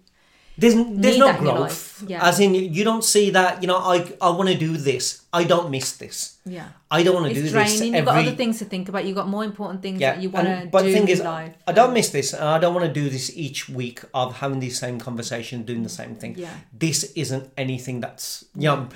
There's 0.57 0.73
there's 0.73 1.17
no 1.17 1.27
that 1.27 1.39
in 1.39 1.45
your 1.45 1.57
growth. 1.57 2.03
yeah. 2.07 2.25
As 2.27 2.39
in, 2.39 2.55
you 2.55 2.83
don't 2.85 3.03
see 3.03 3.29
that. 3.31 3.61
You 3.61 3.67
know, 3.67 3.77
I 3.77 4.05
I 4.21 4.29
want 4.29 4.47
to 4.49 4.57
do 4.57 4.77
this. 4.77 5.23
I 5.33 5.43
don't 5.43 5.69
miss 5.69 5.97
this. 5.97 6.37
yeah 6.45 6.69
I 6.89 7.03
don't 7.03 7.15
want 7.15 7.27
to 7.27 7.33
do 7.33 7.41
this 7.41 7.53
every. 7.53 7.87
you've 7.87 8.05
got 8.05 8.15
other 8.23 8.35
things 8.41 8.59
to 8.59 8.65
think 8.65 8.87
about 8.87 9.03
you've 9.05 9.19
got 9.21 9.27
more 9.27 9.43
important 9.43 9.81
things 9.81 9.99
yeah, 9.99 10.13
that 10.13 10.21
you 10.23 10.29
want 10.29 10.47
to 10.47 10.53
and- 10.53 10.71
but 10.71 10.83
do 10.83 10.87
the 10.87 10.93
thing 10.93 11.07
in 11.09 11.09
is, 11.09 11.21
life 11.21 11.53
I 11.67 11.73
don't 11.73 11.93
miss 11.93 12.09
this, 12.17 12.31
and 12.33 12.47
I 12.55 12.57
don't 12.61 12.73
want 12.77 12.85
to 12.87 12.93
do 13.01 13.09
this 13.09 13.25
each 13.35 13.67
week 13.67 13.99
of 14.13 14.37
having 14.43 14.59
the 14.59 14.69
same 14.69 14.97
conversation, 15.07 15.63
doing 15.71 15.83
the 15.83 15.95
same 16.01 16.15
thing. 16.15 16.35
Yeah. 16.37 16.55
This 16.71 17.11
isn't 17.15 17.51
anything 17.57 17.99
that's 18.05 18.45
you 18.55 18.69
know 18.69 18.87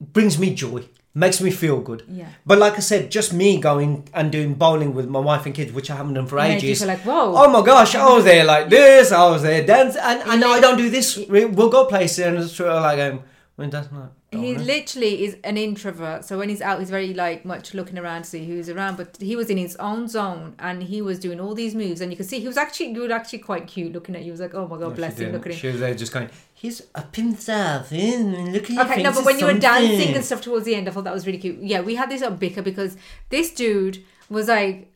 brings 0.00 0.38
me 0.38 0.54
joy. 0.54 0.84
Makes 1.24 1.38
me 1.46 1.50
feel 1.62 1.78
good. 1.88 2.00
Yeah. 2.20 2.28
But 2.46 2.58
like 2.64 2.74
I 2.80 2.82
said, 2.90 3.10
just 3.10 3.32
me 3.32 3.50
going 3.68 3.90
and 4.18 4.30
doing 4.36 4.54
bowling 4.54 4.90
with 4.98 5.08
my 5.16 5.22
wife 5.30 5.44
and 5.46 5.54
kids, 5.54 5.72
which 5.72 5.90
I 5.90 5.96
haven't 6.00 6.14
done 6.18 6.26
for 6.26 6.36
Make 6.36 6.62
you 6.62 6.68
ages. 6.68 6.78
feel 6.80 6.88
like, 6.94 7.00
whoa. 7.10 7.34
Oh 7.40 7.48
my 7.56 7.62
gosh, 7.70 7.94
I 7.94 8.06
was 8.14 8.24
there 8.24 8.44
like 8.44 8.68
this, 8.68 9.10
I 9.12 9.24
was 9.32 9.42
there 9.42 9.62
dance, 9.66 9.96
and, 9.96 10.18
and 10.30 10.44
I 10.44 10.60
don't 10.64 10.78
do 10.84 10.88
this. 10.96 11.06
We- 11.34 11.44
We'll 11.56 11.70
go 11.78 11.84
places 11.86 12.20
and 12.26 12.38
it's 12.38 12.52
sort 12.60 12.70
of 12.70 12.82
like, 12.82 13.00
um, 13.06 13.20
when 13.58 13.70
that's 13.70 13.90
not. 13.90 14.12
He 14.30 14.54
literally 14.54 15.24
is 15.24 15.36
an 15.42 15.56
introvert. 15.56 16.24
So 16.24 16.38
when 16.38 16.48
he's 16.48 16.62
out, 16.62 16.78
he's 16.78 16.90
very 16.90 17.12
like 17.12 17.44
much 17.44 17.74
looking 17.74 17.98
around 17.98 18.22
to 18.22 18.30
see 18.30 18.46
who's 18.46 18.68
around. 18.68 18.96
But 18.96 19.16
he 19.16 19.34
was 19.34 19.50
in 19.50 19.56
his 19.56 19.74
own 19.76 20.06
zone 20.06 20.54
and 20.60 20.80
he 20.80 21.02
was 21.02 21.18
doing 21.18 21.40
all 21.40 21.56
these 21.56 21.74
moves. 21.74 22.00
And 22.00 22.12
you 22.12 22.16
could 22.16 22.26
see 22.26 22.38
he 22.38 22.46
was 22.46 22.56
actually, 22.56 22.92
you 22.92 23.00
were 23.00 23.12
actually 23.12 23.40
quite 23.40 23.66
cute 23.66 23.92
looking 23.92 24.14
at 24.14 24.20
you. 24.20 24.26
He 24.26 24.30
was 24.30 24.38
like, 24.38 24.54
oh 24.54 24.68
my 24.68 24.78
god, 24.78 24.94
bless 24.94 25.18
him, 25.18 25.32
look 25.32 25.44
at 25.44 25.50
him. 25.50 25.58
She 25.58 25.66
was 25.66 25.80
there 25.80 25.92
just 25.92 26.12
going, 26.12 26.30
he's 26.54 26.82
up 26.94 27.16
himself 27.16 27.90
in, 27.90 28.52
look 28.52 28.62
at 28.62 28.70
your 28.70 28.84
Okay, 28.84 29.02
no, 29.02 29.12
but 29.12 29.24
when 29.24 29.40
you 29.40 29.46
were 29.46 29.54
dancing 29.54 30.14
and 30.14 30.24
stuff 30.24 30.40
towards 30.40 30.64
the 30.64 30.76
end, 30.76 30.88
I 30.88 30.92
thought 30.92 31.02
that 31.02 31.14
was 31.14 31.26
really 31.26 31.38
cute. 31.38 31.60
Yeah, 31.60 31.80
we 31.80 31.96
had 31.96 32.10
this 32.10 32.20
little 32.20 32.36
bicker 32.36 32.62
because 32.62 32.96
this 33.30 33.52
dude 33.52 34.04
was 34.30 34.46
like 34.46 34.88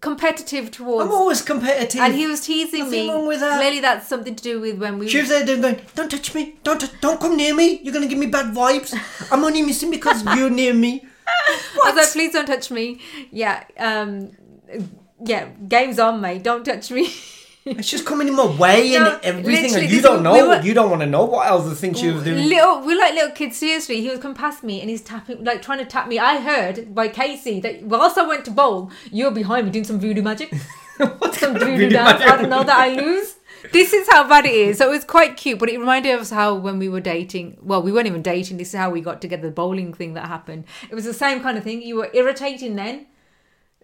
competitive 0.00 0.70
towards, 0.70 1.06
I'm 1.06 1.12
always 1.12 1.42
competitive. 1.42 2.00
and 2.00 2.14
he 2.14 2.26
was 2.26 2.40
teasing 2.46 2.84
Nothing 2.84 3.06
me. 3.06 3.12
wrong 3.12 3.26
with 3.26 3.40
that. 3.40 3.58
Clearly, 3.58 3.80
that's 3.80 4.08
something 4.08 4.34
to 4.34 4.42
do 4.42 4.60
with 4.60 4.78
when 4.78 4.98
we. 4.98 5.08
She 5.08 5.20
was 5.20 5.28
there 5.28 5.44
going, 5.44 5.80
don't 5.94 6.10
touch 6.10 6.34
me, 6.34 6.56
don't 6.62 6.80
touch, 6.80 7.00
don't 7.00 7.20
come 7.20 7.36
near 7.36 7.54
me. 7.54 7.80
You're 7.82 7.92
gonna 7.94 8.06
give 8.08 8.18
me 8.18 8.26
bad 8.26 8.54
vibes. 8.54 8.94
I'm 9.30 9.44
only 9.44 9.62
missing 9.62 9.90
because 9.90 10.24
you're 10.36 10.50
near 10.50 10.74
me. 10.74 11.04
I 11.26 11.60
was 11.84 11.96
like, 11.96 12.08
please 12.12 12.32
don't 12.32 12.46
touch 12.46 12.70
me. 12.70 13.00
Yeah, 13.30 13.64
um, 13.78 14.32
yeah, 15.24 15.48
game's 15.68 15.98
on, 15.98 16.20
mate. 16.20 16.42
Don't 16.42 16.64
touch 16.64 16.90
me. 16.90 17.12
It's 17.66 17.90
just 17.90 18.06
coming 18.06 18.26
in 18.26 18.34
my 18.34 18.46
way 18.46 18.94
and 18.94 19.20
everything, 19.22 19.74
and 19.74 19.90
you 19.90 20.00
don't 20.00 20.22
know. 20.22 20.32
we 20.32 20.42
were- 20.48 20.62
you 20.62 20.72
don't 20.72 20.88
want 20.88 21.02
to 21.02 21.06
know 21.06 21.24
what 21.26 21.46
other 21.46 21.74
things 21.74 22.00
she 22.00 22.10
was 22.10 22.24
doing. 22.24 22.48
Little, 22.48 22.80
we're 22.84 22.98
like 22.98 23.12
little 23.14 23.30
kids. 23.32 23.58
Seriously, 23.58 24.00
he 24.00 24.08
was 24.08 24.18
come 24.18 24.34
past 24.34 24.62
me 24.64 24.80
and 24.80 24.88
he's 24.88 25.02
tapping, 25.02 25.44
like 25.44 25.60
trying 25.60 25.78
to 25.78 25.84
tap 25.84 26.08
me. 26.08 26.18
I 26.18 26.40
heard 26.40 26.94
by 26.94 27.08
Casey 27.08 27.60
that 27.60 27.82
whilst 27.82 28.16
I 28.16 28.26
went 28.26 28.44
to 28.46 28.50
bowl, 28.50 28.90
you 29.12 29.26
were 29.26 29.30
behind 29.30 29.66
me 29.66 29.72
doing 29.72 29.84
some 29.84 30.00
voodoo 30.00 30.22
magic, 30.22 30.54
What 30.96 31.34
some 31.34 31.52
voodoo, 31.52 31.66
voodoo 31.76 31.90
dance. 31.90 32.20
magic? 32.20 32.28
I 32.32 32.36
don't 32.40 32.50
know 32.50 32.64
that 32.64 32.78
I 32.78 32.94
lose. 32.94 33.36
This 33.72 33.92
is 33.92 34.08
how 34.10 34.26
bad 34.26 34.46
it 34.46 34.54
is. 34.54 34.78
So 34.78 34.86
it 34.88 34.94
was 34.94 35.04
quite 35.04 35.36
cute, 35.36 35.58
but 35.58 35.68
it 35.68 35.78
reminded 35.78 36.18
us 36.18 36.30
how 36.30 36.54
when 36.54 36.78
we 36.78 36.88
were 36.88 37.00
dating. 37.00 37.58
Well, 37.60 37.82
we 37.82 37.92
weren't 37.92 38.06
even 38.06 38.22
dating. 38.22 38.56
This 38.56 38.68
is 38.72 38.74
how 38.80 38.88
we 38.88 39.02
got 39.02 39.20
together. 39.20 39.48
The 39.48 39.50
bowling 39.54 39.92
thing 39.92 40.14
that 40.14 40.26
happened. 40.28 40.64
It 40.90 40.94
was 40.94 41.04
the 41.04 41.12
same 41.12 41.42
kind 41.42 41.58
of 41.58 41.64
thing. 41.64 41.82
You 41.82 41.96
were 41.96 42.08
irritating 42.14 42.74
then. 42.76 43.04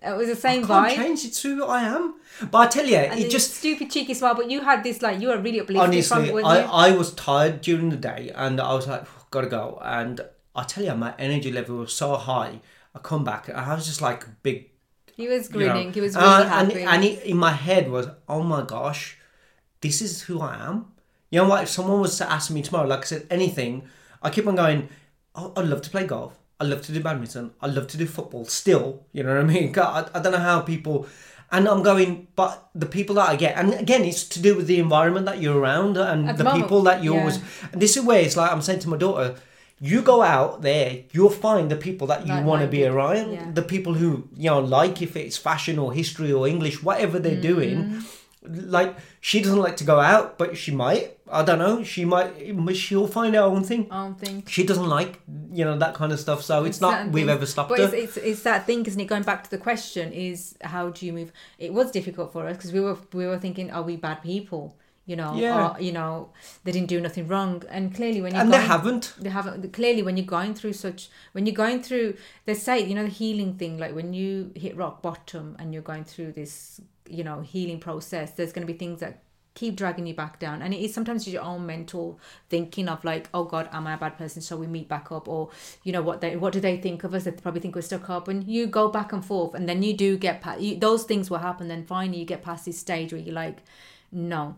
It 0.03 0.17
was 0.17 0.29
the 0.29 0.37
same 0.37 0.65
I 0.65 0.67
can't 0.67 0.87
vibe. 0.87 0.97
change. 0.97 1.25
It's 1.25 1.43
who 1.43 1.65
I 1.65 1.83
am. 1.83 2.15
But 2.51 2.59
I 2.59 2.67
tell 2.67 2.87
you, 2.87 2.97
And 2.97 3.19
it 3.19 3.31
just 3.31 3.55
stupid 3.55 3.91
cheeky 3.91 4.15
smile, 4.15 4.35
but 4.35 4.51
you 4.51 4.61
had 4.61 4.85
this 4.85 5.03
like 5.03 5.21
you 5.21 5.29
were 5.29 5.39
really 5.39 5.61
uplifted 5.61 6.05
from 6.07 6.19
honestly, 6.19 6.29
it, 6.29 6.45
I, 6.45 6.61
you? 6.61 6.93
I 6.93 6.97
was 6.97 7.15
tired 7.15 7.63
during 7.63 7.89
the 7.89 7.97
day, 7.97 8.31
and 8.35 8.61
I 8.61 8.75
was 8.75 8.87
like, 8.87 9.07
gotta 9.31 9.49
go. 9.49 9.79
And 9.83 10.21
I 10.55 10.65
tell 10.65 10.85
you, 10.85 10.95
my 10.95 11.15
energy 11.19 11.51
level 11.51 11.79
was 11.79 11.93
so 11.95 12.15
high. 12.17 12.61
I 12.95 12.99
come 12.99 13.25
back, 13.25 13.49
and 13.49 13.57
I 13.57 13.75
was 13.75 13.87
just 13.87 14.03
like 14.03 14.25
big 14.43 14.71
he 15.17 15.29
was 15.29 15.51
you 15.51 15.61
know, 15.61 15.73
grinning. 15.73 15.93
he 15.95 16.01
was 16.03 16.15
really 16.15 16.29
uh, 16.29 16.45
happy. 16.45 16.83
And, 16.83 16.91
and 16.91 17.05
it, 17.05 17.25
in 17.25 17.39
my 17.39 17.53
head 17.53 17.91
was, 17.91 18.07
oh 18.29 18.43
my 18.43 18.63
gosh, 18.63 19.17
this 19.81 20.03
is 20.03 20.23
who 20.23 20.41
I 20.41 20.57
am. 20.57 20.93
You 21.31 21.41
know 21.41 21.49
what? 21.49 21.63
If 21.63 21.71
someone 21.71 22.01
was 22.01 22.19
to 22.19 22.31
ask 22.31 22.51
me 22.51 22.61
tomorrow, 22.63 22.87
like 22.87 23.01
I 23.01 23.05
said, 23.05 23.27
anything, 23.31 23.89
I 24.23 24.31
keep 24.31 24.47
on 24.47 24.57
going. 24.57 24.91
Oh, 25.35 25.53
I'd 25.57 25.67
love 25.67 25.81
to 25.83 25.91
play 25.91 26.07
golf. 26.07 26.39
I 26.59 26.65
love 26.65 26.83
to 26.83 26.93
do 26.93 27.01
badminton. 27.01 27.53
I 27.61 27.67
love 27.67 27.87
to 27.89 27.97
do 27.97 28.07
football. 28.07 28.45
Still, 28.47 29.05
you 29.13 29.23
know 29.23 29.35
what 29.35 29.45
I 29.45 29.45
mean? 29.45 29.73
God, 29.81 30.11
I, 30.15 30.19
I 30.19 30.23
don't 30.23 30.33
know 30.33 30.39
how 30.39 30.61
people. 30.61 31.07
And 31.53 31.69
I'm 31.69 31.83
going, 31.83 32.27
but 32.35 32.69
the 32.75 32.87
people 32.87 33.17
that 33.17 33.29
I 33.29 33.37
get, 33.37 33.57
and 33.57 33.75
again, 33.75 34.05
it's 34.05 34.25
to 34.31 34.41
do 34.41 34.57
with 34.57 34.67
the 34.67 34.81
environment 34.81 35.27
that 35.27 35.41
you're 35.41 35.59
around 35.59 35.97
and 35.97 36.29
At 36.29 36.39
the 36.39 36.45
the 36.45 36.51
people 36.51 36.83
that 36.83 37.05
you 37.05 37.15
yeah. 37.15 37.21
always. 37.21 37.39
And 37.73 37.81
this 37.81 37.97
is 37.97 38.03
where 38.03 38.21
it's 38.21 38.37
like 38.37 38.51
I'm 38.51 38.63
saying 38.63 38.81
to 38.81 38.89
my 38.89 38.97
daughter, 38.97 39.37
you 39.79 40.03
go 40.03 40.23
out 40.23 40.63
there, 40.63 41.05
you'll 41.13 41.31
find 41.31 41.71
the 41.71 41.77
people 41.77 42.07
that 42.09 42.27
you 42.27 42.35
want 42.43 42.63
to 42.63 42.69
be 42.69 42.85
around, 42.85 43.33
yeah. 43.33 43.51
the 43.53 43.63
people 43.63 43.95
who 43.95 44.29
you 44.35 44.51
know 44.51 44.59
like 44.59 45.03
if 45.03 45.15
it's 45.17 45.37
fashion 45.37 45.79
or 45.79 45.93
history 45.93 46.33
or 46.33 46.49
English, 46.49 46.83
whatever 46.83 47.19
they're 47.19 47.33
mm-hmm. 47.33 47.43
doing. 47.43 48.03
Like 48.49 48.97
she 49.21 49.41
doesn't 49.41 49.59
like 49.59 49.77
to 49.79 49.85
go 49.85 49.99
out, 50.01 50.39
but 50.39 50.57
she 50.57 50.71
might. 50.73 51.19
I 51.31 51.43
don't 51.43 51.59
know. 51.59 51.83
She 51.83 52.05
might. 52.05 52.31
She'll 52.77 53.09
find 53.09 53.35
her 53.35 53.43
own 53.43 53.65
thing. 53.65 53.89
I 53.91 54.11
don't. 54.11 54.49
She 54.49 54.65
doesn't 54.65 54.89
like 54.89 55.21
you 55.53 55.65
know 55.65 55.77
that 55.79 55.95
kind 55.95 56.13
of 56.13 56.21
stuff. 56.21 56.43
So 56.43 56.65
it's, 56.65 56.81
not 56.81 57.07
we've 57.09 57.27
things. 57.27 57.31
ever 57.37 57.47
stopped 57.47 57.71
But 57.71 57.79
her. 57.81 57.85
it's, 57.87 57.95
it's 57.95 58.17
it's 58.17 58.43
that 58.45 58.67
thing, 58.67 58.87
isn't 58.87 59.01
it? 59.01 59.07
Going 59.07 59.25
back 59.25 59.43
to 59.45 59.51
the 59.51 59.59
question, 59.59 60.13
is 60.13 60.57
how 60.61 60.91
do 60.91 61.05
you 61.07 61.13
move? 61.13 61.33
It 61.59 61.73
was 61.73 61.91
difficult 61.91 62.33
for 62.33 62.47
us 62.47 62.57
because 62.57 62.73
we 62.73 62.81
were 62.81 62.97
we 63.13 63.27
were 63.27 63.39
thinking, 63.39 63.71
are 63.73 63.83
we 63.83 63.97
bad 63.97 64.23
people? 64.23 64.77
You 65.09 65.15
know, 65.15 65.35
Yeah. 65.37 65.69
or, 65.77 65.81
you 65.81 65.93
know, 65.93 66.31
they 66.65 66.73
didn't 66.73 66.89
do 66.89 67.01
nothing 67.01 67.29
wrong, 67.29 67.63
and 67.71 67.95
clearly 67.95 68.21
when 68.21 68.35
you 68.35 68.41
and 68.41 68.53
they 68.53 68.57
haven't. 68.59 69.15
they 69.21 69.31
haven't 69.31 69.73
clearly 69.73 70.03
when 70.03 70.17
you're 70.17 70.27
going 70.27 70.53
through 70.53 70.73
such 70.73 71.11
when 71.31 71.47
you're 71.47 71.55
going 71.55 71.81
through 71.81 72.17
they 72.45 72.55
say 72.55 72.81
you 72.85 72.93
know 72.97 73.05
the 73.05 73.09
healing 73.23 73.55
thing 73.55 73.79
like 73.79 73.95
when 73.95 74.13
you 74.13 74.51
hit 74.57 74.77
rock 74.77 75.03
bottom 75.03 75.55
and 75.61 75.73
you're 75.73 75.81
going 75.93 76.03
through 76.03 76.33
this 76.33 76.81
you 77.09 77.25
know 77.25 77.41
healing 77.41 77.81
process 77.81 78.33
there's 78.33 78.53
going 78.53 78.67
to 78.67 78.73
be 78.73 78.79
things 78.79 79.01
that 79.01 79.23
keep 79.57 79.75
dragging 79.75 80.07
you 80.07 80.15
back 80.15 80.39
down. 80.39 80.63
And 80.63 80.73
it 80.73 80.81
is 80.81 80.95
sometimes 80.95 81.27
your 81.27 81.43
own 81.43 81.67
mental 81.67 82.21
thinking 82.49 82.89
of 82.89 83.05
like 83.05 83.29
oh 83.35 83.45
god 83.45 83.69
am 83.73 83.89
i 83.89 83.95
a 83.95 83.97
bad 83.97 84.17
person? 84.17 84.41
Shall 84.41 84.59
we 84.59 84.69
meet 84.69 84.89
back 84.89 85.11
up? 85.11 85.27
Or 85.27 85.51
you 85.83 85.91
know 85.91 86.03
what 86.03 86.21
they 86.21 86.37
what 86.37 86.53
do 86.53 86.61
they 86.61 86.77
think 86.77 87.03
of 87.03 87.15
us? 87.15 87.25
They 87.25 87.33
probably 87.33 87.61
think 87.61 87.75
we're 87.75 87.81
stuck 87.81 88.09
up. 88.09 88.29
And 88.29 88.45
you 88.47 88.69
go 88.69 88.89
back 88.89 89.13
and 89.13 89.25
forth 89.25 89.55
and 89.55 89.69
then 89.69 89.83
you 89.83 89.95
do 89.97 90.17
get 90.17 90.43
past 90.43 90.61
you, 90.61 90.79
those 90.79 91.03
things 91.05 91.29
will 91.29 91.39
happen 91.39 91.67
then 91.67 91.85
finally 91.85 92.19
you 92.19 92.27
get 92.27 92.43
past 92.43 92.67
this 92.67 92.79
stage 92.79 93.13
where 93.13 93.21
you're 93.21 93.35
like 93.35 93.63
no. 94.13 94.57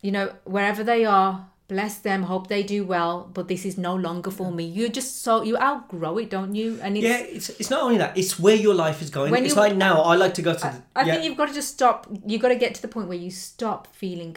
You 0.00 0.10
know, 0.10 0.32
wherever 0.44 0.82
they 0.82 1.04
are, 1.04 1.48
bless 1.72 1.94
them, 2.08 2.20
hope 2.32 2.44
they 2.54 2.62
do 2.76 2.80
well, 2.94 3.14
but 3.36 3.44
this 3.52 3.62
is 3.70 3.74
no 3.88 3.94
longer 4.06 4.30
for 4.38 4.50
me. 4.58 4.64
You're 4.76 4.94
just 5.00 5.22
so, 5.26 5.32
you 5.50 5.56
outgrow 5.70 6.14
it, 6.22 6.28
don't 6.36 6.54
you? 6.60 6.68
And 6.82 6.96
it's, 6.98 7.06
Yeah, 7.08 7.18
it's 7.36 7.48
it's 7.60 7.70
not 7.74 7.82
only 7.86 7.98
that. 8.02 8.12
It's 8.22 8.34
where 8.44 8.58
your 8.66 8.74
life 8.84 8.98
is 9.04 9.10
going. 9.18 9.34
It's 9.34 9.54
you- 9.54 9.60
like 9.64 9.74
now. 9.88 9.96
I 10.12 10.14
like 10.24 10.34
to 10.40 10.42
go 10.48 10.52
to. 10.62 10.66
the, 10.72 10.74
I 10.94 11.02
yeah. 11.04 11.04
think 11.12 11.24
you've 11.24 11.38
got 11.42 11.48
to 11.52 11.54
just 11.60 11.70
stop, 11.78 11.96
you've 12.28 12.42
got 12.46 12.52
to 12.56 12.60
get 12.64 12.74
to 12.78 12.82
the 12.86 12.92
point 12.96 13.06
where 13.12 13.22
you 13.26 13.30
stop 13.30 13.80
feeling 14.02 14.36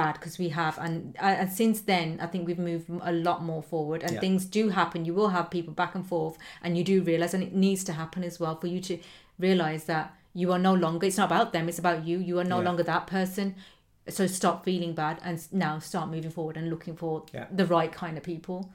bad 0.00 0.14
because 0.18 0.36
we 0.42 0.48
have 0.48 0.74
and 0.78 0.96
uh, 1.26 1.40
and 1.40 1.48
since 1.60 1.76
then 1.92 2.18
i 2.20 2.26
think 2.30 2.44
we've 2.48 2.58
moved 2.70 2.86
a 3.12 3.12
lot 3.12 3.38
more 3.50 3.62
forward 3.72 4.00
and 4.02 4.12
Yeah. 4.14 4.20
things 4.24 4.44
do 4.58 4.62
happen 4.80 5.04
you 5.08 5.14
will 5.18 5.28
have 5.36 5.46
people 5.56 5.72
back 5.82 5.94
and 5.94 6.04
forth 6.14 6.36
and 6.62 6.76
you 6.76 6.82
do 6.92 6.96
realize 7.10 7.34
and 7.36 7.42
it 7.48 7.54
needs 7.54 7.84
to 7.84 7.92
happen 8.00 8.24
as 8.30 8.40
well 8.42 8.56
for 8.62 8.66
you 8.74 8.80
to 8.88 8.94
realize 9.38 9.84
that 9.92 10.06
you 10.40 10.50
are 10.54 10.58
no 10.58 10.74
longer 10.84 11.06
it's 11.06 11.20
not 11.22 11.28
about 11.32 11.52
them 11.54 11.68
it's 11.70 11.78
about 11.84 12.00
you 12.08 12.18
you 12.28 12.34
are 12.40 12.48
no 12.54 12.58
Yeah. 12.58 12.66
longer 12.68 12.82
that 12.92 13.04
person 13.18 13.54
so 14.08 14.26
stop 14.26 14.64
feeling 14.64 14.94
bad 14.94 15.18
and 15.24 15.40
now 15.52 15.78
start 15.78 16.08
moving 16.10 16.30
forward 16.30 16.56
and 16.56 16.70
looking 16.70 16.96
for 16.96 17.24
Yeah. 17.34 17.46
the 17.50 17.66
right 17.66 17.90
kind 17.92 18.16
of 18.16 18.22
people 18.22 18.70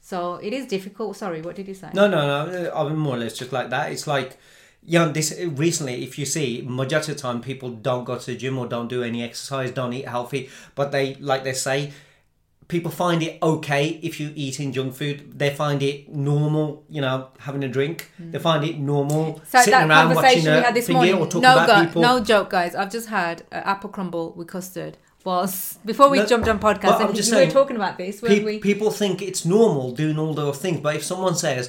so 0.00 0.36
it 0.36 0.52
is 0.52 0.66
difficult 0.66 1.16
sorry 1.16 1.42
what 1.42 1.56
did 1.56 1.68
you 1.68 1.74
say 1.74 1.90
No, 1.94 2.08
no, 2.08 2.20
no. 2.46 2.70
Uh, 2.70 2.84
I'm 2.86 2.96
more 2.96 3.16
or 3.16 3.18
less 3.18 3.36
just 3.36 3.52
like 3.52 3.68
that. 3.70 3.92
It's 3.92 4.06
like, 4.06 4.38
you 4.82 4.98
know, 4.98 5.12
this 5.12 5.30
uh, 5.38 5.48
recently, 5.50 6.02
if 6.02 6.18
you 6.18 6.24
see, 6.24 6.62
majority 6.66 7.12
of 7.12 7.18
the 7.18 7.22
time, 7.22 7.42
people 7.42 7.68
don't 7.70 8.04
go 8.04 8.16
to 8.16 8.26
the 8.26 8.36
gym 8.36 8.56
or 8.58 8.66
don't 8.66 8.88
do 8.88 9.02
any 9.02 9.22
exercise, 9.22 9.70
don't 9.72 9.92
eat 9.92 10.08
healthy, 10.08 10.48
but 10.74 10.90
they, 10.90 11.16
like 11.16 11.44
they 11.44 11.52
say, 11.52 11.92
people 12.74 12.90
find 13.04 13.20
it 13.26 13.32
okay 13.42 13.84
if 14.08 14.12
you 14.20 14.32
eat 14.44 14.60
in 14.60 14.72
junk 14.72 14.94
food. 14.94 15.16
They 15.40 15.50
find 15.62 15.82
it 15.90 15.96
normal, 16.30 16.66
you 16.88 17.00
know, 17.04 17.16
having 17.46 17.62
a 17.64 17.68
drink. 17.76 17.96
They 18.32 18.38
find 18.38 18.62
it 18.70 18.78
normal 18.78 19.24
Mm. 19.34 19.46
So 19.52 19.58
sitting 19.60 19.74
around 19.74 19.90
watching 19.90 20.14
conversation 20.14 20.52
a 20.52 20.56
we 20.58 20.62
had 20.68 20.74
this 20.80 20.88
morning, 20.88 21.14
or 21.20 21.26
talking 21.26 21.42
no, 21.48 21.52
about 21.54 21.68
gu- 21.68 21.86
people. 21.86 22.02
no 22.08 22.14
joke, 22.30 22.48
guys. 22.58 22.72
I've 22.74 22.92
just 22.98 23.08
had 23.08 23.36
uh, 23.52 23.56
apple 23.72 23.90
crumble 23.90 24.26
with 24.36 24.48
custard. 24.48 24.94
Was 25.24 25.78
before 25.84 26.08
we 26.08 26.18
No, 26.20 26.26
jumped 26.32 26.48
on 26.48 26.58
podcast, 26.58 26.98
and 27.04 27.14
just 27.14 27.30
we 27.30 27.36
saying, 27.36 27.48
were 27.48 27.52
talking 27.60 27.76
about 27.76 27.98
this. 27.98 28.22
Pe- 28.22 28.42
we 28.42 28.58
People 28.58 28.90
think 28.90 29.20
it's 29.20 29.44
normal 29.44 29.86
doing 30.02 30.18
all 30.18 30.32
those 30.42 30.58
things, 30.64 30.80
but 30.80 30.92
if 30.96 31.02
someone 31.04 31.34
says, 31.46 31.64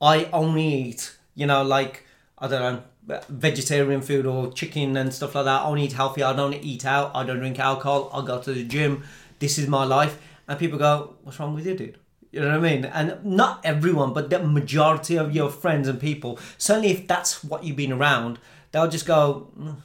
"I 0.00 0.16
only 0.32 0.66
eat," 0.86 1.02
you 1.34 1.46
know, 1.50 1.62
like 1.76 1.94
I 2.38 2.48
don't 2.48 2.62
know, 3.08 3.20
vegetarian 3.28 4.00
food 4.00 4.24
or 4.24 4.50
chicken 4.52 4.96
and 4.96 5.12
stuff 5.12 5.34
like 5.34 5.44
that. 5.44 5.60
I 5.62 5.64
only 5.66 5.84
eat 5.84 5.92
healthy. 5.92 6.22
I 6.22 6.32
don't 6.34 6.54
eat 6.54 6.84
out. 6.86 7.10
I 7.14 7.24
don't 7.26 7.40
drink 7.40 7.58
alcohol. 7.58 8.10
I 8.14 8.24
go 8.24 8.40
to 8.40 8.52
the 8.54 8.64
gym. 8.64 9.02
This 9.38 9.58
is 9.58 9.68
my 9.68 9.84
life. 9.84 10.16
And 10.48 10.58
people 10.58 10.78
go, 10.78 11.16
"What's 11.22 11.38
wrong 11.38 11.54
with 11.54 11.66
you, 11.66 11.74
dude?" 11.74 11.98
You 12.32 12.40
know 12.40 12.58
what 12.58 12.66
I 12.66 12.74
mean? 12.74 12.84
And 12.84 13.24
not 13.24 13.60
everyone, 13.64 14.12
but 14.12 14.28
the 14.28 14.40
majority 14.40 15.16
of 15.16 15.34
your 15.34 15.50
friends 15.50 15.86
and 15.86 16.00
people, 16.00 16.38
certainly 16.58 16.90
if 16.90 17.06
that's 17.06 17.44
what 17.44 17.62
you've 17.62 17.76
been 17.76 17.92
around, 17.92 18.38
they'll 18.72 18.88
just 18.88 19.06
go, 19.06 19.52
"Mm, 19.58 19.76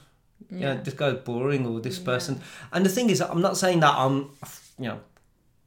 you 0.50 0.60
know, 0.60 0.76
this 0.82 0.94
guy's 0.94 1.14
boring 1.18 1.66
or 1.66 1.80
this 1.80 1.98
person. 1.98 2.40
And 2.72 2.84
the 2.84 2.88
thing 2.90 3.08
is, 3.08 3.20
I'm 3.20 3.40
not 3.40 3.56
saying 3.56 3.80
that 3.80 3.94
I'm, 3.96 4.30
you 4.78 4.88
know, 4.88 5.00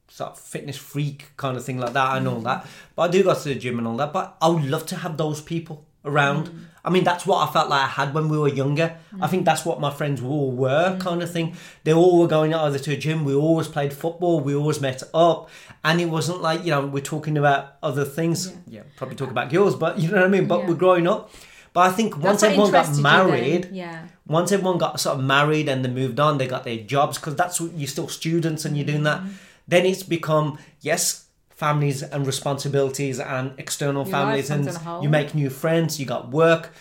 sort 0.08 0.32
of 0.32 0.38
fitness 0.38 0.76
freak 0.76 1.30
kind 1.36 1.56
of 1.56 1.64
thing 1.64 1.78
like 1.78 1.94
that 1.94 2.16
and 2.18 2.28
all 2.28 2.40
that. 2.42 2.66
But 2.94 3.02
I 3.02 3.08
do 3.08 3.24
go 3.24 3.34
to 3.34 3.48
the 3.48 3.54
gym 3.54 3.78
and 3.78 3.88
all 3.88 3.96
that. 3.96 4.12
But 4.12 4.36
I 4.40 4.48
would 4.48 4.64
love 4.64 4.86
to 4.86 4.96
have 4.96 5.16
those 5.16 5.40
people 5.40 5.86
around. 6.04 6.68
I 6.84 6.90
mean, 6.90 7.02
that's 7.02 7.24
what 7.26 7.48
I 7.48 7.50
felt 7.52 7.70
like 7.70 7.80
I 7.82 7.86
had 7.86 8.12
when 8.12 8.28
we 8.28 8.36
were 8.36 8.48
younger. 8.48 8.96
I 9.20 9.26
think 9.26 9.44
that's 9.46 9.64
what 9.64 9.80
my 9.80 9.90
friends 9.90 10.22
all 10.22 10.52
were, 10.52 10.98
kind 11.00 11.22
of 11.22 11.32
thing. 11.32 11.56
They 11.84 11.94
all 11.94 12.18
were 12.20 12.26
going 12.28 12.52
either 12.52 12.78
to 12.78 12.92
a 12.92 12.96
gym. 12.96 13.24
We 13.24 13.34
always 13.34 13.68
played 13.68 13.92
football. 13.94 14.40
We 14.40 14.54
always 14.54 14.80
met 14.82 15.02
up, 15.14 15.48
and 15.82 16.00
it 16.00 16.06
wasn't 16.06 16.42
like 16.42 16.64
you 16.64 16.70
know 16.70 16.86
we're 16.86 17.02
talking 17.02 17.38
about 17.38 17.76
other 17.82 18.04
things. 18.04 18.52
Yeah, 18.68 18.82
probably 18.96 19.16
talk 19.16 19.30
about 19.30 19.50
girls, 19.50 19.76
but 19.76 19.98
you 19.98 20.08
know 20.10 20.16
what 20.16 20.24
I 20.24 20.28
mean. 20.28 20.46
But 20.46 20.60
Yeah. 20.60 20.68
we're 20.68 20.74
growing 20.74 21.06
up. 21.06 21.30
But 21.72 21.90
I 21.90 21.90
think 21.90 22.16
once 22.18 22.42
That's 22.42 22.42
what 22.42 22.48
everyone 22.50 22.70
got 22.70 22.78
interested 22.86 22.98
you 22.98 23.02
then, 23.02 23.28
married, 23.30 23.68
yeah. 23.72 24.06
once 24.28 24.52
everyone 24.52 24.78
got 24.78 25.00
sort 25.00 25.18
of 25.18 25.24
married 25.24 25.68
and 25.68 25.84
they 25.84 25.88
moved 25.90 26.20
on, 26.20 26.38
they 26.38 26.46
got 26.46 26.62
their 26.62 26.76
jobs 26.78 27.18
because 27.18 27.34
that's 27.34 27.60
what 27.60 27.72
you're 27.76 27.88
still 27.88 28.06
students 28.06 28.64
and 28.64 28.76
you're 28.76 28.86
doing 28.86 29.02
that. 29.02 29.20
Mm-hmm. 29.20 29.32
Then 29.66 29.86
it's 29.86 30.04
become 30.04 30.58
yes, 30.82 31.23
families 31.54 32.02
and 32.02 32.26
responsibilities 32.26 33.20
and 33.20 33.52
external 33.58 34.04
Your 34.04 34.10
families 34.12 34.50
and 34.50 34.64
comes 34.64 34.76
on 34.78 34.82
hold. 34.84 35.02
you 35.04 35.08
make 35.08 35.34
new 35.34 35.50
friends 35.50 35.98
you 36.00 36.06
got 36.06 36.30
work 36.30 36.72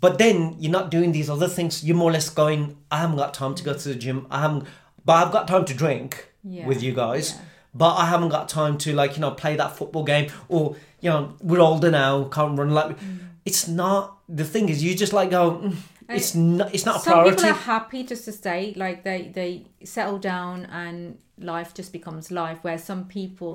but 0.00 0.18
then 0.18 0.54
you're 0.60 0.72
not 0.72 0.90
doing 0.90 1.12
these 1.12 1.28
other 1.30 1.48
things 1.48 1.82
you're 1.84 1.96
more 1.96 2.10
or 2.10 2.12
less 2.12 2.28
going 2.30 2.76
i 2.90 2.98
haven't 2.98 3.16
got 3.16 3.32
time 3.34 3.54
to 3.54 3.64
go 3.64 3.72
to 3.74 3.88
the 3.88 3.94
gym 3.94 4.26
i 4.30 4.40
haven't 4.40 4.64
but 5.04 5.14
i've 5.26 5.32
got 5.32 5.48
time 5.48 5.64
to 5.64 5.74
drink 5.74 6.30
Yeah, 6.44 6.66
with 6.66 6.82
you 6.82 6.92
guys 6.92 7.32
yeah. 7.32 7.40
but 7.74 7.94
i 7.96 8.06
haven't 8.06 8.28
got 8.28 8.48
time 8.48 8.76
to 8.78 8.92
like 8.94 9.14
you 9.16 9.20
know 9.20 9.30
play 9.32 9.56
that 9.56 9.76
football 9.76 10.04
game 10.04 10.30
or 10.48 10.76
you 11.00 11.08
know 11.10 11.34
we're 11.40 11.60
older 11.60 11.90
now 11.90 12.24
can't 12.24 12.58
run 12.58 12.70
like 12.80 12.98
Mm. 12.98 13.18
it's 13.44 13.66
not 13.66 14.18
the 14.28 14.44
thing 14.44 14.68
is 14.68 14.82
you 14.84 14.94
just 14.94 15.12
like 15.14 15.30
go 15.30 15.44
"Mm, 15.52 15.76
it's 16.10 16.34
not 16.34 16.74
it's 16.74 16.84
not 16.86 16.96
a 17.00 17.02
priority 17.02 17.30
Some 17.30 17.36
priority 17.36 17.42
people 17.42 17.58
are 17.58 17.78
happy 17.78 18.02
just 18.12 18.24
to 18.26 18.32
stay, 18.32 18.72
like 18.84 18.98
they 19.08 19.20
they 19.38 19.50
settle 19.84 20.18
down 20.18 20.66
and 20.82 21.18
life 21.52 21.70
just 21.78 21.92
becomes 21.92 22.30
life. 22.30 22.58
Where 22.66 22.78
some 22.78 23.02
people, 23.18 23.52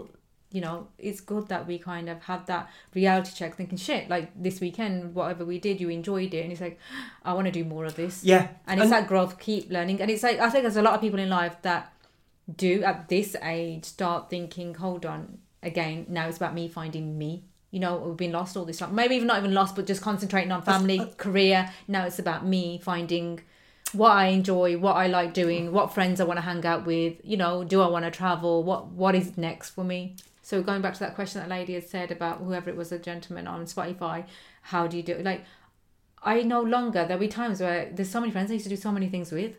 you 0.53 0.61
know, 0.61 0.87
it's 0.99 1.19
good 1.19 1.47
that 1.47 1.65
we 1.67 1.79
kind 1.79 2.07
of 2.07 2.21
have 2.23 2.45
that 2.45 2.69
reality 2.93 3.31
check, 3.35 3.55
thinking, 3.57 3.77
shit, 3.77 4.07
like 4.07 4.29
this 4.41 4.61
weekend, 4.61 5.15
whatever 5.15 5.43
we 5.43 5.57
did, 5.59 5.81
you 5.81 5.89
enjoyed 5.89 6.31
it, 6.33 6.43
and 6.43 6.51
it's 6.51 6.61
like, 6.61 6.79
I 7.25 7.33
want 7.33 7.47
to 7.47 7.51
do 7.51 7.65
more 7.65 7.85
of 7.85 7.95
this. 7.95 8.23
yeah 8.23 8.47
and 8.67 8.79
it's 8.79 8.91
that 8.91 9.07
growth, 9.07 9.39
keep 9.39 9.71
learning, 9.71 9.99
and 9.99 10.09
it's 10.11 10.23
like 10.23 10.39
I 10.39 10.49
think 10.51 10.61
there's 10.63 10.77
a 10.77 10.81
lot 10.83 10.93
of 10.93 11.01
people 11.01 11.19
in 11.19 11.29
life 11.29 11.57
that 11.63 11.91
do 12.55 12.83
at 12.83 13.09
this 13.09 13.35
age 13.41 13.83
start 13.85 14.29
thinking, 14.29 14.75
hold 14.75 15.05
on, 15.07 15.39
again, 15.63 16.05
now 16.07 16.27
it's 16.27 16.37
about 16.37 16.53
me 16.53 16.67
finding 16.67 17.17
me. 17.17 17.43
You 17.71 17.79
know, 17.79 17.97
we've 17.97 18.17
been 18.17 18.31
lost 18.31 18.55
all 18.55 18.65
this 18.65 18.77
time. 18.77 18.93
Maybe 18.93 19.15
even 19.15 19.27
not 19.27 19.39
even 19.39 19.55
lost, 19.55 19.75
but 19.75 19.87
just 19.87 20.03
concentrating 20.03 20.51
on 20.51 20.61
family, 20.61 20.99
career. 21.17 21.71
Now 21.87 22.05
it's 22.05 22.19
about 22.19 22.45
me 22.45 22.77
finding 22.77 23.41
what 23.93 24.11
I 24.11 24.27
enjoy, 24.27 24.77
what 24.77 24.95
I 24.95 25.07
like 25.07 25.33
doing, 25.33 25.71
what 25.71 25.91
friends 25.93 26.21
I 26.21 26.25
want 26.25 26.37
to 26.37 26.41
hang 26.41 26.63
out 26.65 26.85
with. 26.85 27.17
You 27.23 27.37
know, 27.37 27.63
do 27.63 27.81
I 27.81 27.87
want 27.87 28.05
to 28.05 28.11
travel? 28.11 28.63
What 28.63 28.89
What 28.89 29.15
is 29.15 29.35
next 29.37 29.71
for 29.71 29.83
me? 29.83 30.15
So 30.43 30.61
going 30.61 30.81
back 30.81 30.93
to 30.93 30.99
that 30.99 31.15
question 31.15 31.41
that 31.41 31.49
lady 31.49 31.73
had 31.73 31.87
said 31.87 32.11
about 32.11 32.39
whoever 32.39 32.69
it 32.69 32.75
was, 32.75 32.91
a 32.91 32.99
gentleman 32.99 33.47
on 33.47 33.65
Spotify, 33.65 34.25
how 34.61 34.85
do 34.85 34.97
you 34.97 35.03
do 35.03 35.13
it? 35.13 35.25
Like, 35.25 35.45
I 36.21 36.43
no 36.43 36.61
longer 36.61 37.05
there'll 37.05 37.19
be 37.19 37.27
times 37.27 37.59
where 37.59 37.89
there's 37.91 38.09
so 38.09 38.19
many 38.19 38.31
friends 38.31 38.51
I 38.51 38.55
used 38.55 38.65
to 38.65 38.69
do 38.69 38.75
so 38.75 38.91
many 38.91 39.09
things 39.09 39.31
with. 39.31 39.55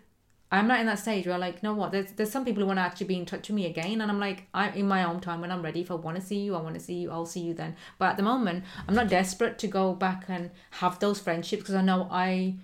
I'm 0.52 0.68
not 0.68 0.78
in 0.78 0.86
that 0.86 1.00
stage 1.00 1.26
where 1.26 1.36
like, 1.36 1.54
you 1.54 1.60
know 1.64 1.74
what? 1.74 1.90
There's 1.90 2.12
there's 2.12 2.30
some 2.30 2.44
people 2.44 2.60
who 2.60 2.66
want 2.66 2.76
to 2.76 2.82
actually 2.82 3.08
be 3.08 3.16
in 3.16 3.26
touch 3.26 3.48
with 3.48 3.56
me 3.56 3.66
again, 3.66 4.00
and 4.00 4.10
I'm 4.10 4.20
like, 4.20 4.46
I'm 4.54 4.74
in 4.74 4.86
my 4.86 5.02
own 5.02 5.20
time 5.20 5.40
when 5.40 5.50
I'm 5.50 5.62
ready. 5.62 5.80
If 5.80 5.90
I 5.90 5.94
want 5.94 6.16
to 6.16 6.22
see 6.22 6.38
you, 6.38 6.54
I 6.54 6.62
want 6.62 6.74
to 6.74 6.80
see 6.80 6.94
you. 6.94 7.10
I'll 7.10 7.26
see 7.26 7.40
you 7.40 7.54
then. 7.54 7.74
But 7.98 8.10
at 8.10 8.16
the 8.18 8.22
moment, 8.22 8.64
I'm 8.86 8.94
not 8.94 9.08
desperate 9.08 9.58
to 9.58 9.66
go 9.66 9.94
back 9.94 10.26
and 10.28 10.50
have 10.82 11.00
those 11.00 11.18
friendships 11.18 11.62
because 11.62 11.74
I 11.74 11.82
know 11.82 12.08
I. 12.10 12.56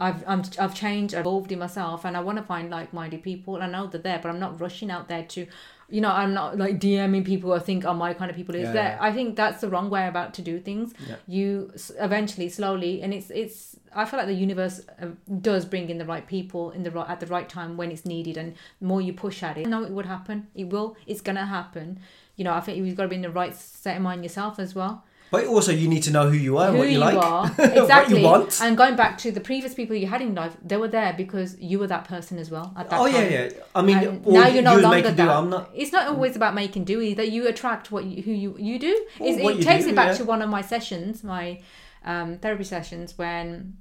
I've 0.00 0.24
I'm, 0.26 0.42
I've 0.58 0.74
changed, 0.74 1.14
I've 1.14 1.20
evolved 1.20 1.52
in 1.52 1.60
myself, 1.60 2.04
and 2.04 2.16
I 2.16 2.20
want 2.20 2.36
to 2.38 2.44
find 2.44 2.68
like-minded 2.68 3.22
people. 3.22 3.62
I 3.62 3.68
know 3.68 3.86
they're 3.86 4.00
there, 4.00 4.18
but 4.20 4.28
I'm 4.28 4.40
not 4.40 4.60
rushing 4.60 4.90
out 4.90 5.06
there 5.06 5.22
to, 5.22 5.46
you 5.88 6.00
know, 6.00 6.10
I'm 6.10 6.32
not 6.34 6.56
like 6.58 6.80
DMing 6.80 7.24
people 7.24 7.52
I 7.52 7.58
think 7.58 7.84
are 7.84 7.94
my 7.94 8.14
kind 8.14 8.30
of 8.30 8.36
people. 8.36 8.54
Is 8.54 8.62
Yeah, 8.64 8.72
there? 8.72 8.92
yeah. 8.98 8.98
I 9.08 9.12
think 9.12 9.36
that's 9.36 9.60
the 9.60 9.68
wrong 9.68 9.90
way 9.90 10.06
about 10.08 10.34
to 10.34 10.42
do 10.42 10.58
things. 10.60 10.92
Yeah. 11.08 11.16
You 11.26 11.72
eventually, 12.00 12.48
slowly, 12.48 13.02
and 13.02 13.12
it's 13.14 13.30
it's. 13.30 13.76
I 13.94 14.04
feel 14.06 14.18
like 14.18 14.26
the 14.26 14.34
universe 14.34 14.80
uh, 15.00 15.06
does 15.40 15.64
bring 15.64 15.88
in 15.88 15.98
the 15.98 16.04
right 16.04 16.26
people 16.26 16.70
in 16.72 16.82
the 16.82 16.90
right 16.90 17.08
at 17.08 17.20
the 17.20 17.26
right 17.26 17.48
time 17.48 17.76
when 17.76 17.90
it's 17.92 18.04
needed, 18.04 18.36
and 18.36 18.54
the 18.80 18.86
more 18.86 19.00
you 19.00 19.12
push 19.12 19.42
at 19.42 19.56
it, 19.58 19.66
no, 19.66 19.84
it 19.84 19.90
would 19.90 20.06
happen. 20.06 20.48
It 20.54 20.68
will. 20.70 20.96
It's 21.06 21.20
gonna 21.20 21.46
happen. 21.46 22.00
You 22.36 22.44
know, 22.44 22.54
I 22.54 22.60
think 22.60 22.78
you've 22.78 22.96
got 22.96 23.04
to 23.04 23.08
be 23.08 23.16
in 23.16 23.22
the 23.22 23.30
right 23.30 23.54
state 23.54 23.96
of 23.96 24.02
mind 24.02 24.24
yourself 24.24 24.58
as 24.58 24.74
well 24.74 25.04
but 25.34 25.46
also 25.46 25.72
you 25.72 25.88
need 25.88 26.02
to 26.02 26.10
know 26.10 26.28
who 26.30 26.36
you 26.36 26.56
are 26.58 26.68
and 26.68 26.76
who 26.76 26.80
what 26.80 26.88
you, 26.88 26.94
you 26.94 26.98
like 26.98 27.16
are 27.16 27.48
what 27.48 27.76
exactly 27.76 28.18
you 28.18 28.24
want 28.24 28.60
and 28.62 28.76
going 28.76 28.96
back 28.96 29.18
to 29.18 29.30
the 29.30 29.40
previous 29.40 29.74
people 29.74 29.94
you 29.96 30.06
had 30.06 30.22
in 30.22 30.34
life 30.34 30.56
they 30.64 30.76
were 30.76 30.88
there 30.88 31.12
because 31.12 31.58
you 31.60 31.78
were 31.78 31.86
that 31.86 32.04
person 32.04 32.38
as 32.38 32.50
well 32.50 32.72
at 32.76 32.88
that 32.88 33.00
oh 33.00 33.06
time 33.06 33.14
yeah 33.14 33.28
yeah 33.28 33.50
i 33.74 33.82
mean 33.82 34.22
now 34.26 34.46
you 34.46 34.54
you're 34.54 34.62
no 34.62 34.78
longer 34.78 34.98
it 34.98 35.16
do 35.16 35.16
that. 35.16 35.28
i'm 35.28 35.50
not 35.50 35.64
It's 35.74 35.92
not 35.92 36.08
always 36.08 36.36
about 36.36 36.54
making 36.54 36.84
do 36.84 37.00
either. 37.00 37.22
You 37.22 37.48
attract 37.48 37.90
what 37.90 38.04
you, 38.04 38.22
who 38.22 38.32
you 38.32 38.56
you 38.58 38.78
do. 38.78 39.06
It's, 39.20 39.42
what 39.42 39.56
it 39.56 39.62
takes 39.62 39.84
do, 39.84 39.90
me 39.90 39.96
back 39.96 40.08
yeah. 40.08 40.18
to 40.18 40.24
one 40.24 40.42
of 40.42 40.48
my 40.48 40.62
sessions, 40.62 41.24
my 41.24 41.60
um, 42.04 42.38
therapy 42.38 42.64
sessions, 42.64 43.18
when 43.18 43.76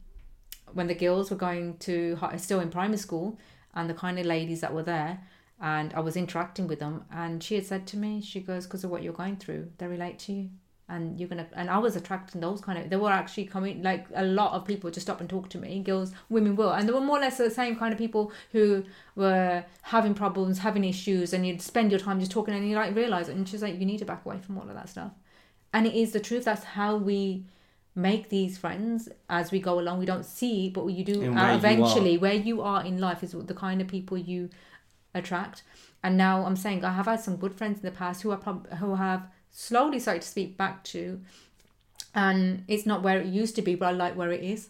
when 0.74 0.88
the 0.88 0.96
girls 0.96 1.30
were 1.30 1.38
going 1.38 1.78
to 1.78 2.18
still 2.38 2.60
in 2.60 2.70
primary 2.70 2.98
school, 2.98 3.40
and 3.76 3.90
the 3.90 3.94
kind 3.94 4.20
of 4.20 4.26
ladies 4.26 4.62
that 4.62 4.74
were 4.74 4.84
there, 4.84 5.22
and 5.62 5.94
I 5.94 6.00
was 6.00 6.16
interacting 6.18 6.68
with 6.68 6.80
them, 6.80 7.06
and 7.12 7.44
she 7.44 7.56
had 7.56 7.66
said 7.66 7.88
to 7.88 7.98
me, 7.98 8.22
she 8.22 8.40
goes, 8.40 8.66
"Because 8.66 8.84
of 8.84 8.90
what 8.90 9.04
you're 9.04 9.14
going 9.14 9.38
through, 9.38 9.72
they 9.78 9.88
relate 9.88 10.20
to 10.20 10.34
you." 10.34 10.50
And 10.90 11.18
you're 11.18 11.30
gonna, 11.30 11.48
and 11.54 11.70
I 11.70 11.78
was 11.78 11.96
attracting 11.96 12.42
those 12.42 12.60
kind 12.60 12.78
of. 12.78 12.90
They 12.90 12.98
were 12.98 13.10
actually 13.10 13.46
coming, 13.46 13.82
like 13.82 14.06
a 14.14 14.24
lot 14.24 14.52
of 14.54 14.66
people 14.66 14.92
just 14.92 15.08
stop 15.08 15.22
and 15.22 15.30
talk 15.30 15.48
to 15.50 15.58
me. 15.58 15.80
Girls, 15.80 16.12
women 16.30 16.56
will, 16.58 16.72
and 16.72 16.88
they 16.88 16.94
were 16.94 17.00
more 17.00 17.18
or 17.18 17.22
less 17.22 17.38
the 17.38 17.50
same 17.50 17.78
kind 17.78 17.94
of 17.94 17.98
people 17.98 18.32
who 18.52 18.84
were 19.16 19.64
having 19.84 20.14
problems, 20.14 20.60
having 20.60 20.84
issues, 20.84 21.32
and 21.34 21.48
you'd 21.48 21.62
spend 21.62 21.90
your 21.90 22.02
time 22.02 22.20
just 22.20 22.32
talking, 22.32 22.54
and 22.54 22.70
you 22.70 22.76
like 22.76 22.94
realize 22.96 23.30
it. 23.30 23.36
And 23.38 23.48
she's 23.48 23.64
like, 23.64 23.80
you 23.80 23.86
need 23.86 24.00
to 24.00 24.06
back 24.06 24.26
away 24.26 24.40
from 24.40 24.58
all 24.58 24.68
of 24.68 24.76
that 24.76 24.90
stuff. 24.90 25.14
And 25.72 25.88
it 25.88 25.94
is 25.96 26.12
the 26.12 26.20
truth. 26.20 26.46
That's 26.46 26.64
how 26.64 26.98
we 26.98 27.46
make 27.96 28.30
these 28.30 28.58
friends 28.58 29.08
as 29.30 29.52
we 29.52 29.60
go 29.60 29.80
along. 29.80 30.00
We 30.00 30.06
don't 30.06 30.26
see, 30.26 30.70
but 30.70 30.86
you 30.88 31.06
do 31.06 31.30
uh, 31.30 31.34
where 31.34 31.52
you 31.52 31.58
eventually. 31.58 32.18
Where 32.18 32.34
you 32.34 32.62
are 32.62 32.84
in 32.84 33.00
life 33.00 33.24
is 33.24 33.32
the 33.32 33.54
kind 33.54 33.82
of 33.82 33.88
people 33.88 34.18
you 34.18 34.50
attract. 35.16 35.64
And 36.04 36.18
now 36.18 36.46
I'm 36.46 36.58
saying 36.58 36.84
I 36.84 36.92
have 36.92 37.06
had 37.06 37.22
some 37.22 37.38
good 37.38 37.56
friends 37.56 37.80
in 37.80 37.86
the 37.86 37.92
past 37.92 38.22
who 38.22 38.32
are 38.32 38.38
prob- 38.38 38.68
who 38.74 38.96
have 38.96 39.30
slowly 39.54 40.00
started 40.00 40.24
to 40.24 40.28
speak 40.28 40.58
back 40.58 40.84
to, 40.84 41.22
and 42.14 42.66
it's 42.68 42.86
not 42.86 43.04
where 43.04 43.22
it 43.22 43.28
used 43.28 43.56
to 43.56 43.62
be, 43.62 43.76
but 43.76 43.86
I 43.86 43.92
like 43.92 44.18
where 44.18 44.32
it 44.32 44.44
is. 44.44 44.70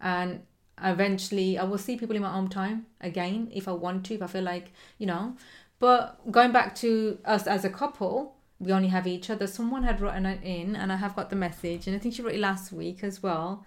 And 0.00 0.42
eventually, 0.82 1.58
I 1.58 1.64
will 1.64 1.78
see 1.78 1.96
people 1.96 2.14
in 2.14 2.22
my 2.22 2.32
own 2.32 2.48
time 2.48 2.86
again 3.00 3.50
if 3.52 3.66
I 3.66 3.72
want 3.72 4.06
to, 4.06 4.14
if 4.14 4.22
I 4.22 4.26
feel 4.28 4.44
like 4.44 4.72
you 4.98 5.06
know. 5.06 5.36
But 5.80 6.30
going 6.30 6.52
back 6.52 6.74
to 6.76 7.18
us 7.24 7.46
as 7.46 7.64
a 7.64 7.70
couple, 7.70 8.36
we 8.58 8.70
only 8.70 8.88
have 8.88 9.06
each 9.06 9.30
other. 9.30 9.46
Someone 9.46 9.82
had 9.82 10.00
written 10.00 10.26
it 10.26 10.40
in, 10.44 10.76
and 10.76 10.92
I 10.92 10.96
have 10.96 11.16
got 11.16 11.30
the 11.30 11.36
message, 11.36 11.86
and 11.86 11.96
I 11.96 11.98
think 11.98 12.14
she 12.14 12.22
wrote 12.22 12.34
it 12.34 12.40
last 12.40 12.72
week 12.72 13.02
as 13.02 13.22
well. 13.22 13.64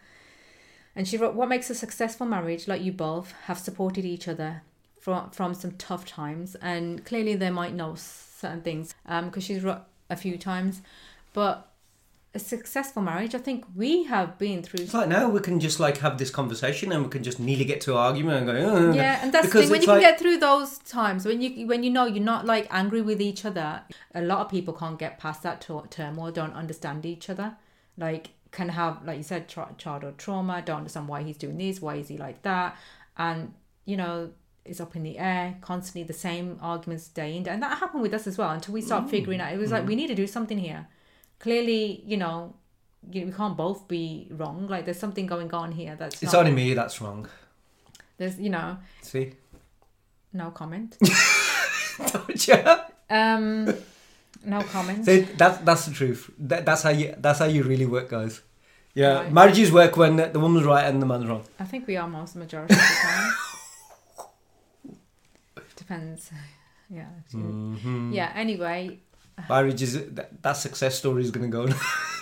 And 0.95 1.07
she 1.07 1.17
wrote, 1.17 1.33
"What 1.33 1.49
makes 1.49 1.71
a 1.71 1.75
successful 1.75 2.27
marriage? 2.27 2.67
Like 2.67 2.83
you 2.83 2.91
both 2.91 3.33
have 3.45 3.57
supported 3.57 4.05
each 4.05 4.27
other 4.27 4.61
from 4.99 5.31
from 5.31 5.55
some 5.55 5.71
tough 5.71 6.05
times, 6.05 6.55
and 6.55 7.03
clearly 7.03 7.35
they 7.35 7.49
might 7.49 7.73
know 7.73 7.95
certain 7.95 8.61
things, 8.61 8.93
um, 9.07 9.25
because 9.25 9.43
she's 9.43 9.63
wrote 9.63 9.81
a 10.13 10.17
few 10.17 10.37
times, 10.37 10.81
but." 11.33 11.69
A 12.35 12.39
successful 12.39 13.03
marriage, 13.03 13.35
I 13.35 13.37
think 13.37 13.63
we 13.75 14.05
have 14.05 14.39
been 14.39 14.63
through 14.63 14.85
it's 14.85 14.93
like 14.95 15.07
now 15.07 15.29
we 15.29 15.39
can 15.39 15.59
just 15.59 15.79
like 15.79 15.99
have 15.99 16.17
this 16.17 16.31
conversation 16.31 16.91
and 16.91 17.03
we 17.03 17.09
can 17.11 17.21
just 17.21 17.39
nearly 17.39 17.63
get 17.63 17.79
to 17.81 17.91
an 17.91 17.97
argument 17.97 18.37
and 18.37 18.47
go 18.47 18.53
"Oh, 18.53 18.91
yeah 18.91 19.19
and 19.21 19.31
that's 19.31 19.53
the 19.53 19.59
thing 19.61 19.69
when 19.69 19.81
you 19.81 19.87
can 19.87 19.99
get 19.99 20.19
through 20.19 20.37
those 20.39 20.79
times 20.79 21.27
when 21.27 21.43
you 21.43 21.67
when 21.67 21.83
you 21.83 21.91
know 21.91 22.05
you're 22.07 22.23
not 22.23 22.43
like 22.43 22.65
angry 22.71 23.03
with 23.03 23.21
each 23.21 23.45
other 23.45 23.83
a 24.15 24.23
lot 24.23 24.39
of 24.39 24.49
people 24.49 24.73
can't 24.73 24.97
get 24.97 25.19
past 25.19 25.43
that 25.43 25.61
term 25.91 26.17
or 26.17 26.31
don't 26.31 26.55
understand 26.55 27.05
each 27.05 27.29
other 27.29 27.55
like 27.99 28.31
can 28.49 28.69
have 28.69 29.05
like 29.05 29.17
you 29.17 29.23
said 29.23 29.47
tra- 29.47 29.75
childhood 29.77 30.17
trauma 30.17 30.63
don't 30.65 30.77
understand 30.77 31.07
why 31.07 31.21
he's 31.21 31.37
doing 31.37 31.59
this 31.59 31.83
why 31.83 31.97
is 31.97 32.07
he 32.07 32.17
like 32.17 32.41
that 32.41 32.75
and 33.15 33.53
you 33.85 33.95
know 33.95 34.31
it's 34.65 34.79
up 34.79 34.95
in 34.95 35.03
the 35.03 35.17
air 35.17 35.57
constantly 35.61 36.03
the 36.03 36.13
same 36.13 36.57
arguments 36.61 37.07
day 37.09 37.35
in 37.35 37.43
day 37.43 37.51
and 37.51 37.61
that 37.61 37.77
happened 37.77 38.01
with 38.01 38.13
us 38.13 38.25
as 38.27 38.37
well 38.37 38.49
until 38.51 38.73
we 38.73 38.81
start 38.81 39.09
figuring 39.09 39.41
out 39.41 39.51
it 39.53 39.57
was 39.57 39.71
like 39.71 39.85
we 39.87 39.95
need 39.95 40.07
to 40.07 40.15
do 40.15 40.25
something 40.27 40.57
here 40.57 40.87
clearly 41.39 42.01
you 42.05 42.15
know 42.17 42.53
you, 43.11 43.25
we 43.25 43.31
can't 43.31 43.57
both 43.57 43.87
be 43.87 44.27
wrong 44.31 44.67
like 44.67 44.85
there's 44.85 44.99
something 44.99 45.25
going 45.27 45.53
on 45.53 45.71
here 45.73 45.95
that's 45.97 46.23
it's 46.23 46.33
only 46.33 46.51
me 46.51 46.73
that's 46.73 47.01
wrong 47.01 47.27
there's 48.17 48.39
you 48.39 48.49
know 48.49 48.77
see 49.01 49.33
no 50.31 50.49
comment 50.51 50.97
Don't 52.11 52.47
you? 52.47 52.55
Um, 53.09 53.65
no 54.45 54.61
comment. 54.63 55.05
See, 55.05 55.21
that's 55.37 55.59
that's 55.59 55.85
the 55.85 55.93
truth. 55.93 56.29
That, 56.39 56.65
that's 56.65 56.81
how 56.81 56.89
you 56.89 57.13
that's 57.19 57.37
how 57.37 57.45
you 57.45 57.61
really 57.61 57.85
work, 57.85 58.09
guys. 58.09 58.41
Yeah, 58.95 59.19
Right. 59.19 59.31
marriages 59.31 59.71
work 59.71 59.95
when 59.95 60.15
the 60.15 60.39
woman's 60.39 60.65
right 60.65 60.85
and 60.85 60.99
the 61.01 61.05
man's 61.05 61.27
wrong. 61.27 61.43
I 61.59 61.65
think 61.65 61.85
we 61.85 61.95
are 61.97 62.07
most 62.07 62.35
majority 62.35 62.73
of 62.73 62.79
the 62.79 62.97
time. 63.03 63.31
Depends. 65.83 66.31
Yeah. 66.89 67.07
Mm-hmm. 67.33 68.11
Yeah. 68.13 68.31
Anyway, 68.35 68.99
Marriages 69.49 69.93
that, 70.13 70.43
that 70.43 70.53
success 70.53 70.99
story 70.99 71.23
is 71.23 71.31
gonna 71.31 71.47
go. 71.47 71.67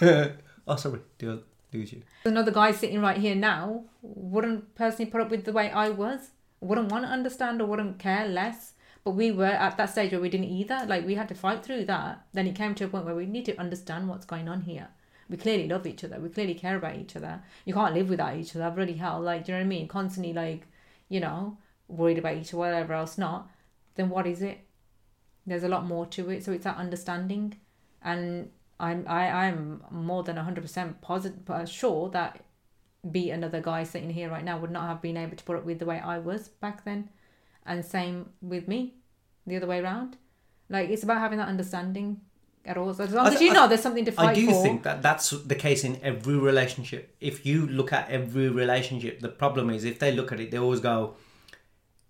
oh, 0.68 0.76
sorry, 0.78 1.00
do 1.18 1.42
do 1.72 1.80
you? 1.80 2.04
another 2.24 2.52
guy 2.52 2.72
sitting 2.72 3.02
right 3.02 3.18
here 3.18 3.36
now 3.36 3.84
wouldn't 4.02 4.74
personally 4.76 5.12
put 5.12 5.20
up 5.20 5.30
with 5.30 5.44
the 5.44 5.52
way 5.52 5.70
I 5.72 5.90
was. 5.90 6.30
Wouldn't 6.62 6.92
want 6.92 7.04
to 7.06 7.10
understand 7.12 7.60
or 7.62 7.66
wouldn't 7.66 8.00
care 8.00 8.28
less. 8.28 8.74
But 9.04 9.12
we 9.12 9.32
were 9.32 9.46
at 9.46 9.76
that 9.78 9.90
stage 9.90 10.12
where 10.12 10.22
we 10.22 10.30
didn't 10.30 10.52
either. 10.52 10.86
Like 10.88 11.06
we 11.06 11.16
had 11.16 11.28
to 11.30 11.36
fight 11.36 11.66
through 11.66 11.86
that. 11.86 12.26
Then 12.32 12.48
it 12.48 12.56
came 12.56 12.76
to 12.76 12.86
a 12.86 12.88
point 12.88 13.06
where 13.06 13.16
we 13.16 13.26
need 13.26 13.46
to 13.46 13.60
understand 13.60 14.08
what's 14.08 14.26
going 14.26 14.48
on 14.48 14.62
here. 14.62 14.88
We 15.28 15.38
clearly 15.38 15.68
love 15.68 15.88
each 15.88 16.04
other. 16.04 16.20
We 16.20 16.30
clearly 16.30 16.54
care 16.54 16.78
about 16.78 16.96
each 16.96 17.16
other. 17.16 17.42
You 17.66 17.74
can't 17.74 17.96
live 17.96 18.10
without 18.10 18.38
each 18.38 18.56
other. 18.56 18.70
Bloody 18.70 18.94
hell. 18.94 19.20
Like, 19.20 19.46
do 19.46 19.52
you 19.52 19.58
know 19.58 19.64
what 19.64 19.66
I 19.66 19.76
mean? 19.76 19.88
Constantly 19.88 20.34
like, 20.34 20.68
you 21.10 21.20
know, 21.20 21.58
worried 21.88 22.20
about 22.20 22.38
each 22.38 22.54
other, 22.54 22.60
whatever 22.60 22.94
else 22.94 23.18
not. 23.18 23.50
Then 23.96 24.10
what 24.10 24.28
is 24.28 24.42
it? 24.42 24.60
There's 25.46 25.64
a 25.64 25.68
lot 25.68 25.86
more 25.86 26.06
to 26.08 26.30
it. 26.30 26.44
So 26.44 26.52
it's 26.52 26.64
that 26.64 26.78
understanding. 26.78 27.56
And 28.02 28.50
I'm 28.80 29.06
I, 29.08 29.30
I'm 29.30 29.84
more 29.92 30.24
than 30.24 30.38
hundred 30.38 30.62
percent 30.62 31.02
positive 31.02 31.50
uh, 31.50 31.66
sure 31.66 32.10
that 32.10 32.44
be 33.10 33.32
another 33.32 33.62
guy 33.62 33.84
sitting 33.84 34.12
here 34.12 34.30
right 34.30 34.44
now 34.44 34.60
would 34.60 34.72
not 34.72 34.88
have 34.88 35.02
been 35.02 35.18
able 35.18 35.36
to 35.36 35.44
put 35.44 35.56
up 35.58 35.66
with 35.66 35.80
the 35.80 35.86
way 35.86 36.00
I 36.00 36.20
was 36.20 36.50
back 36.50 36.86
then. 36.86 37.10
And 37.66 37.84
same 37.86 38.30
with 38.42 38.68
me, 38.68 38.96
the 39.46 39.56
other 39.58 39.68
way 39.68 39.80
around. 39.80 40.18
Like 40.70 40.90
it's 40.90 41.04
about 41.04 41.20
having 41.20 41.38
that 41.40 41.48
understanding. 41.48 42.22
at 42.66 42.78
all. 42.78 42.94
So 42.94 43.04
as 43.04 43.14
long 43.14 43.28
as 43.28 43.42
you 43.42 43.54
know 43.54 43.68
there's 43.68 43.82
something 43.82 44.06
to 44.06 44.12
fight 44.12 44.30
I 44.30 44.34
do 44.34 44.48
for. 44.48 44.64
think 44.64 44.84
that 44.84 45.02
that's 45.02 45.32
the 45.32 45.56
case 45.56 45.84
in 45.84 46.00
every 46.04 46.38
relationship. 46.38 47.16
If 47.20 47.46
you 47.46 47.68
look 47.68 47.92
at 47.94 48.10
every 48.10 48.50
relationship, 48.50 49.20
the 49.20 49.30
problem 49.30 49.70
is 49.70 49.84
if 49.84 50.00
they 50.00 50.12
look 50.12 50.32
at 50.32 50.40
it, 50.40 50.52
they 50.52 50.60
always 50.60 50.80
go, 50.80 51.16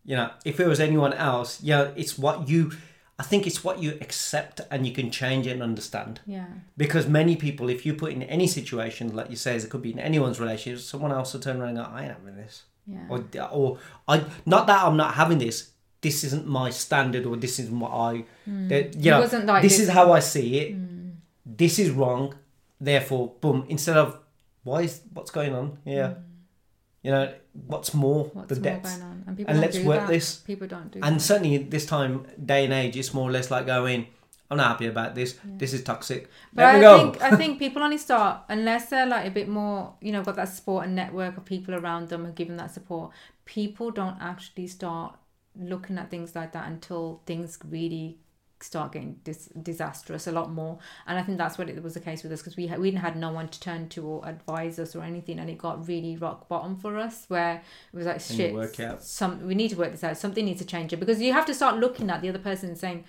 you 0.06 0.16
know, 0.16 0.32
if 0.46 0.60
it 0.60 0.68
was 0.68 0.80
anyone 0.80 1.14
else, 1.14 1.62
yeah, 1.62 1.92
it's 1.96 2.18
what 2.18 2.48
you. 2.50 2.72
I 3.20 3.24
think 3.24 3.46
it's 3.46 3.64
what 3.64 3.78
you 3.78 4.00
accept 4.02 4.62
and 4.72 4.88
you 4.88 4.94
can 4.94 5.12
change 5.12 5.46
and 5.46 5.62
understand. 5.62 6.22
yeah. 6.26 6.48
Because 6.76 7.06
many 7.08 7.36
people, 7.36 7.70
if 7.70 7.86
you 7.86 7.94
put 7.94 8.12
in 8.14 8.24
any 8.24 8.48
situation, 8.48 9.16
like 9.16 9.30
you 9.30 9.36
say, 9.36 9.56
it 9.56 9.70
could 9.70 9.84
be 9.84 9.92
in 9.92 10.00
anyone's 10.00 10.40
relationship, 10.40 10.82
someone 10.84 11.12
else 11.12 11.34
will 11.34 11.40
turn 11.40 11.62
around 11.62 11.78
and 11.78 11.78
go, 11.78 11.84
I 11.84 12.06
ain't 12.06 12.14
having 12.14 12.36
this. 12.36 12.64
Yeah. 12.88 13.06
Or, 13.10 13.24
or 13.52 13.78
I, 14.08 14.24
not 14.48 14.66
that 14.66 14.84
I'm 14.84 14.98
not 14.98 15.14
having 15.14 15.38
this, 15.38 15.70
this 16.02 16.24
isn't 16.24 16.48
my 16.48 16.72
standard 16.72 17.28
or 17.28 17.38
this 17.38 17.60
isn't 17.60 17.80
what 17.80 17.92
I, 17.92 18.24
hmm. 18.46 18.68
that, 18.70 18.96
you 18.96 19.12
It 19.12 19.14
know, 19.14 19.20
wasn't 19.20 19.46
like 19.46 19.62
this 19.62 19.74
this. 19.78 19.82
is 19.82 19.90
how 19.90 20.12
I 20.12 20.20
see 20.20 20.58
it. 20.58 20.74
Hmm. 20.74 21.10
This 21.46 21.78
is 21.78 21.92
wrong. 21.92 22.34
Therefore, 22.80 23.34
boom, 23.40 23.66
instead 23.70 23.98
of, 23.98 24.18
why 24.64 24.82
is, 24.82 25.00
what's 25.14 25.30
going 25.30 25.54
on 25.54 25.78
here? 25.86 26.08
Hmm. 26.08 26.22
You 27.04 27.12
know, 27.12 27.34
what's 27.68 27.94
more, 27.94 28.26
What's 28.34 28.50
the 28.50 28.56
more 28.56 28.64
depth. 28.64 28.84
going 28.84 29.02
on? 29.02 29.24
And 29.28 29.38
people 29.38 29.52
And 29.52 29.62
let's 29.62 29.80
work 29.80 30.02
that. 30.02 30.08
this. 30.10 30.36
People 30.38 30.68
don't 30.68 30.92
do 30.92 31.00
And 31.02 31.16
that. 31.16 31.20
certainly 31.22 31.58
this 31.58 31.86
time, 31.86 32.26
day 32.46 32.64
and 32.66 32.74
age, 32.74 32.96
it's 32.96 33.14
more 33.14 33.28
or 33.28 33.32
less 33.32 33.50
like 33.50 33.66
going, 33.66 34.06
I'm 34.52 34.58
not 34.58 34.68
happy 34.68 34.86
about 34.88 35.16
this. 35.16 35.40
This 35.58 35.74
is 35.74 35.84
toxic. 35.84 36.30
But 36.54 36.64
Let 36.64 36.76
I 36.76 36.82
go. 36.82 36.98
think 37.12 37.22
I 37.24 37.36
think 37.38 37.58
people 37.66 37.82
only 37.82 37.98
start 37.98 38.42
unless 38.50 38.90
they're 38.90 39.08
like 39.08 39.26
a 39.26 39.32
bit 39.32 39.48
more, 39.48 39.94
you 40.02 40.12
know, 40.12 40.22
got 40.24 40.36
that 40.36 40.50
support 40.50 40.86
and 40.86 40.96
network 40.96 41.38
of 41.38 41.46
people 41.46 41.74
around 41.74 42.10
them 42.10 42.26
who 42.26 42.32
give 42.34 42.50
them 42.50 42.58
that 42.58 42.72
support. 42.72 43.12
People 43.46 43.92
don't 43.92 44.18
actually 44.22 44.68
start 44.68 45.18
looking 45.56 45.98
at 45.98 46.10
things 46.12 46.36
like 46.36 46.52
that 46.52 46.68
until 46.68 47.22
things 47.26 47.58
really 47.68 48.18
start 48.64 48.92
getting 48.92 49.20
dis- 49.24 49.50
disastrous 49.62 50.28
a 50.28 50.32
lot 50.32 50.52
more. 50.52 50.80
And 51.08 51.18
I 51.18 51.24
think 51.24 51.38
that's 51.38 51.58
what 51.58 51.70
it 51.70 51.82
was 51.84 51.94
the 51.94 52.00
case 52.00 52.24
with 52.24 52.32
us 52.32 52.42
because 52.42 52.56
we 52.58 52.68
had, 52.68 52.80
we 52.80 52.92
had 52.92 53.16
no 53.16 53.32
one 53.32 53.48
to 53.50 53.60
turn 53.60 53.90
to 53.90 54.06
or 54.06 54.28
advise 54.28 54.80
us 54.80 54.96
or 54.96 55.04
anything, 55.04 55.40
and 55.40 55.50
it 55.50 55.58
got 55.58 55.88
really 55.88 56.16
rock 56.18 56.48
bottom 56.48 56.76
for 56.78 56.98
us 56.98 57.26
where 57.28 57.56
it 57.94 57.96
was 57.96 58.06
like 58.06 58.20
shit. 58.22 58.54
Some 59.04 59.46
we 59.48 59.56
need 59.56 59.70
to 59.70 59.76
work 59.78 59.92
this 59.92 60.04
out. 60.04 60.18
Something 60.18 60.46
needs 60.46 60.60
to 60.60 60.66
change 60.66 60.94
it 60.94 60.98
because 61.00 61.22
you 61.22 61.34
have 61.34 61.46
to 61.48 61.54
start 61.54 61.78
looking 61.78 62.10
at 62.10 62.22
the 62.22 62.30
other 62.30 62.40
person 62.40 62.70
and 62.70 62.78
saying, 62.78 63.06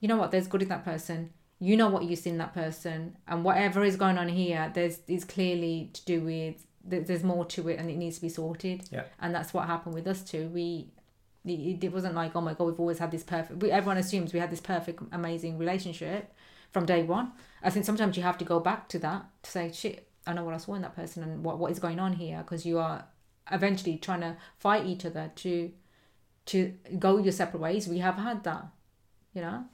you 0.00 0.08
know 0.08 0.16
what, 0.16 0.30
there's 0.30 0.46
good 0.48 0.62
in 0.62 0.68
that 0.68 0.84
person. 0.84 1.30
You 1.58 1.76
know 1.76 1.88
what 1.88 2.04
you 2.04 2.16
see 2.16 2.30
in 2.30 2.38
that 2.38 2.54
person, 2.54 3.16
and 3.28 3.44
whatever 3.44 3.84
is 3.84 3.94
going 3.96 4.18
on 4.18 4.28
here, 4.28 4.70
there's 4.74 4.98
is 5.06 5.24
clearly 5.24 5.90
to 5.92 6.04
do 6.04 6.20
with 6.20 6.66
there- 6.84 7.02
there's 7.02 7.22
more 7.22 7.44
to 7.44 7.68
it, 7.68 7.78
and 7.78 7.88
it 7.88 7.96
needs 7.96 8.16
to 8.16 8.22
be 8.22 8.28
sorted. 8.28 8.88
Yeah. 8.90 9.04
And 9.20 9.32
that's 9.32 9.54
what 9.54 9.68
happened 9.68 9.94
with 9.94 10.08
us 10.08 10.22
too. 10.22 10.48
We 10.48 10.88
it, 11.44 11.84
it 11.84 11.92
wasn't 11.92 12.14
like 12.14 12.36
oh 12.36 12.40
my 12.40 12.54
god 12.54 12.64
we've 12.64 12.80
always 12.80 12.98
had 12.98 13.10
this 13.10 13.22
perfect. 13.22 13.62
We, 13.62 13.70
everyone 13.70 13.98
assumes 13.98 14.32
we 14.32 14.40
had 14.40 14.50
this 14.50 14.60
perfect, 14.60 15.02
amazing 15.12 15.58
relationship 15.58 16.32
from 16.70 16.86
day 16.86 17.02
one. 17.02 17.32
I 17.62 17.70
think 17.70 17.84
sometimes 17.84 18.16
you 18.16 18.22
have 18.22 18.38
to 18.38 18.44
go 18.44 18.60
back 18.60 18.88
to 18.90 18.98
that 19.00 19.26
to 19.42 19.50
say 19.50 19.72
shit. 19.72 20.08
I 20.26 20.32
know 20.32 20.44
what 20.44 20.54
I 20.54 20.58
saw 20.58 20.74
in 20.74 20.82
that 20.82 20.94
person 20.94 21.22
and 21.22 21.44
what 21.44 21.58
what 21.58 21.70
is 21.70 21.78
going 21.78 21.98
on 21.98 22.14
here 22.14 22.38
because 22.38 22.64
you 22.64 22.78
are 22.78 23.06
eventually 23.50 23.98
trying 23.98 24.20
to 24.20 24.36
fight 24.58 24.86
each 24.86 25.04
other 25.04 25.32
to 25.36 25.72
to 26.46 26.74
go 26.98 27.18
your 27.18 27.32
separate 27.32 27.60
ways. 27.60 27.88
We 27.88 27.98
have 27.98 28.16
had 28.16 28.44
that, 28.44 28.66
you 29.32 29.42
know. 29.42 29.64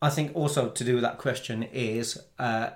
I 0.00 0.10
think 0.10 0.34
also 0.34 0.68
to 0.68 0.84
do 0.84 0.94
with 0.94 1.02
that 1.02 1.18
question 1.18 1.62
is 1.62 2.20
uh, 2.38 2.70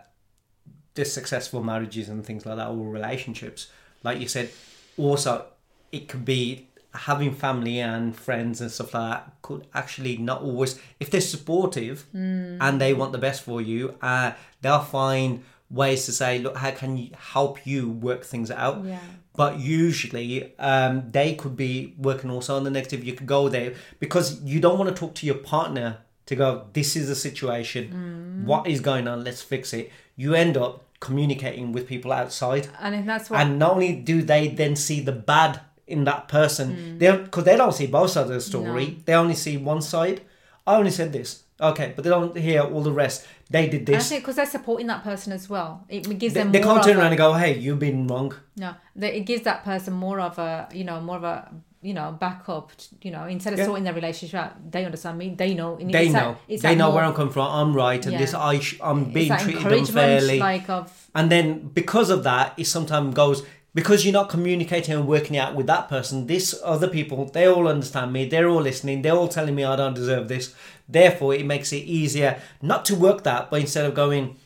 the 0.95 1.05
successful 1.05 1.63
marriages 1.63 2.09
and 2.09 2.25
things 2.25 2.47
like 2.47 2.57
that, 2.57 2.69
or 2.69 2.89
relationships. 2.89 3.69
Like 4.03 4.21
you 4.21 4.29
said, 4.29 4.51
also 4.97 5.47
it 5.91 6.09
could 6.09 6.25
be 6.25 6.69
having 6.97 7.33
family 7.35 7.79
and 7.81 8.15
friends 8.17 8.61
and 8.61 8.71
stuff 8.71 8.95
like 8.95 9.11
that 9.11 9.33
could 9.43 9.67
actually 9.75 10.17
not 10.17 10.43
always, 10.43 10.79
if 11.01 11.11
they're 11.11 11.21
supportive 11.21 12.07
and 12.13 12.81
they 12.81 12.93
want 12.95 13.13
the 13.13 13.19
best 13.19 13.43
for 13.43 13.61
you, 13.61 13.95
uh, 14.03 14.33
they'll 14.63 14.81
find 14.81 15.43
ways 15.71 16.07
to 16.07 16.13
say, 16.13 16.39
look, 16.39 16.57
how 16.57 16.71
can 16.71 16.97
you 16.97 17.11
help 17.35 17.67
you 17.67 17.89
work 17.91 18.25
things 18.25 18.51
out? 18.51 18.85
Yeah. 18.85 18.99
but 19.37 19.59
usually 19.59 20.57
um, 20.59 21.11
they 21.13 21.35
could 21.35 21.57
be 21.57 21.95
working 21.99 22.31
also 22.31 22.57
on 22.57 22.65
the 22.65 22.71
negative. 22.71 23.05
You 23.05 23.13
could 23.13 23.27
go 23.27 23.49
there 23.51 23.75
because 24.01 24.41
you 24.43 24.61
don't 24.61 24.79
want 24.79 24.89
to 24.89 24.97
talk 24.99 25.15
to 25.17 25.27
your 25.27 25.37
partner 25.37 25.99
to 26.27 26.35
go 26.35 26.67
this 26.73 26.97
is 26.97 27.09
the 27.09 27.15
situation. 27.15 28.45
What 28.47 28.67
is 28.67 28.81
going 28.81 29.07
on? 29.09 29.25
Let's 29.25 29.43
fix 29.43 29.73
it. 29.75 29.93
You 30.17 30.35
end 30.35 30.57
up 30.57 30.85
communicating 31.01 31.73
with 31.73 31.87
people 31.87 32.13
outside. 32.13 32.69
And 32.81 33.07
that's 33.09 33.29
what 33.29 33.41
and 33.41 33.59
not 33.59 33.73
only 33.73 33.93
do 33.95 34.23
they 34.23 34.49
then 34.49 34.75
see 34.77 35.01
the 35.01 35.13
bad 35.13 35.61
in 35.87 36.05
that 36.05 36.29
person 36.29 36.77
mm. 36.77 36.99
they 36.99 37.11
because 37.17 37.45
they 37.45 37.57
don't 37.57 37.73
see 37.73 37.87
both 37.87 38.11
sides 38.11 38.29
of 38.31 38.35
the 38.35 38.41
story 38.41 38.99
they 39.05 39.15
only 39.15 39.35
see 39.35 39.57
one 39.57 39.81
side 39.81 40.21
i 40.67 40.75
only 40.77 40.91
said 40.91 41.13
this 41.13 41.45
okay 41.61 41.93
but 41.95 42.03
they 42.05 42.11
don't 42.11 42.37
hear 42.37 42.63
all 42.63 42.83
the 42.83 42.93
rest 42.93 43.27
they 43.49 43.69
did 43.69 43.87
this 43.87 44.11
because 44.11 44.35
they're 44.37 44.47
supporting 44.47 44.89
that 44.89 45.05
person 45.05 45.33
as 45.33 45.49
well, 45.49 45.85
it 45.89 46.03
gives 46.19 46.35
they, 46.35 46.41
them 46.41 46.51
they 46.51 46.61
can't 46.61 46.83
turn 46.83 46.97
a- 46.97 46.99
around 46.99 47.13
and 47.13 47.17
go 47.19 47.33
hey 47.35 47.57
you've 47.57 47.79
been 47.79 48.07
wrong 48.09 48.35
No, 48.57 48.75
it 49.01 49.21
gives 49.21 49.43
that 49.43 49.63
person 49.63 49.95
more 49.95 50.19
of 50.19 50.37
a 50.39 50.69
you 50.73 50.83
know 50.83 51.01
more 51.01 51.17
of 51.19 51.23
a 51.25 51.53
you 51.81 51.95
know 51.95 52.11
backup. 52.19 52.73
You 53.03 53.13
know, 53.13 53.25
instead 53.27 53.53
of 53.53 53.61
Yeah. 53.61 53.67
sorting 53.67 53.85
their 53.85 53.95
relationship 53.95 54.41
out, 54.41 54.73
they 54.73 54.85
understand 54.85 55.19
me. 55.19 55.35
They 55.37 55.55
know. 55.55 55.77
they 55.77 56.09
that- 56.09 56.13
know 56.13 56.37
it's 56.49 56.63
they 56.63 56.71
that 56.71 56.79
know 56.79 56.87
more- 56.87 56.97
where 56.97 57.05
i'm 57.05 57.15
coming 57.15 57.33
from 57.33 57.47
i'm 57.61 57.73
right 57.77 58.03
and 58.05 58.15
Yeah. 58.15 58.19
this 58.19 58.35
i 58.35 58.59
sh- 58.59 58.81
i'm 58.83 59.13
being 59.13 59.33
treated 59.37 59.73
unfairly 59.73 60.41
like 60.41 60.69
of 60.69 60.91
And 61.15 61.31
then 61.31 61.69
because 61.69 62.11
of 62.11 62.25
that, 62.25 62.53
it 62.59 62.67
sometimes 62.67 63.15
goes 63.15 63.43
because 63.77 64.07
you're 64.07 64.13
not 64.21 64.31
communicating 64.31 64.95
and 64.95 65.07
working 65.07 65.37
out 65.37 65.55
with 65.55 65.67
that 65.67 65.87
person. 65.87 66.27
This 66.27 66.59
other 66.65 66.89
people, 66.89 67.27
they 67.27 67.47
all 67.47 67.69
understand 67.69 68.11
me. 68.11 68.25
They're 68.27 68.49
all 68.49 68.63
listening. 68.63 69.03
They're 69.03 69.13
all 69.21 69.29
telling 69.29 69.55
me 69.55 69.65
I 69.65 69.77
don't 69.77 69.93
deserve 69.93 70.29
this. 70.29 70.55
Therefore, 70.89 71.35
it 71.35 71.45
makes 71.45 71.75
it 71.75 71.85
easier 71.85 72.41
not 72.63 72.87
to 72.87 72.95
work 72.95 73.23
that, 73.25 73.51
but 73.51 73.61
instead 73.61 73.85
of 73.85 73.95
going, 73.95 74.37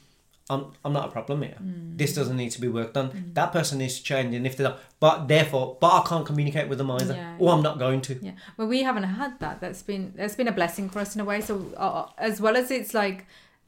I'm, 0.51 0.73
I'm 0.85 0.93
not 0.93 1.11
a 1.11 1.13
problem 1.13 1.43
here. 1.43 1.55
Mm. 1.63 1.97
This 1.97 2.13
doesn't 2.13 2.37
need 2.37 2.51
to 2.51 2.61
be 2.61 2.67
worked 2.67 2.97
on. 2.97 3.31
That 3.35 3.53
person 3.53 3.79
needs 3.79 3.99
to 3.99 4.03
change. 4.03 4.35
And 4.35 4.49
if 4.49 4.57
they 4.57 4.65
don't, 4.65 4.77
but 4.99 5.29
therefore, 5.29 5.77
but 5.81 5.93
I 6.03 6.09
can't 6.09 6.27
communicate 6.27 6.69
with 6.69 6.79
them 6.79 6.91
either, 6.91 7.15
Yeah. 7.15 7.37
or 7.39 7.53
I'm 7.55 7.63
not 7.63 7.79
going 7.79 8.01
to. 8.09 8.19
Yeah, 8.21 8.33
well, 8.57 8.67
we 8.67 8.83
haven't 8.83 9.05
had 9.05 9.39
that. 9.39 9.61
That's 9.61 9.85
been 9.85 10.13
that's 10.17 10.35
been 10.35 10.49
a 10.49 10.53
blessing 10.61 10.89
for 10.91 10.99
us 10.99 11.15
in 11.15 11.21
a 11.21 11.25
way. 11.25 11.41
So 11.41 11.65
uh, 11.77 12.07
as 12.19 12.41
well 12.41 12.57
as 12.57 12.73
it's 12.73 12.95
like 12.95 13.27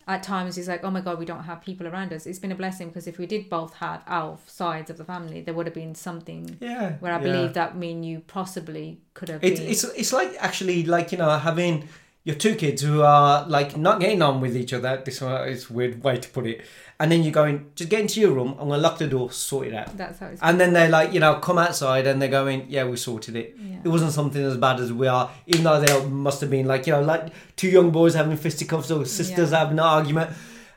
at 0.09 0.23
times 0.23 0.59
it's 0.59 0.69
like 0.69 0.83
oh 0.85 0.91
my 0.91 1.01
god 1.01 1.19
we 1.19 1.25
don't 1.25 1.45
have 1.45 1.61
people 1.61 1.87
around 1.87 2.13
us. 2.13 2.27
It's 2.27 2.39
been 2.39 2.53
a 2.53 2.57
blessing 2.57 2.89
because 2.89 3.07
if 3.07 3.19
we 3.19 3.27
did 3.27 3.49
both 3.49 3.75
have 3.75 4.03
our 4.07 4.39
sides 4.47 4.91
of 4.91 4.97
the 4.99 5.05
family, 5.05 5.41
there 5.43 5.55
would 5.55 5.67
have 5.67 5.75
been 5.75 5.95
something 5.95 6.57
Yeah. 6.61 6.97
where 7.01 7.13
I 7.13 7.17
yeah. 7.19 7.23
believe 7.33 7.53
that 7.55 7.77
me 7.77 7.93
and 7.93 8.05
you 8.05 8.21
possibly 8.27 9.01
could 9.15 9.29
have 9.29 9.43
It's 9.45 9.61
been. 9.61 9.71
it's 9.71 9.85
it's 9.85 10.13
like 10.13 10.35
actually 10.41 10.85
like 10.85 11.13
you 11.13 11.19
know 11.19 11.31
having 11.39 11.89
your 12.25 12.37
two 12.37 12.55
kids 12.55 12.83
who 12.83 13.03
are 13.03 13.47
like 13.49 13.77
not 13.77 13.99
getting 14.01 14.23
on 14.23 14.41
with 14.41 14.57
each 14.57 14.73
other. 14.73 15.03
This 15.05 15.21
is 15.23 15.71
a 15.71 15.73
weird 15.73 16.03
way 16.05 16.19
to 16.19 16.29
put 16.29 16.47
it. 16.47 16.63
And 17.01 17.11
then 17.11 17.25
you're 17.25 17.33
going, 17.33 17.73
just 17.75 17.91
get 17.91 18.01
into 18.01 18.21
your 18.21 18.31
room. 18.31 18.51
I'm 18.61 18.69
gonna 18.69 18.79
lock 18.81 18.99
the 18.99 19.09
door, 19.09 19.33
sort 19.33 19.67
it 19.67 19.75
out. 19.75 19.97
that's 19.97 20.21
how 20.21 20.27
it's. 20.29 20.41
And 20.41 20.61
then 20.61 20.73
they're 20.73 20.89
like 20.89 21.13
you 21.13 21.19
know 21.21 21.35
come 21.37 21.59
outside 21.59 22.07
and 22.07 22.23
they're 22.23 22.29
going, 22.29 22.67
yeah, 22.69 22.85
we 22.85 22.97
sorted 22.97 23.35
it. 23.35 23.57
Yeah. 23.59 23.79
It 23.83 23.89
wasn't 23.89 24.13
something 24.13 24.41
as 24.43 24.57
bad 24.57 24.79
as 24.79 24.93
we 24.93 25.09
are, 25.09 25.31
even 25.47 25.65
though 25.65 25.81
they 25.81 26.07
must 26.07 26.41
have 26.43 26.51
been 26.51 26.67
like 26.67 26.87
you 26.87 26.93
know 26.93 27.03
like 27.03 27.33
two 27.57 27.69
young 27.69 27.91
boys 27.91 28.15
having 28.15 28.37
fisticuffs 28.37 28.91
or 28.93 29.05
sisters 29.05 29.51
Yeah. 29.51 29.59
having 29.59 29.79
an 29.79 29.85
argument. 29.85 30.31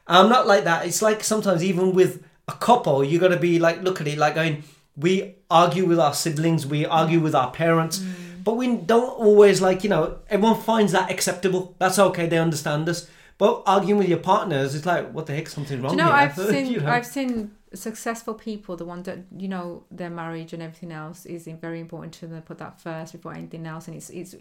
I'm 0.08 0.30
not 0.30 0.48
like 0.48 0.64
that. 0.64 0.88
It's 0.88 1.02
like 1.04 1.24
sometimes 1.24 1.64
even 1.64 1.94
with 1.94 2.24
a 2.48 2.54
couple, 2.54 3.04
you 3.04 3.20
got 3.20 3.30
to 3.30 3.38
be 3.40 3.60
like 3.60 3.84
look 3.84 4.02
at 4.02 4.08
it 4.08 4.18
like 4.18 4.34
going. 4.36 4.64
We 4.98 5.36
argue 5.52 5.86
with 5.86 6.00
our 6.00 6.14
siblings, 6.14 6.66
we 6.66 6.86
argue 6.86 7.20
with 7.20 7.36
our 7.36 7.52
parents, 7.52 8.00
Mm. 8.00 8.14
But 8.46 8.56
we 8.56 8.78
don't 8.78 9.20
always 9.20 9.60
like 9.60 9.84
you 9.84 9.90
know. 9.90 10.20
Everyone 10.30 10.62
finds 10.62 10.94
that 10.94 11.12
acceptable. 11.12 11.76
That's 11.80 12.00
okay. 12.00 12.28
They 12.28 12.38
understand 12.38 12.88
us. 12.88 13.10
But 13.38 13.64
arguing 13.66 13.98
with 13.98 14.08
your 14.08 14.20
partners, 14.20 14.76
it's 14.76 14.86
like 14.86 15.12
what 15.12 15.26
the 15.26 15.36
heck? 15.36 15.50
Something 15.50 15.82
wrong. 15.82 15.98
Do 15.98 15.98
you 15.98 16.04
know, 16.08 16.16
here. 16.16 16.22
I've 16.22 16.36
seen 16.54 16.66
You 16.68 16.80
know? 16.80 16.90
I've 16.90 17.06
seen 17.06 17.52
successful 17.74 18.36
people, 18.36 18.78
the 18.78 18.86
ones 18.86 19.08
that 19.08 19.20
you 19.36 19.48
know 19.48 19.84
their 19.90 20.12
marriage 20.12 20.54
and 20.54 20.62
everything 20.62 20.92
else 20.92 21.26
is 21.26 21.48
very 21.60 21.80
important 21.80 22.14
to 22.14 22.28
them. 22.28 22.42
Put 22.44 22.60
that 22.60 22.80
first 22.80 23.14
before 23.14 23.34
anything 23.34 23.66
else, 23.66 23.88
and 23.88 23.98
it's 23.98 24.12
it's 24.12 24.36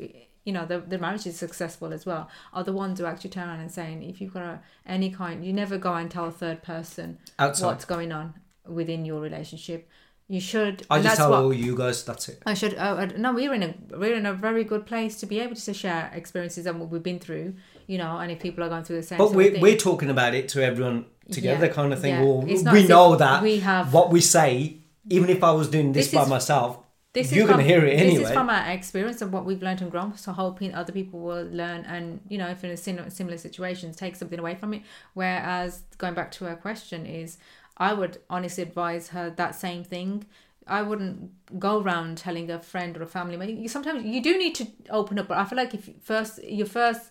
you 0.44 0.52
know 0.52 0.66
the 0.66 0.80
the 0.80 0.98
marriage 0.98 1.26
is 1.26 1.38
successful 1.38 1.92
as 1.94 2.05
well. 2.05 2.28
Are 2.52 2.62
the 2.62 2.74
ones 2.74 3.00
who 3.00 3.07
actually 3.07 3.30
turn 3.30 3.48
around 3.48 3.61
and 3.61 3.72
saying 3.72 4.02
if 4.02 4.20
you've 4.20 4.34
got 4.34 4.42
a, 4.42 4.61
any 4.86 5.09
kind, 5.09 5.44
you 5.44 5.55
never 5.55 5.78
go 5.78 5.94
and 5.94 6.11
tell 6.11 6.26
a 6.26 6.30
third 6.30 6.62
person 6.62 7.18
outside. 7.38 7.66
what's 7.66 7.86
going 7.86 8.12
on 8.12 8.34
within 8.66 9.05
your 9.05 9.20
relationship. 9.20 9.88
You 10.26 10.40
should. 10.40 10.86
I 10.88 10.96
just 10.98 11.04
that's 11.04 11.18
tell 11.18 11.30
what, 11.30 11.42
all 11.42 11.52
you 11.52 11.76
guys. 11.76 12.02
That's 12.04 12.28
it. 12.30 12.42
I 12.46 12.54
should. 12.54 12.74
Oh, 12.78 12.96
uh, 12.96 13.08
no, 13.18 13.34
we're 13.34 13.52
in 13.52 13.62
a 13.62 13.74
we're 13.90 14.14
in 14.14 14.24
a 14.24 14.32
very 14.32 14.64
good 14.64 14.86
place 14.86 15.20
to 15.20 15.26
be 15.26 15.38
able 15.40 15.54
to 15.54 15.74
share 15.74 16.10
experiences 16.14 16.64
and 16.64 16.80
what 16.80 16.88
we've 16.88 17.02
been 17.02 17.18
through. 17.18 17.54
You 17.86 17.98
know, 17.98 18.16
and 18.18 18.32
if 18.32 18.40
people 18.40 18.64
are 18.64 18.70
going 18.70 18.84
through 18.84 18.96
the 18.96 19.02
same. 19.02 19.18
But 19.18 19.32
we're, 19.32 19.52
thing. 19.52 19.60
we're 19.60 19.76
talking 19.76 20.08
about 20.08 20.34
it 20.34 20.48
to 20.50 20.64
everyone 20.64 21.04
together, 21.30 21.66
Yeah, 21.66 21.72
kind 21.72 21.92
of 21.92 22.00
thing. 22.00 22.14
yeah. 22.14 22.62
Not 22.62 22.72
we 22.72 22.86
know 22.86 23.16
that 23.16 23.42
we 23.42 23.58
have- 23.60 23.92
what 23.92 24.10
we 24.10 24.22
say, 24.22 24.78
even 25.10 25.28
if 25.28 25.44
I 25.44 25.52
was 25.52 25.68
doing 25.68 25.92
this, 25.92 26.06
This 26.06 26.14
by 26.14 26.22
is- 26.22 26.28
myself, 26.30 26.78
this 27.12 27.30
you're 27.30 27.44
is 27.44 27.50
going 27.50 27.62
to 27.62 27.70
hear 27.70 27.84
it 27.84 27.92
anyway. 27.92 28.18
This 28.20 28.28
is 28.28 28.32
from 28.34 28.48
our 28.48 28.70
experience 28.70 29.20
of 29.20 29.32
what 29.32 29.44
we've 29.44 29.62
learned 29.62 29.82
and 29.82 29.90
grown. 29.90 30.16
So 30.16 30.32
hoping 30.32 30.74
other 30.74 30.92
people 30.92 31.20
will 31.20 31.44
learn 31.44 31.84
and 31.84 32.20
you 32.28 32.38
know 32.38 32.48
if 32.48 32.64
in 32.64 32.70
a 32.70 32.76
similar, 32.78 33.10
similar 33.10 33.36
situations 33.36 33.94
take 33.96 34.16
something 34.16 34.38
away 34.38 34.54
from 34.54 34.72
it. 34.72 34.82
Whereas 35.12 35.82
going 35.98 36.14
back 36.14 36.32
to 36.32 36.46
her 36.46 36.56
question 36.56 37.04
is, 37.06 37.36
I 37.76 37.92
would 37.92 38.18
honestly 38.30 38.62
advise 38.62 39.08
her 39.08 39.30
that 39.30 39.54
same 39.54 39.84
thing. 39.84 40.26
I 40.66 40.82
wouldn't 40.82 41.58
go 41.58 41.80
around 41.80 42.18
telling 42.18 42.50
a 42.50 42.58
friend 42.58 42.96
or 42.96 43.02
a 43.02 43.06
family 43.06 43.36
member. 43.36 43.52
You, 43.52 43.68
sometimes 43.68 44.04
you 44.04 44.22
do 44.22 44.38
need 44.38 44.54
to 44.56 44.66
open 44.90 45.18
up, 45.18 45.28
but 45.28 45.38
I 45.38 45.44
feel 45.44 45.58
like 45.58 45.74
if 45.74 45.88
you 45.88 45.94
first 46.02 46.42
your 46.42 46.66
first 46.66 47.10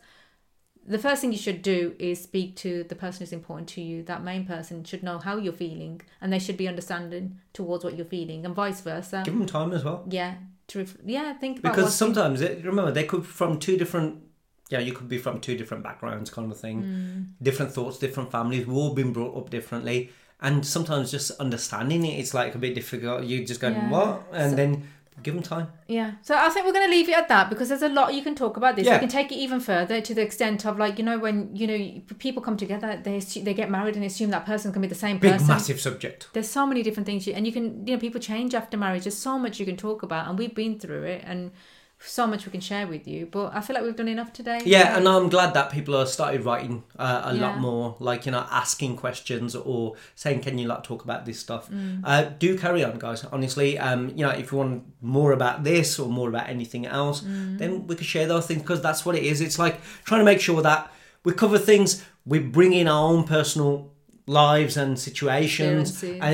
the 0.85 0.99
first 0.99 1.21
thing 1.21 1.31
you 1.31 1.37
should 1.37 1.61
do 1.61 1.95
is 1.97 2.21
speak 2.21 2.55
to 2.57 2.83
the 2.83 2.95
person 2.95 3.21
who's 3.21 3.31
important 3.31 3.69
to 3.69 3.81
you. 3.81 4.03
That 4.03 4.23
main 4.23 4.45
person 4.45 4.83
should 4.83 5.03
know 5.03 5.17
how 5.17 5.37
you're 5.37 5.53
feeling, 5.53 6.01
and 6.19 6.31
they 6.31 6.39
should 6.39 6.57
be 6.57 6.67
understanding 6.67 7.39
towards 7.53 7.83
what 7.83 7.95
you're 7.95 8.05
feeling, 8.05 8.45
and 8.45 8.55
vice 8.55 8.81
versa. 8.81 9.23
Give 9.25 9.37
them 9.37 9.45
time 9.45 9.71
as 9.71 9.83
well. 9.83 10.05
Yeah, 10.09 10.35
to 10.67 10.79
ref- 10.79 10.97
yeah, 11.05 11.33
think 11.33 11.59
about 11.59 11.75
Because 11.75 11.95
sometimes, 11.95 12.41
it, 12.41 12.65
remember, 12.65 12.91
they 12.91 13.05
could 13.05 13.25
from 13.25 13.59
two 13.59 13.77
different, 13.77 14.23
yeah, 14.69 14.79
you 14.79 14.93
could 14.93 15.07
be 15.07 15.17
from 15.17 15.39
two 15.39 15.57
different 15.57 15.83
backgrounds, 15.83 16.29
kind 16.29 16.51
of 16.51 16.59
thing. 16.59 16.83
Mm. 16.83 17.43
Different 17.43 17.71
thoughts, 17.71 17.97
different 17.97 18.31
families. 18.31 18.65
We've 18.67 18.75
all 18.75 18.93
been 18.93 19.13
brought 19.13 19.37
up 19.37 19.49
differently. 19.49 20.11
And 20.43 20.65
sometimes 20.65 21.09
just 21.09 21.31
understanding 21.39 22.05
it, 22.05 22.19
it's 22.19 22.33
like 22.33 22.53
a 22.53 22.57
bit 22.59 22.75
difficult. 22.75 23.23
You 23.23 23.45
just 23.45 23.61
go, 23.61 23.69
Yeah. 23.69 23.89
what? 23.89 24.23
And 24.33 24.51
So- 24.51 24.55
then 24.57 24.87
give 25.21 25.35
them 25.35 25.43
time. 25.43 25.67
Yeah. 25.87 26.13
So 26.23 26.35
I 26.35 26.49
think 26.49 26.65
we're 26.65 26.73
going 26.73 26.87
to 26.87 26.91
leave 26.91 27.07
it 27.07 27.15
at 27.15 27.27
that 27.29 27.49
because 27.49 27.69
there's 27.69 27.83
a 27.83 27.87
lot 27.87 28.13
you 28.15 28.23
can 28.23 28.35
talk 28.35 28.57
about 28.57 28.75
this. 28.75 28.85
Yeah. 28.87 28.93
We 28.95 28.99
can 28.99 29.09
take 29.09 29.31
it 29.31 29.35
even 29.35 29.59
further 29.59 30.01
to 30.01 30.13
the 30.13 30.21
extent 30.21 30.65
of 30.65 30.77
like 30.79 30.97
you 30.97 31.05
know 31.05 31.17
when 31.19 31.55
you 31.55 31.67
know 31.67 32.01
people 32.17 32.41
come 32.41 32.57
together, 32.57 32.99
they 33.01 33.17
assume, 33.17 33.43
they 33.45 33.53
get 33.53 33.69
married 33.69 33.95
and 33.95 34.03
assume 34.03 34.31
that 34.31 34.45
person 34.45 34.73
can 34.73 34.81
be 34.81 34.87
the 34.87 34.95
same 34.95 35.19
Big, 35.19 35.33
person. 35.33 35.47
massive 35.47 35.79
subject. 35.79 36.27
There's 36.33 36.49
so 36.49 36.65
many 36.65 36.81
different 36.83 37.05
things, 37.05 37.25
you, 37.27 37.33
and 37.33 37.45
you 37.45 37.53
can 37.53 37.85
you 37.87 37.93
know 37.93 37.99
people 37.99 38.19
change 38.19 38.53
after 38.55 38.75
marriage. 38.75 39.03
There's 39.03 39.17
so 39.17 39.37
much 39.39 39.59
you 39.59 39.65
can 39.67 39.77
talk 39.77 40.01
about, 40.03 40.27
and 40.27 40.37
we've 40.37 40.55
been 40.55 40.79
through 40.79 41.03
it, 41.03 41.23
and 41.25 41.51
so 42.05 42.27
much 42.27 42.45
we 42.45 42.51
can 42.51 42.61
share 42.61 42.85
with 42.87 43.07
you. 43.07 43.25
But 43.25 43.55
I 43.55 43.61
feel 43.61 43.73
like 43.75 43.83
we've 43.83 43.95
done 43.95 44.07
enough 44.07 44.33
today. 44.33 44.59
Yeah, 44.65 44.97
and 44.97 45.07
I'm 45.07 45.29
glad 45.29 45.53
that 45.53 45.71
people 45.71 45.95
are 45.95 46.05
started 46.05 46.43
writing 46.45 46.83
uh, 46.99 47.21
a 47.25 47.33
lot 47.33 47.59
more, 47.59 47.95
like 47.99 48.25
you 48.25 48.31
know, 48.31 48.45
asking 48.51 48.97
questions 48.97 49.55
or 49.55 49.95
saying, 50.15 50.41
"Can 50.41 50.57
you 50.57 50.67
like 50.67 50.83
talk 50.83 51.03
about 51.03 51.25
this 51.25 51.39
stuff?" 51.39 51.69
Mm. 51.69 52.01
Uh, 52.03 52.23
do 52.39 52.57
carry 52.57 52.83
on, 52.83 52.99
guys. 52.99 53.23
Honestly, 53.25 53.79
um, 53.79 54.09
you 54.09 54.25
know, 54.25 54.31
if 54.31 54.51
you 54.51 54.57
want 54.57 54.83
more 55.01 55.31
about 55.31 55.63
this 55.63 55.97
or 55.99 56.09
more 56.09 56.29
about 56.29 56.49
anything 56.49 56.85
else, 56.85 57.21
Mm. 57.21 57.57
then 57.57 57.87
we 57.87 57.95
can 57.95 58.05
share 58.05 58.27
those 58.27 58.47
things 58.47 58.61
because 58.61 58.81
that's 58.81 59.05
what 59.05 59.15
it 59.15 59.23
is. 59.23 59.41
It's 59.41 59.57
like 59.59 59.79
trying 60.03 60.21
to 60.21 60.25
make 60.25 60.41
sure 60.41 60.61
that 60.61 60.91
we 61.23 61.33
cover 61.33 61.57
things. 61.57 62.03
We 62.25 62.39
bring 62.39 62.73
in 62.73 62.87
our 62.87 63.09
own 63.09 63.23
personal 63.25 63.91
lives 64.25 64.77
and 64.77 64.97
situations 64.97 65.89
Experiences, 65.91 66.21
and 66.21 66.33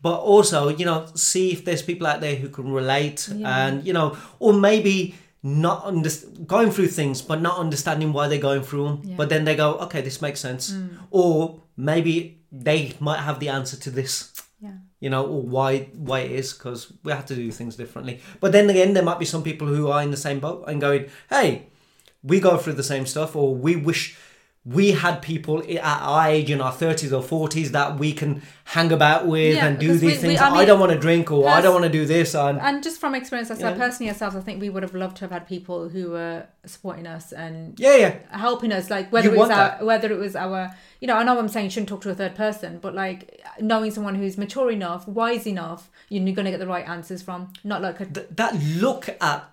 But 0.00 0.18
also, 0.20 0.68
you 0.68 0.84
know, 0.84 1.06
see 1.14 1.50
if 1.52 1.64
there's 1.64 1.82
people 1.82 2.06
out 2.06 2.20
there 2.20 2.36
who 2.36 2.48
can 2.48 2.70
relate, 2.72 3.28
Yeah. 3.34 3.66
and 3.66 3.86
you 3.86 3.92
know, 3.92 4.16
or 4.38 4.52
maybe 4.52 5.14
not 5.42 5.84
under, 5.84 6.10
going 6.46 6.70
through 6.70 6.88
things 6.88 7.22
but 7.22 7.40
not 7.40 7.58
understanding 7.58 8.12
why 8.12 8.26
they're 8.26 8.40
going 8.50 8.62
through 8.62 8.84
them 8.88 9.00
Yeah. 9.04 9.16
but 9.16 9.28
then 9.28 9.44
they 9.44 9.54
go 9.54 9.74
okay 9.84 10.00
this 10.00 10.20
makes 10.20 10.40
sense 10.40 10.72
mm. 10.72 10.88
or 11.12 11.62
maybe 11.76 12.40
they 12.50 12.92
might 12.98 13.20
have 13.20 13.38
the 13.38 13.48
answer 13.48 13.76
to 13.76 13.90
this 13.90 14.32
Yeah. 14.60 14.72
you 14.98 15.08
know 15.10 15.24
or 15.24 15.40
why 15.42 15.90
why 15.94 16.20
it 16.26 16.32
is 16.32 16.52
because 16.52 16.92
we 17.04 17.12
have 17.12 17.24
to 17.26 17.36
do 17.36 17.52
things 17.52 17.76
differently 17.76 18.18
but 18.40 18.50
then 18.50 18.68
again 18.68 18.94
there 18.94 19.04
might 19.04 19.20
be 19.20 19.24
some 19.24 19.44
people 19.44 19.68
who 19.68 19.86
are 19.92 20.02
in 20.02 20.10
the 20.10 20.16
same 20.16 20.40
boat 20.40 20.64
and 20.66 20.80
going 20.80 21.06
hey 21.30 21.68
we 22.24 22.40
go 22.40 22.56
through 22.56 22.72
the 22.74 22.82
same 22.92 23.06
stuff 23.06 23.36
or 23.36 23.54
we 23.54 23.76
wish 23.76 24.18
we 24.64 24.90
had 24.92 25.22
people 25.22 25.62
at 25.62 25.78
our 25.82 26.26
age 26.28 26.50
in 26.50 26.60
our 26.60 26.72
30s 26.72 27.10
or 27.12 27.22
40s 27.48 27.68
that 27.68 27.98
we 27.98 28.12
can 28.12 28.42
hang 28.64 28.92
about 28.92 29.26
with 29.26 29.54
Yeah, 29.54 29.66
and 29.66 29.78
do 29.78 29.92
these 29.92 30.02
we- 30.02 30.08
we- 30.08 30.14
things. 30.14 30.40
I 30.40 30.48
I, 30.50 30.58
mean, 30.58 30.66
don't 30.66 30.80
want 30.80 30.92
to 30.92 30.98
drink 30.98 31.30
or 31.30 31.48
I 31.48 31.62
don't 31.62 31.72
want 31.72 31.84
to 31.84 31.90
do 31.90 32.04
this 32.04 32.34
and 32.34 32.60
And 32.60 32.82
just 32.82 33.00
from 33.00 33.14
experience, 33.14 33.50
I 33.50 33.54
said 33.54 33.70
Yeah. 33.76 33.82
personally 33.82 34.10
ourselves, 34.10 34.36
I 34.36 34.40
think 34.40 34.60
we 34.60 34.68
would 34.68 34.82
have 34.82 34.94
loved 34.94 35.16
to 35.18 35.20
have 35.24 35.30
had 35.30 35.46
people 35.48 35.88
who 35.88 36.10
were 36.10 36.44
supporting 36.66 37.06
us 37.06 37.32
and 37.32 37.78
yeah 37.80 37.96
yeah. 37.96 38.14
helping 38.30 38.72
us 38.72 38.90
like 38.90 39.10
whether 39.10 39.28
You 39.28 39.34
it 39.34 39.38
was 39.38 39.48
our, 39.50 39.78
whether 39.86 40.12
it 40.12 40.18
was 40.18 40.36
our 40.36 40.70
you 41.00 41.06
know 41.08 41.16
i 41.16 41.22
know 41.22 41.38
i'm 41.38 41.48
saying 41.48 41.64
you 41.64 41.70
shouldn't 41.70 41.88
talk 41.88 42.02
to 42.02 42.10
a 42.10 42.14
third 42.14 42.34
person 42.34 42.78
but 42.78 42.94
like 42.94 43.40
knowing 43.58 43.90
someone 43.90 44.16
who's 44.16 44.36
mature 44.36 44.70
enough 44.70 45.08
wise 45.08 45.46
enough 45.46 45.88
you're 46.10 46.22
going 46.34 46.44
to 46.44 46.50
get 46.50 46.60
the 46.60 46.66
right 46.66 46.86
answers 46.86 47.22
from 47.22 47.50
not 47.64 47.80
like 47.80 48.00
a 48.00 48.04
th- 48.04 48.26
that 48.32 48.54
look 48.76 49.08
at 49.22 49.48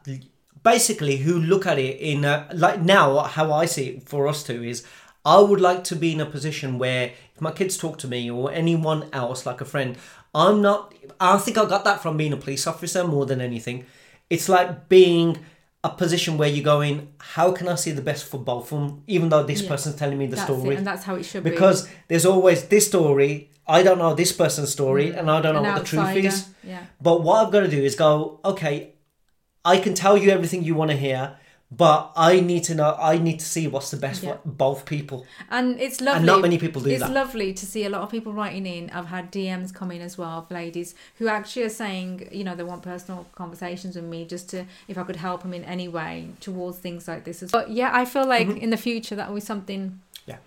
basically 0.66 1.18
who 1.18 1.40
look 1.40 1.66
at 1.68 1.78
it 1.78 1.98
in 2.00 2.26
a, 2.26 2.50
like 2.54 2.82
now 2.82 3.20
how 3.20 3.54
I 3.54 3.66
see 3.68 3.86
it 3.90 4.10
for 4.10 4.28
us 4.28 4.44
two 4.44 4.64
is 4.64 4.84
I 5.24 5.40
would 5.40 5.62
like 5.62 5.84
to 5.86 5.96
be 5.96 6.12
in 6.14 6.20
a 6.20 6.26
position 6.26 6.80
where 6.80 7.12
if 7.36 7.40
my 7.40 7.52
kids 7.52 7.78
talk 7.78 8.00
to 8.00 8.08
me 8.08 8.30
or 8.32 8.52
anyone 8.52 9.08
else 9.14 9.46
like 9.46 9.62
a 9.62 9.66
friend 9.66 9.96
I'm 10.34 10.62
not 10.64 10.94
I 11.22 11.38
think 11.38 11.58
I 11.60 11.66
got 11.66 11.84
that 11.86 12.02
from 12.02 12.18
being 12.18 12.34
a 12.34 12.38
police 12.38 12.66
officer 12.68 13.04
more 13.08 13.26
than 13.28 13.40
anything. 13.40 13.86
It's 14.30 14.50
like 14.50 14.90
being 14.90 15.38
a 15.84 15.92
position 15.92 16.36
where 16.40 16.50
you're 16.50 16.72
going 16.76 17.14
how 17.36 17.52
can 17.52 17.68
I 17.68 17.76
see 17.76 17.92
the 17.92 18.02
best 18.02 18.26
for 18.26 18.40
both 18.40 18.72
of 18.72 18.80
them 18.80 19.04
even 19.06 19.30
though 19.30 19.44
this 19.44 19.62
Yeah. 19.62 19.70
person's 19.70 19.98
telling 19.98 20.18
me 20.18 20.26
the 20.26 20.38
story? 20.38 20.74
it 20.74 20.80
and 20.80 20.88
that's 20.88 21.04
how 21.04 21.14
it 21.14 21.26
should 21.26 21.44
be. 21.44 21.52
Because 21.52 21.88
there's 22.08 22.26
always 22.26 22.64
this 22.74 22.88
story 22.88 23.52
I 23.68 23.84
don't 23.84 24.00
know 24.00 24.16
this 24.16 24.32
person's 24.32 24.72
story 24.72 25.08
mm. 25.12 25.20
and 25.20 25.30
I 25.30 25.42
don't 25.42 25.54
know 25.54 25.64
An 25.64 25.74
what 25.74 25.80
the 25.84 25.90
truth 25.92 26.16
is. 26.16 26.50
yeah. 26.64 26.86
But 27.00 27.22
what 27.22 27.46
I've 27.46 27.52
got 27.52 27.62
to 27.62 27.68
do 27.68 27.82
is 27.84 27.96
go, 27.96 28.40
okay, 28.46 28.95
I 29.66 29.78
can 29.80 29.94
tell 29.94 30.16
you 30.18 30.30
everything 30.32 30.64
you 30.64 30.76
want 30.76 30.92
to 30.92 30.98
hear, 30.98 31.38
but 31.72 32.12
I 32.16 32.40
need 32.40 32.64
to 32.66 32.76
know, 32.76 32.96
I 33.00 33.18
need 33.18 33.40
to 33.40 33.46
see 33.46 33.68
what's 33.68 33.90
the 33.92 33.98
best 33.98 34.22
Yeah. 34.24 34.34
for 34.34 34.40
both 34.46 34.86
people. 34.86 35.26
and 35.50 35.80
it's 35.86 36.00
lovely 36.00 36.18
And 36.18 36.26
not 36.28 36.42
many 36.42 36.58
people 36.60 36.82
do 36.82 36.90
it's 36.92 37.02
that. 37.02 37.12
lovely 37.12 37.54
to 37.54 37.66
see 37.66 37.84
a 37.86 37.90
lot 37.90 38.02
of 38.02 38.10
people 38.10 38.32
writing 38.34 38.66
in 38.66 38.90
i've 38.92 39.08
had 39.08 39.32
dms 39.32 39.74
come 39.74 39.92
in 39.92 40.02
as 40.02 40.18
well 40.18 40.34
of 40.42 40.52
ladies 40.52 40.90
who 41.18 41.28
actually 41.28 41.64
are 41.64 41.70
saying 41.86 42.28
you 42.32 42.44
know 42.44 42.56
they 42.56 42.64
want 42.72 42.82
personal 42.84 43.26
conversations 43.36 43.96
with 43.96 44.06
me 44.06 44.20
just 44.26 44.46
to 44.54 44.66
if 44.88 44.96
i 44.98 45.04
could 45.04 45.16
help 45.28 45.42
them 45.44 45.54
in 45.54 45.64
any 45.76 45.88
way 45.88 46.14
towards 46.40 46.78
things 46.78 47.08
like 47.08 47.24
this 47.26 47.42
as 47.44 47.52
well 47.52 47.64
but 47.64 47.72
yeah 47.72 47.90
i 47.94 48.04
feel 48.06 48.28
like 48.36 48.48
in 48.66 48.70
the 48.70 48.78
future 48.90 49.16
that 49.16 49.28
will 49.30 49.36
be 49.36 49.42
something 49.54 49.82
Mm-hmm. 49.82 50.32
Yeah. 50.32 50.38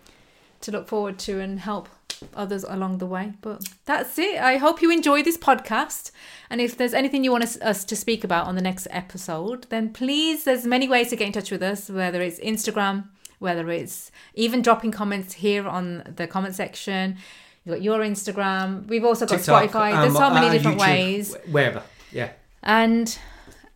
to 0.62 0.70
look 0.72 0.86
forward 0.88 1.18
to 1.26 1.40
and 1.40 1.60
help 1.60 1.88
others 2.34 2.64
along 2.64 2.98
the 2.98 3.06
way 3.06 3.32
but 3.40 3.62
that's 3.84 4.18
it. 4.18 4.40
I 4.40 4.56
hope 4.56 4.82
you 4.82 4.90
enjoy 4.90 5.22
this 5.22 5.36
podcast. 5.38 6.10
And 6.50 6.60
if 6.60 6.76
there's 6.76 6.94
anything 6.94 7.22
you 7.22 7.30
want 7.30 7.44
us, 7.44 7.56
us 7.60 7.84
to 7.84 7.94
speak 7.94 8.24
about 8.24 8.46
on 8.46 8.54
the 8.54 8.62
next 8.62 8.88
episode 8.90 9.66
then 9.70 9.92
please 9.92 10.44
there's 10.44 10.66
many 10.66 10.88
ways 10.88 11.10
to 11.10 11.16
get 11.16 11.26
in 11.26 11.32
touch 11.32 11.50
with 11.50 11.62
us 11.62 11.88
whether 11.88 12.20
it's 12.20 12.40
instagram 12.40 13.04
whether 13.38 13.70
it's 13.70 14.10
even 14.34 14.62
dropping 14.62 14.90
comments 14.90 15.34
here 15.34 15.66
on 15.66 16.14
the 16.16 16.26
comment 16.26 16.54
section. 16.54 17.16
You've 17.64 17.76
got 17.76 17.82
your 17.82 18.00
instagram. 18.00 18.86
We've 18.86 19.04
also 19.04 19.26
got 19.26 19.36
TikTok, 19.36 19.70
spotify. 19.70 19.94
Um, 19.94 20.00
there's 20.02 20.14
so 20.14 20.30
many 20.30 20.48
uh, 20.48 20.52
different 20.52 20.80
YouTube, 20.80 20.86
ways. 20.86 21.36
Wherever. 21.50 21.82
Yeah. 22.10 22.30
and 22.62 23.18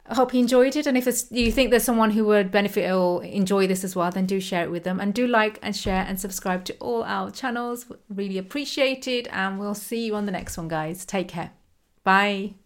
I 0.07 0.15
hope 0.15 0.35
you 0.35 0.41
enjoyed 0.41 0.77
it. 0.77 0.87
And 0.87 0.99
if 0.99 1.07
you 1.31 1.53
think 1.53 1.71
there's 1.71 1.85
someone 1.85 2.11
who 2.11 2.25
would 2.25 2.51
benefit 2.51 2.91
or 2.91 3.23
enjoy 3.25 3.67
this 3.67 3.85
as 3.85 3.95
well, 3.95 4.11
then 4.11 4.27
do 4.27 4.41
share 4.41 4.65
it 4.65 4.71
with 4.71 4.85
them. 4.85 5.01
And 5.01 5.15
do 5.15 5.27
like 5.27 5.59
and 5.63 5.75
share 5.75 6.05
and 6.09 6.21
subscribe 6.21 6.65
to 6.67 6.75
all 6.75 7.05
our 7.05 7.31
channels. 7.31 7.87
Really 8.09 8.39
appreciate 8.39 9.07
it. 9.07 9.29
And 9.33 9.59
we'll 9.59 9.75
see 9.75 10.07
you 10.07 10.15
on 10.15 10.27
the 10.27 10.33
next 10.33 10.57
one, 10.57 10.69
guys. 10.69 11.05
Take 11.05 11.29
care. 11.29 11.53
Bye. 12.05 12.62